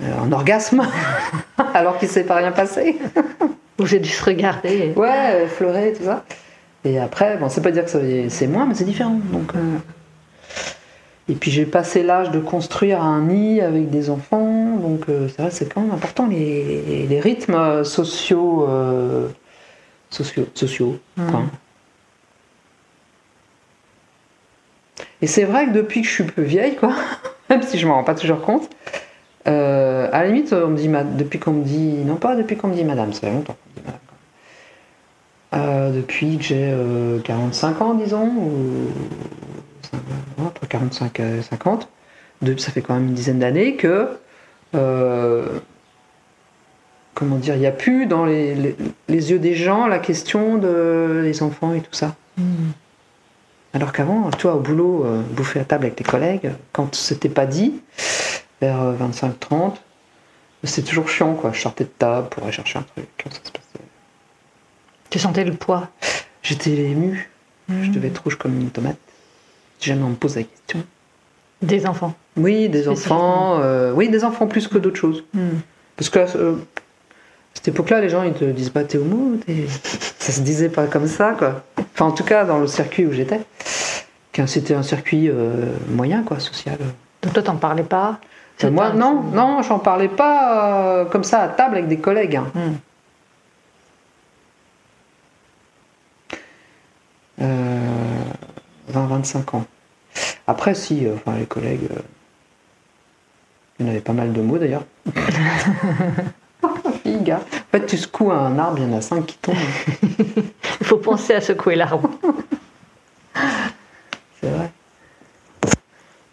euh, 0.03 0.19
en 0.21 0.33
orgasme 0.33 0.83
alors 1.75 1.99
qu'il 1.99 2.09
s'est 2.09 2.25
pas 2.25 2.37
rien 2.37 2.53
passé. 2.53 2.99
Où 3.79 3.87
j'ai 3.87 4.01
dû 4.01 4.09
se 4.09 4.25
regarder. 4.25 4.93
Ouais, 4.97 5.45
effleurer, 5.45 5.95
tout 5.97 6.05
ça. 6.05 6.25
Et 6.85 6.99
après, 6.99 7.37
bon, 7.37 7.49
c'est 7.49 7.63
pas 7.63 7.71
dire 7.71 7.85
que 7.85 8.29
c'est 8.29 8.47
moins, 8.47 8.67
mais 8.67 8.75
c'est 8.75 8.85
différent. 8.85 9.19
Donc, 9.33 9.55
euh, 9.55 9.79
Et 11.33 11.35
puis 11.35 11.51
j'ai 11.51 11.65
passé 11.65 12.03
l'âge 12.03 12.31
de 12.31 12.39
construire 12.41 13.03
un 13.03 13.23
nid 13.23 13.63
avec 13.63 13.89
des 13.89 14.11
enfants, 14.11 14.77
donc 14.77 15.09
euh, 15.09 15.29
c'est 15.29 15.41
vrai, 15.41 15.51
c'est 15.51 15.73
quand 15.73 15.81
même 15.81 15.91
important 15.91 16.27
les, 16.27 17.07
les 17.09 17.21
rythmes 17.21 17.85
sociaux, 17.85 18.67
euh, 18.69 19.29
sociaux, 20.11 20.47
sociaux. 20.53 20.99
Mm. 21.17 21.31
quoi. 21.31 21.43
Et 25.23 25.27
c'est 25.27 25.45
vrai 25.45 25.65
que 25.69 25.71
depuis 25.71 26.03
que 26.03 26.07
je 26.09 26.13
suis 26.13 26.25
plus 26.25 26.45
vieille, 26.45 26.77
quoi, 26.77 26.93
même 27.49 27.63
si 27.63 27.79
je 27.79 27.87
m'en 27.87 27.95
rends 27.95 28.05
pas 28.05 28.15
toujours 28.15 28.43
compte, 28.43 28.69
euh, 29.47 30.11
à 30.13 30.25
la 30.25 30.27
limite, 30.27 30.53
on 30.53 30.69
me 30.69 30.77
dit, 30.77 30.91
ma- 30.91 31.03
depuis 31.03 31.39
qu'on 31.39 31.53
me 31.53 31.65
dit, 31.65 31.95
non 32.05 32.17
pas 32.17 32.37
depuis 32.37 32.59
qu'on 32.59 32.69
me 32.69 32.75
dit 32.75 32.85
madame, 32.85 33.15
ça 33.15 33.21
fait 33.21 33.31
longtemps 33.33 33.55
qu'on 33.55 33.71
me 33.71 33.97
dit 33.97 33.99
madame. 35.55 35.95
depuis 35.95 36.37
que 36.37 36.45
j'ai 36.45 36.73
euh, 36.75 37.21
45 37.21 37.81
ans, 37.81 37.95
disons, 37.95 38.27
ou 38.27 38.89
entre 40.39 40.67
45 40.67 41.21
et 41.21 41.43
50, 41.43 41.89
de- 42.43 42.57
ça 42.57 42.71
fait 42.73 42.83
quand 42.83 42.95
même 42.95 43.09
une 43.09 43.15
dizaine 43.15 43.39
d'années 43.39 43.77
que, 43.77 44.09
euh, 44.75 45.59
comment 47.15 47.37
dire, 47.37 47.55
il 47.55 47.61
n'y 47.61 47.67
a 47.67 47.73
plus 47.73 48.07
dans 48.07 48.25
les, 48.25 48.55
les- 48.55 48.77
les 49.09 49.31
yeux 49.31 49.39
des 49.39 49.55
gens 49.55 49.87
la 49.87 49.99
question 49.99 50.59
de 50.59 51.21
les 51.23 51.43
enfants 51.43 51.75
et 51.75 51.81
tout 51.81 51.93
ça. 51.95 52.15
Mm. 52.39 52.71
Alors 53.75 53.93
qu'avant, 53.93 54.31
toi, 54.33 54.55
au 54.57 54.61
boulot, 54.61 55.05
euh, 55.07 55.23
bouffer 55.31 55.61
à 55.61 55.65
table 55.65 55.85
avec 55.87 55.97
tes 55.97 56.05
collègues, 56.05 56.53
quand 56.73 56.95
c'était 56.95 57.29
pas 57.31 57.47
dit, 57.47 57.81
vers 58.61 58.93
25-30, 58.93 59.81
c'est 60.65 60.83
toujours 60.83 61.09
chiant, 61.09 61.35
quoi. 61.35 61.53
Je 61.53 61.61
sortais 61.61 61.85
de 61.85 61.91
table 61.91 62.29
pour 62.29 62.43
aller 62.45 62.53
chercher 62.53 62.79
un 62.79 62.83
truc. 62.83 63.09
ça 63.25 63.31
se 63.43 63.51
passait. 63.51 63.85
Tu 65.11 65.19
sentais 65.19 65.45
le 65.45 65.55
poids? 65.55 65.89
J'étais 66.43 66.71
ému. 66.73 67.29
Je 67.69 67.75
Mm. 67.75 67.93
devais 67.93 68.09
être 68.09 68.23
rouge 68.23 68.37
comme 68.37 68.59
une 68.61 68.71
tomate. 68.71 68.97
Si 69.83 69.89
jamais 69.89 70.05
on 70.05 70.11
me 70.11 70.15
pose 70.15 70.37
la 70.37 70.45
question. 70.45 70.85
Des 71.61 71.87
enfants. 71.87 72.15
Oui, 72.37 72.69
des 72.69 72.87
enfants. 72.89 73.59
euh, 73.61 73.93
oui, 73.93 74.09
des 74.09 74.23
enfants 74.23 74.47
plus 74.47 74.69
que 74.69 74.79
d'autres 74.79 74.97
choses. 74.97 75.25
Mm. 75.35 75.49
Parce 75.97 76.09
que 76.09 76.21
euh, 76.21 76.53
à 76.53 77.55
cette 77.55 77.67
époque-là, 77.67 78.01
les 78.01 78.09
gens 78.09 78.23
ils 78.23 78.33
te 78.33 78.45
disent 78.45 78.71
pas 78.71 78.85
t'es 78.85 78.97
homo, 78.99 79.37
t'es- 79.45 79.67
ça 80.21 80.31
se 80.31 80.41
disait 80.43 80.69
pas 80.69 80.87
comme 80.87 81.09
ça 81.09 81.35
quoi. 81.37 81.65
Enfin 81.95 82.05
en 82.07 82.13
tout 82.13 82.23
cas 82.23 82.45
dans 82.45 82.59
le 82.61 82.69
circuit 82.69 83.07
où 83.07 83.13
j'étais, 83.13 83.41
c'était 84.47 84.75
un 84.75 84.85
circuit 84.85 85.29
euh, 85.29 85.67
moyen 85.89 86.23
quoi, 86.23 86.39
social. 86.39 86.79
Donc 87.23 87.33
toi, 87.33 87.43
t'en 87.43 87.57
parlais 87.57 87.83
pas? 87.83 88.21
Moi 88.71 88.87
un- 88.87 88.95
non, 88.95 89.21
non, 89.21 89.63
j'en 89.63 89.81
parlais 89.81 90.09
pas 90.09 91.07
comme 91.11 91.25
ça 91.25 91.41
à 91.41 91.49
table 91.49 91.75
avec 91.79 91.89
des 91.89 91.99
collègues. 91.99 92.37
hein. 92.37 92.47
Mm. 92.55 92.61
Euh, 97.41 98.25
20-25 98.93 99.57
ans. 99.57 99.65
Après 100.47 100.75
si, 100.75 101.07
euh, 101.07 101.15
enfin 101.15 101.37
les 101.39 101.47
collègues, 101.47 101.89
euh, 101.91 102.01
il 103.79 103.87
y 103.87 103.89
en 103.89 103.93
avait 103.93 104.01
pas 104.01 104.13
mal 104.13 104.33
de 104.33 104.41
mots 104.41 104.59
d'ailleurs. 104.59 104.85
Gars. 107.21 107.41
En 107.41 107.79
fait, 107.79 107.87
tu 107.87 107.97
secoues 107.97 108.33
un 108.33 108.59
arbre, 108.59 108.79
il 108.79 108.85
y 108.85 108.93
en 108.93 108.97
a 108.97 109.01
cinq 109.01 109.27
qui 109.27 109.37
tombent. 109.39 109.57
Il 110.81 110.87
faut 110.87 110.99
penser 110.99 111.35
à 111.35 111.41
secouer 111.41 111.77
l'arbre. 111.77 112.11
C'est 114.41 114.51
vrai. 114.51 114.71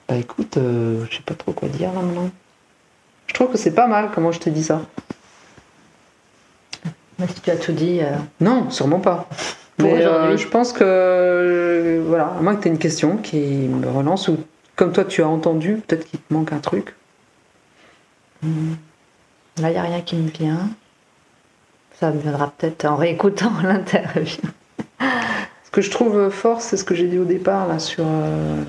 Bah 0.07 0.16
écoute, 0.16 0.57
euh, 0.57 1.05
je 1.10 1.18
sais 1.18 1.24
pas 1.24 1.36
trop 1.36 1.53
quoi 1.53 1.68
dire 1.70 1.93
là 1.93 2.01
maintenant. 2.01 2.30
Je 3.28 3.34
trouve 3.34 3.51
que 3.51 3.57
c'est 3.57 3.74
pas 3.74 3.88
mal 3.88 4.10
comment 4.14 4.32
je 4.32 4.39
t'ai 4.39 4.49
dit 4.51 4.64
ça. 4.64 4.82
Mais 7.20 7.28
si 7.28 7.41
tu 7.41 7.51
as 7.51 7.57
tout 7.57 7.74
dit, 7.74 7.99
euh, 8.01 8.16
Non, 8.39 8.70
sûrement 8.72 8.99
pas. 8.99 9.28
Pour 9.80 9.89
euh, 9.91 9.97
aujourd'hui 9.97 10.38
je 10.38 10.47
pense 10.47 10.73
que, 10.73 10.84
euh, 10.84 12.03
voilà, 12.05 12.27
à 12.38 12.41
moins 12.41 12.55
que 12.55 12.61
tu 12.61 12.67
aies 12.67 12.71
une 12.71 12.77
question 12.77 13.17
qui 13.17 13.38
me 13.38 13.88
relance, 13.89 14.27
ou 14.27 14.38
comme 14.75 14.91
toi 14.91 15.05
tu 15.05 15.23
as 15.23 15.27
entendu, 15.27 15.82
peut-être 15.88 16.05
qu'il 16.05 16.19
te 16.19 16.34
manque 16.34 16.53
un 16.53 16.59
truc. 16.59 16.93
Là, 18.43 19.69
il 19.69 19.71
n'y 19.71 19.77
a 19.77 19.82
rien 19.82 20.01
qui 20.01 20.15
me 20.15 20.30
vient. 20.30 20.69
Ça 21.99 22.11
me 22.11 22.19
viendra 22.19 22.53
peut-être 22.57 22.86
en 22.86 22.95
réécoutant 22.95 23.51
l'interview. 23.63 24.38
Ce 24.99 25.71
que 25.71 25.82
je 25.82 25.91
trouve 25.91 26.30
fort, 26.30 26.61
c'est 26.61 26.77
ce 26.77 26.84
que 26.84 26.95
j'ai 26.95 27.07
dit 27.07 27.17
au 27.17 27.25
départ 27.25 27.67
là 27.67 27.77
sur 27.80 28.05
euh, 28.07 28.63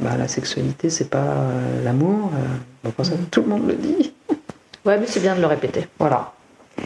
bah, 0.00 0.16
la 0.16 0.28
sexualité, 0.28 0.90
c'est 0.90 1.10
pas 1.10 1.18
euh, 1.18 1.84
l'amour. 1.84 2.30
euh, 2.84 2.90
pour 2.90 3.04
ça, 3.06 3.12
tout 3.30 3.42
le 3.42 3.48
monde 3.48 3.68
le 3.68 3.74
dit. 3.74 4.12
Ouais, 4.84 4.98
mais 4.98 5.06
c'est 5.06 5.20
bien 5.20 5.36
de 5.36 5.40
le 5.40 5.46
répéter. 5.46 5.86
Voilà. 5.98 6.32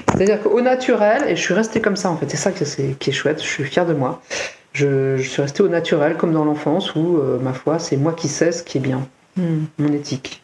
C'est-à-dire 0.08 0.42
qu'au 0.42 0.60
naturel, 0.60 1.24
et 1.28 1.36
je 1.36 1.40
suis 1.40 1.54
restée 1.54 1.80
comme 1.80 1.96
ça 1.96 2.10
en 2.10 2.16
fait, 2.16 2.30
c'est 2.30 2.36
ça 2.36 2.52
qui 2.52 3.10
est 3.10 3.12
chouette, 3.12 3.42
je 3.42 3.46
suis 3.46 3.64
fière 3.64 3.86
de 3.86 3.94
moi. 3.94 4.22
Je, 4.72 5.16
je 5.16 5.28
suis 5.28 5.40
restée 5.40 5.62
au 5.62 5.68
naturel 5.68 6.16
comme 6.16 6.32
dans 6.32 6.44
l'enfance 6.44 6.94
où, 6.94 7.18
euh, 7.18 7.38
ma 7.38 7.54
foi, 7.54 7.78
c'est 7.78 7.96
moi 7.96 8.12
qui 8.12 8.28
sais 8.28 8.52
ce 8.52 8.62
qui 8.62 8.78
est 8.78 8.80
bien, 8.80 9.06
Hmm. 9.36 9.64
mon 9.78 9.92
éthique. 9.92 10.42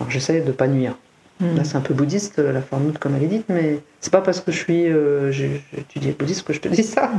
Alors 0.00 0.10
j'essaie 0.10 0.40
de 0.40 0.50
pas 0.52 0.66
nuire. 0.66 0.96
Hmm. 1.40 1.56
Là, 1.56 1.64
c'est 1.64 1.76
un 1.76 1.82
peu 1.82 1.92
bouddhiste 1.94 2.38
la 2.38 2.62
formule 2.62 2.98
comme 2.98 3.14
elle 3.16 3.24
est 3.24 3.28
dite, 3.28 3.44
mais 3.48 3.80
c'est 4.00 4.10
pas 4.10 4.22
parce 4.22 4.40
que 4.40 4.50
je 4.50 4.58
suis 4.58 4.88
euh, 4.88 5.30
j'ai 5.30 5.62
étudié 5.76 6.10
le 6.12 6.16
bouddhisme 6.16 6.44
que 6.44 6.52
je 6.54 6.60
te 6.60 6.68
dis 6.70 6.82
ça. 6.82 7.12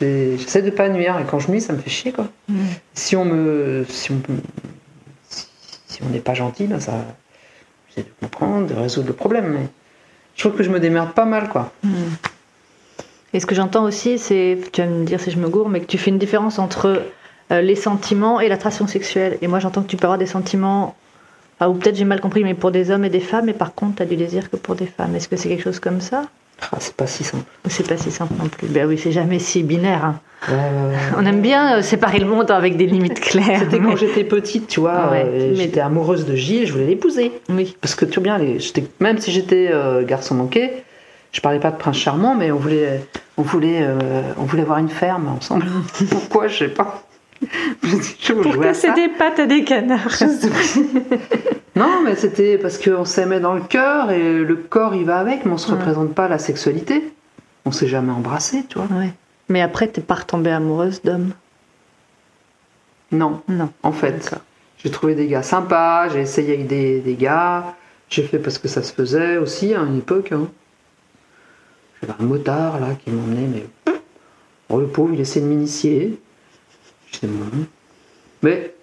J'essaie 0.00 0.62
de 0.62 0.70
pas 0.70 0.88
nuire 0.88 1.18
et 1.20 1.24
quand 1.24 1.38
je 1.38 1.50
nuis, 1.50 1.60
ça 1.60 1.74
me 1.74 1.78
fait 1.78 1.90
chier 1.90 2.12
quoi. 2.12 2.28
Hmm. 2.48 2.64
Si 2.94 3.14
on 3.14 3.24
me 3.26 3.84
si 3.88 4.10
on 4.10 4.20
si, 5.28 5.46
si 5.86 6.02
on 6.02 6.08
n'est 6.08 6.20
pas 6.20 6.34
gentil, 6.34 6.66
ben 6.66 6.80
ça 6.80 7.04
j'essaie 7.88 8.06
de 8.08 8.26
comprendre, 8.26 8.66
de 8.66 8.74
résoudre 8.74 9.08
le 9.08 9.14
problème. 9.14 9.52
Mais 9.52 9.68
je 10.36 10.42
trouve 10.42 10.56
que 10.56 10.62
je 10.62 10.70
me 10.70 10.80
démerde 10.80 11.12
pas 11.12 11.24
mal 11.24 11.48
quoi. 11.48 11.72
Hmm. 11.82 12.14
Et 13.32 13.40
ce 13.40 13.46
que 13.46 13.54
j'entends 13.54 13.84
aussi, 13.84 14.18
c'est, 14.18 14.58
tu 14.72 14.80
vas 14.80 14.86
me 14.86 15.04
dire 15.04 15.20
si 15.20 15.30
je 15.30 15.38
me 15.38 15.48
gourre, 15.48 15.68
mais 15.68 15.80
que 15.80 15.86
tu 15.86 15.98
fais 15.98 16.10
une 16.10 16.18
différence 16.18 16.58
entre 16.58 17.02
euh, 17.52 17.60
les 17.60 17.74
sentiments 17.74 18.40
et 18.40 18.48
l'attraction 18.48 18.86
sexuelle. 18.86 19.36
Et 19.42 19.46
moi, 19.46 19.58
j'entends 19.58 19.82
que 19.82 19.88
tu 19.88 19.96
peux 19.96 20.06
avoir 20.06 20.18
des 20.18 20.26
sentiments, 20.26 20.96
ah, 21.60 21.68
ou 21.68 21.74
peut-être 21.74 21.96
j'ai 21.96 22.04
mal 22.04 22.20
compris, 22.20 22.44
mais 22.44 22.54
pour 22.54 22.70
des 22.70 22.90
hommes 22.90 23.04
et 23.04 23.10
des 23.10 23.20
femmes, 23.20 23.48
et 23.48 23.52
par 23.52 23.74
contre, 23.74 23.96
tu 23.96 24.02
as 24.02 24.06
du 24.06 24.16
désir 24.16 24.48
que 24.48 24.56
pour 24.56 24.74
des 24.74 24.86
femmes. 24.86 25.14
Est-ce 25.16 25.28
que 25.28 25.36
c'est 25.36 25.48
quelque 25.48 25.64
chose 25.64 25.80
comme 25.80 26.00
ça? 26.00 26.24
Ah, 26.62 26.76
c'est 26.80 26.94
pas 26.94 27.06
si 27.06 27.22
simple. 27.22 27.44
C'est 27.68 27.86
pas 27.86 27.96
si 27.96 28.10
simple 28.10 28.32
non 28.38 28.48
plus 28.48 28.66
Ben 28.68 28.86
oui, 28.88 28.98
c'est 28.98 29.12
jamais 29.12 29.38
si 29.38 29.62
binaire. 29.62 30.04
hein. 30.04 30.20
On 31.18 31.24
aime 31.26 31.40
bien 31.40 31.78
euh, 31.78 31.82
séparer 31.82 32.18
le 32.18 32.26
monde 32.26 32.50
avec 32.50 32.76
des 32.76 32.86
limites 32.86 33.20
claires. 33.20 33.60
C'était 33.60 33.78
quand 33.80 33.96
j'étais 33.96 34.24
petite, 34.24 34.68
tu 34.68 34.80
vois, 34.80 35.10
Ouais, 35.10 35.24
euh, 35.26 35.48
mais- 35.50 35.56
j'étais 35.56 35.80
amoureuse 35.80 36.24
de 36.24 36.34
et 36.34 36.66
je 36.66 36.72
voulais 36.72 36.86
l'épouser. 36.86 37.32
Oui. 37.48 37.76
Parce 37.80 37.94
que 37.94 38.04
tu 38.04 38.20
vois 38.20 38.38
bien, 38.38 38.40
même 39.00 39.18
si 39.18 39.32
j'étais 39.32 39.68
euh, 39.72 40.04
garçon 40.04 40.34
manqué, 40.34 40.70
je 41.32 41.40
parlais 41.40 41.58
pas 41.58 41.70
de 41.70 41.76
prince 41.76 41.96
charmant, 41.98 42.34
mais 42.34 42.50
on 42.52 42.56
voulait, 42.58 43.02
on 43.36 43.42
voulait, 43.42 43.80
euh, 43.82 44.22
on 44.38 44.44
voulait 44.44 44.62
avoir 44.62 44.78
une 44.78 44.88
ferme 44.88 45.28
ensemble. 45.28 45.66
Pourquoi, 46.10 46.48
je 46.48 46.58
sais 46.58 46.68
pas. 46.68 47.02
Pour 48.42 48.60
casser 48.60 48.92
des 48.92 49.08
pattes 49.08 49.38
à 49.40 49.46
des 49.46 49.64
canards. 49.64 50.16
Non, 51.76 52.00
mais 52.02 52.14
c'était 52.16 52.56
parce 52.56 52.78
qu'on 52.78 53.04
s'aimait 53.04 53.38
dans 53.38 53.52
le 53.52 53.60
cœur 53.60 54.10
et 54.10 54.38
le 54.38 54.56
corps 54.56 54.94
il 54.94 55.04
va 55.04 55.18
avec, 55.18 55.44
mais 55.44 55.52
on 55.52 55.58
se 55.58 55.70
Ouais. 55.70 55.76
représente 55.78 56.14
pas 56.14 56.26
la 56.26 56.38
sexualité. 56.38 57.12
On 57.66 57.70
s'est 57.70 57.86
jamais 57.86 58.12
embrassé, 58.12 58.64
tu 58.66 58.78
vois. 58.78 58.88
Ouais. 58.98 59.12
Mais 59.50 59.60
après, 59.60 59.86
t'es 59.86 60.00
pas 60.00 60.14
retombée 60.14 60.50
amoureuse 60.52 61.02
d'hommes 61.02 61.32
Non, 63.12 63.42
Non. 63.48 63.68
en 63.82 63.92
fait. 63.92 64.34
J'ai 64.78 64.90
trouvé 64.90 65.14
des 65.14 65.26
gars 65.26 65.42
sympas, 65.42 66.08
j'ai 66.08 66.20
essayé 66.20 66.54
avec 66.54 66.66
des, 66.66 67.00
des 67.00 67.14
gars, 67.14 67.74
j'ai 68.08 68.22
fait 68.22 68.38
parce 68.38 68.56
que 68.56 68.68
ça 68.68 68.82
se 68.82 68.94
faisait 68.94 69.36
aussi 69.36 69.74
à 69.74 69.80
une 69.80 69.98
époque. 69.98 70.32
Hein. 70.32 70.48
J'avais 72.00 72.14
un 72.18 72.24
motard 72.24 72.80
là 72.80 72.88
qui 73.04 73.10
m'emmenait, 73.10 73.48
mais. 73.52 73.66
Oh, 74.70 74.80
le 74.80 74.86
pauvre, 74.86 75.12
il 75.12 75.20
essaie 75.20 75.40
de 75.40 75.46
m'initier. 75.46 76.18
Mais 78.42 78.74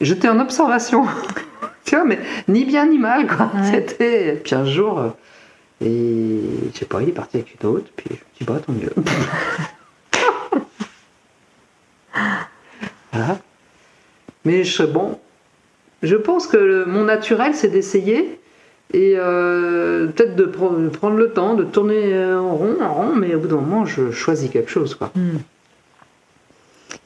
j'étais 0.00 0.28
en 0.28 0.38
observation. 0.40 1.04
tu 1.84 1.96
vois, 1.96 2.04
mais 2.04 2.18
ni 2.48 2.64
bien 2.64 2.86
ni 2.86 2.98
mal, 2.98 3.26
quoi. 3.26 3.50
Ouais. 3.54 3.70
C'était. 3.70 4.40
Puis 4.44 4.54
un 4.54 4.64
jour, 4.64 4.98
euh, 5.00 5.08
et 5.84 6.40
je 6.72 6.78
sais 6.78 6.84
pas, 6.84 7.02
il 7.02 7.08
est 7.08 7.12
parti 7.12 7.36
avec 7.38 7.56
une 7.60 7.68
autre, 7.68 7.86
puis 7.96 8.06
je 8.10 8.14
me 8.14 8.18
dis, 8.38 8.44
bah, 8.44 8.60
tant 8.64 8.72
mieux. 8.72 8.92
voilà. 13.12 13.38
Mais 14.44 14.64
je, 14.64 14.82
bon, 14.82 15.18
je 16.02 16.16
pense 16.16 16.46
que 16.46 16.56
le- 16.56 16.84
mon 16.86 17.04
naturel, 17.04 17.54
c'est 17.54 17.68
d'essayer 17.68 18.38
et 18.92 19.14
euh, 19.16 20.08
peut-être 20.08 20.36
de 20.36 20.44
pre- 20.44 20.90
prendre 20.90 21.16
le 21.16 21.30
temps, 21.32 21.54
de 21.54 21.64
tourner 21.64 22.12
euh, 22.14 22.38
en 22.40 22.54
rond, 22.56 22.76
en 22.80 22.92
rond, 22.92 23.14
mais 23.14 23.34
au 23.34 23.38
bout 23.40 23.48
d'un 23.48 23.56
moment, 23.56 23.84
je 23.86 24.10
choisis 24.10 24.50
quelque 24.50 24.70
chose. 24.70 24.94
Quoi. 24.94 25.10
Hmm. 25.14 25.38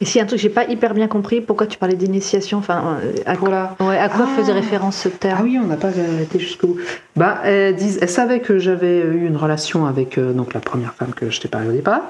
Et 0.01 0.21
a 0.21 0.23
un 0.23 0.27
truc 0.27 0.39
j'ai 0.39 0.49
pas 0.51 0.65
hyper 0.65 0.95
bien 0.95 1.09
compris, 1.09 1.41
pourquoi 1.41 1.67
tu 1.67 1.79
parlais 1.79 1.95
d'initiation 1.97 2.59
Enfin, 2.59 2.99
euh, 3.03 3.13
à, 3.25 3.35
Voilà. 3.35 3.77
ouais, 3.81 3.97
à 3.99 4.09
quoi 4.09 4.27
Ah. 4.29 4.37
faisait 4.41 4.53
référence 4.53 4.97
ce 4.97 5.09
terme 5.09 5.39
Ah 5.41 5.43
oui, 5.45 5.59
on 5.63 5.67
n'a 5.67 5.77
pas 5.77 5.91
été 6.23 6.39
jusqu'au 6.39 6.69
bout. 6.69 6.79
Bah, 7.17 7.41
elle, 7.45 7.77
elle 8.01 8.09
savait 8.09 8.41
que 8.41 8.59
j'avais 8.59 9.01
eu 9.01 9.27
une 9.27 9.37
relation 9.37 9.87
avec 9.87 10.19
euh, 10.19 10.33
donc 10.33 10.55
la 10.55 10.61
première 10.61 10.95
femme 10.95 11.15
que 11.15 11.31
je 11.31 11.41
t'ai 11.41 11.49
parlé 11.49 11.69
au 11.69 11.73
départ, 11.73 12.03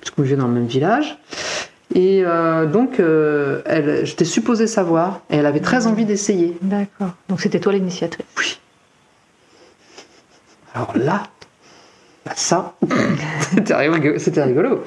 puisqu'on 0.00 0.22
vivait 0.22 0.36
dans 0.36 0.46
le 0.48 0.54
même 0.54 0.66
village. 0.66 1.18
Et 1.94 2.22
euh, 2.24 2.66
donc, 2.66 2.98
euh, 2.98 3.62
elle, 3.66 4.04
j'étais 4.04 4.24
supposée 4.24 4.66
savoir, 4.66 5.20
et 5.30 5.36
elle 5.36 5.46
avait 5.46 5.60
très 5.60 5.86
envie 5.86 6.04
d'essayer. 6.04 6.56
D'accord. 6.62 7.10
Donc 7.28 7.40
c'était 7.40 7.60
toi 7.60 7.72
l'initiatrice? 7.72 8.26
Oui. 8.38 8.58
Alors 10.74 10.92
là, 10.96 11.22
bah 12.26 12.32
ça, 12.34 12.74
c'était 13.54 13.74
rigolo. 13.74 14.18
c'était 14.18 14.42
rigolo. 14.42 14.82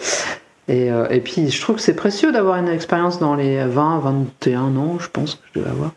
Et, 0.67 0.91
euh, 0.91 1.07
et 1.09 1.21
puis, 1.21 1.49
je 1.49 1.61
trouve 1.61 1.77
que 1.77 1.81
c'est 1.81 1.95
précieux 1.95 2.31
d'avoir 2.31 2.57
une 2.57 2.67
expérience 2.67 3.19
dans 3.19 3.35
les 3.35 3.63
20, 3.65 3.99
21 3.99 4.75
ans, 4.75 4.97
je 4.99 5.09
pense 5.09 5.35
que 5.35 5.41
je 5.53 5.59
devais 5.59 5.71
avoir. 5.71 5.91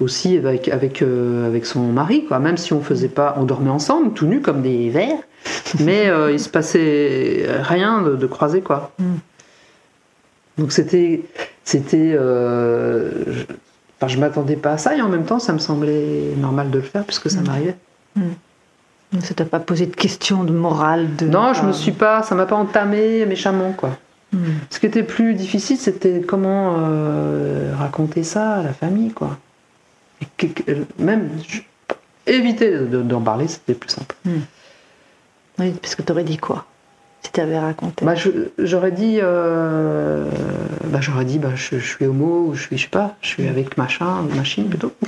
Aussi 0.00 0.36
avec, 0.36 0.68
avec, 0.68 1.02
euh, 1.02 1.46
avec 1.46 1.64
son 1.66 1.80
mari, 1.92 2.24
quoi. 2.26 2.40
Même 2.40 2.56
si 2.56 2.72
on 2.72 2.82
faisait 2.82 3.08
pas, 3.08 3.36
on 3.38 3.44
dormait 3.44 3.70
ensemble, 3.70 4.12
tout 4.12 4.26
nus 4.26 4.40
comme 4.40 4.62
des 4.62 4.90
vers, 4.90 5.18
mais 5.80 6.08
euh, 6.08 6.32
il 6.32 6.40
se 6.40 6.48
passait 6.48 7.46
rien 7.60 8.02
de, 8.02 8.16
de 8.16 8.26
croisé, 8.26 8.60
quoi. 8.60 8.92
Mm. 8.98 9.14
Donc 10.58 10.72
c'était, 10.72 11.22
c'était, 11.64 12.14
euh, 12.14 13.10
je, 13.32 13.44
enfin, 13.96 14.08
je 14.08 14.18
m'attendais 14.18 14.56
pas 14.56 14.72
à 14.72 14.78
ça 14.78 14.96
et 14.96 15.00
en 15.00 15.08
même 15.08 15.24
temps, 15.24 15.38
ça 15.38 15.52
me 15.52 15.58
semblait 15.58 16.34
normal 16.36 16.70
de 16.70 16.78
le 16.78 16.84
faire 16.84 17.04
puisque 17.04 17.30
ça 17.30 17.40
Mm. 18.16 18.22
Ça 19.20 19.34
t'a 19.34 19.44
pas 19.44 19.60
posé 19.60 19.86
de 19.86 19.94
questions 19.94 20.44
de 20.44 20.52
morale 20.52 21.14
de... 21.16 21.26
Non, 21.26 21.52
je 21.54 21.62
me 21.62 21.72
suis 21.72 21.92
pas, 21.92 22.22
ça 22.22 22.34
m'a 22.34 22.46
pas 22.46 22.56
entamé 22.56 23.24
méchamment, 23.26 23.72
quoi. 23.72 23.96
Hmm. 24.32 24.38
Ce 24.70 24.80
qui 24.80 24.86
était 24.86 25.02
plus 25.04 25.34
difficile, 25.34 25.76
c'était 25.76 26.20
comment 26.20 26.76
euh, 26.78 27.72
raconter 27.78 28.24
ça 28.24 28.54
à 28.54 28.62
la 28.62 28.72
famille, 28.72 29.12
quoi. 29.12 29.38
Et 30.20 30.26
que- 30.48 30.72
même 30.98 31.28
je- 31.48 31.60
éviter 32.26 32.70
de- 32.78 33.02
d'en 33.02 33.20
parler, 33.20 33.46
c'était 33.48 33.74
plus 33.74 33.90
simple. 33.90 34.16
Oui, 35.58 35.70
parce 35.80 35.94
que 35.94 36.02
t'aurais 36.02 36.24
dit 36.24 36.38
quoi 36.38 36.64
Si 37.22 37.30
t'avais 37.30 37.58
raconté? 37.58 38.04
Bah, 38.04 38.14
j'aurais 38.58 38.90
dit, 38.92 39.18
euh, 39.22 40.28
bah, 40.86 40.98
j'aurais 41.00 41.24
dit, 41.24 41.38
bah, 41.38 41.50
je, 41.54 41.78
je 41.78 41.86
suis 41.86 42.06
homo 42.06 42.46
ou 42.48 42.54
je 42.54 42.62
suis, 42.62 42.78
je 42.78 42.82
sais 42.84 42.88
pas, 42.88 43.14
je 43.20 43.28
suis 43.28 43.46
avec 43.46 43.76
machin, 43.78 44.22
machine 44.34 44.68
plutôt. 44.68 44.92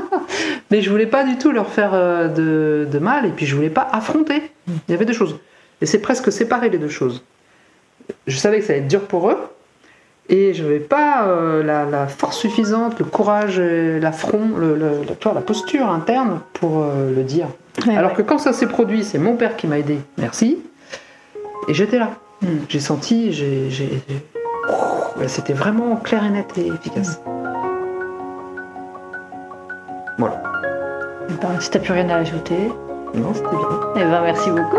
Mais 0.70 0.82
je 0.82 0.90
voulais 0.90 1.06
pas 1.06 1.24
du 1.24 1.38
tout 1.38 1.50
leur 1.52 1.68
faire 1.68 1.90
euh, 1.94 2.28
de, 2.28 2.86
de 2.90 2.98
mal 2.98 3.26
et 3.26 3.30
puis 3.30 3.46
je 3.46 3.54
voulais 3.56 3.70
pas 3.70 3.88
affronter. 3.92 4.42
Il 4.68 4.90
y 4.90 4.94
avait 4.94 5.04
deux 5.04 5.12
choses. 5.14 5.38
Et 5.80 5.86
c'est 5.86 6.00
presque 6.00 6.30
séparer 6.32 6.68
les 6.70 6.78
deux 6.78 6.88
choses. 6.88 7.22
Je 8.26 8.36
savais 8.36 8.60
que 8.60 8.64
ça 8.66 8.72
allait 8.72 8.82
être 8.82 8.88
dur 8.88 9.02
pour 9.02 9.30
eux 9.30 9.38
et 10.28 10.52
je 10.54 10.62
n'avais 10.62 10.80
pas 10.80 11.26
euh, 11.26 11.62
la, 11.62 11.84
la 11.84 12.06
force 12.06 12.36
suffisante, 12.38 12.98
le 12.98 13.04
courage, 13.06 13.58
l'affront, 13.60 14.50
le, 14.56 14.74
le- 14.76 15.00
la- 15.34 15.40
posture 15.40 15.88
interne 15.88 16.40
pour 16.54 16.82
euh, 16.82 17.14
le 17.14 17.22
dire. 17.22 17.46
Ouais, 17.86 17.96
Alors 17.96 18.10
ouais. 18.10 18.16
que 18.18 18.22
quand 18.22 18.38
ça 18.38 18.52
s'est 18.52 18.66
produit, 18.66 19.04
c'est 19.04 19.18
mon 19.18 19.36
père 19.36 19.56
qui 19.56 19.66
m'a 19.66 19.78
aidé, 19.78 19.98
merci. 20.18 20.58
Et 21.68 21.74
j'étais 21.74 21.98
là. 21.98 22.10
Hmm. 22.42 22.46
J'ai 22.68 22.80
senti, 22.80 23.32
j'ai, 23.32 23.68
c'était 25.26 25.52
vraiment 25.54 25.96
clair 25.96 26.24
et 26.24 26.30
net 26.30 26.46
et 26.56 26.68
efficace. 26.68 27.20
Voilà. 30.18 30.42
Ben, 31.40 31.60
si 31.60 31.70
t'as 31.70 31.78
plus 31.78 31.92
rien 31.92 32.08
à 32.10 32.16
ajouter, 32.16 32.72
Non, 33.14 33.32
c'était 33.34 33.48
bien. 33.48 33.80
eh 33.96 34.00
ben 34.00 34.20
merci 34.22 34.50
beaucoup. 34.50 34.76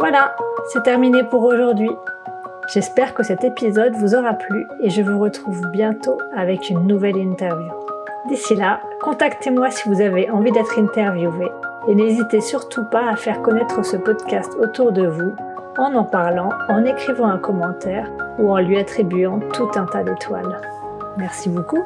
Voilà, 0.00 0.34
c'est 0.68 0.82
terminé 0.82 1.22
pour 1.24 1.42
aujourd'hui. 1.44 1.90
J'espère 2.72 3.14
que 3.14 3.22
cet 3.22 3.44
épisode 3.44 3.94
vous 3.94 4.14
aura 4.14 4.34
plu 4.34 4.66
et 4.80 4.90
je 4.90 5.02
vous 5.02 5.18
retrouve 5.18 5.60
bientôt 5.70 6.18
avec 6.36 6.70
une 6.70 6.86
nouvelle 6.86 7.16
interview. 7.16 7.70
D'ici 8.28 8.54
là, 8.56 8.80
contactez-moi 9.02 9.70
si 9.70 9.88
vous 9.88 10.00
avez 10.00 10.30
envie 10.30 10.50
d'être 10.52 10.78
interviewé 10.78 11.50
et 11.88 11.94
n'hésitez 11.94 12.40
surtout 12.40 12.84
pas 12.84 13.06
à 13.10 13.16
faire 13.16 13.42
connaître 13.42 13.84
ce 13.84 13.96
podcast 13.98 14.50
autour 14.58 14.92
de 14.92 15.06
vous 15.06 15.32
en 15.76 15.94
en 15.94 16.04
parlant, 16.04 16.50
en 16.70 16.84
écrivant 16.84 17.26
un 17.26 17.36
commentaire 17.38 18.06
ou 18.38 18.50
en 18.50 18.58
lui 18.58 18.78
attribuant 18.78 19.40
tout 19.52 19.68
un 19.74 19.84
tas 19.84 20.02
d'étoiles. 20.02 20.60
Merci 21.18 21.48
beaucoup 21.50 21.84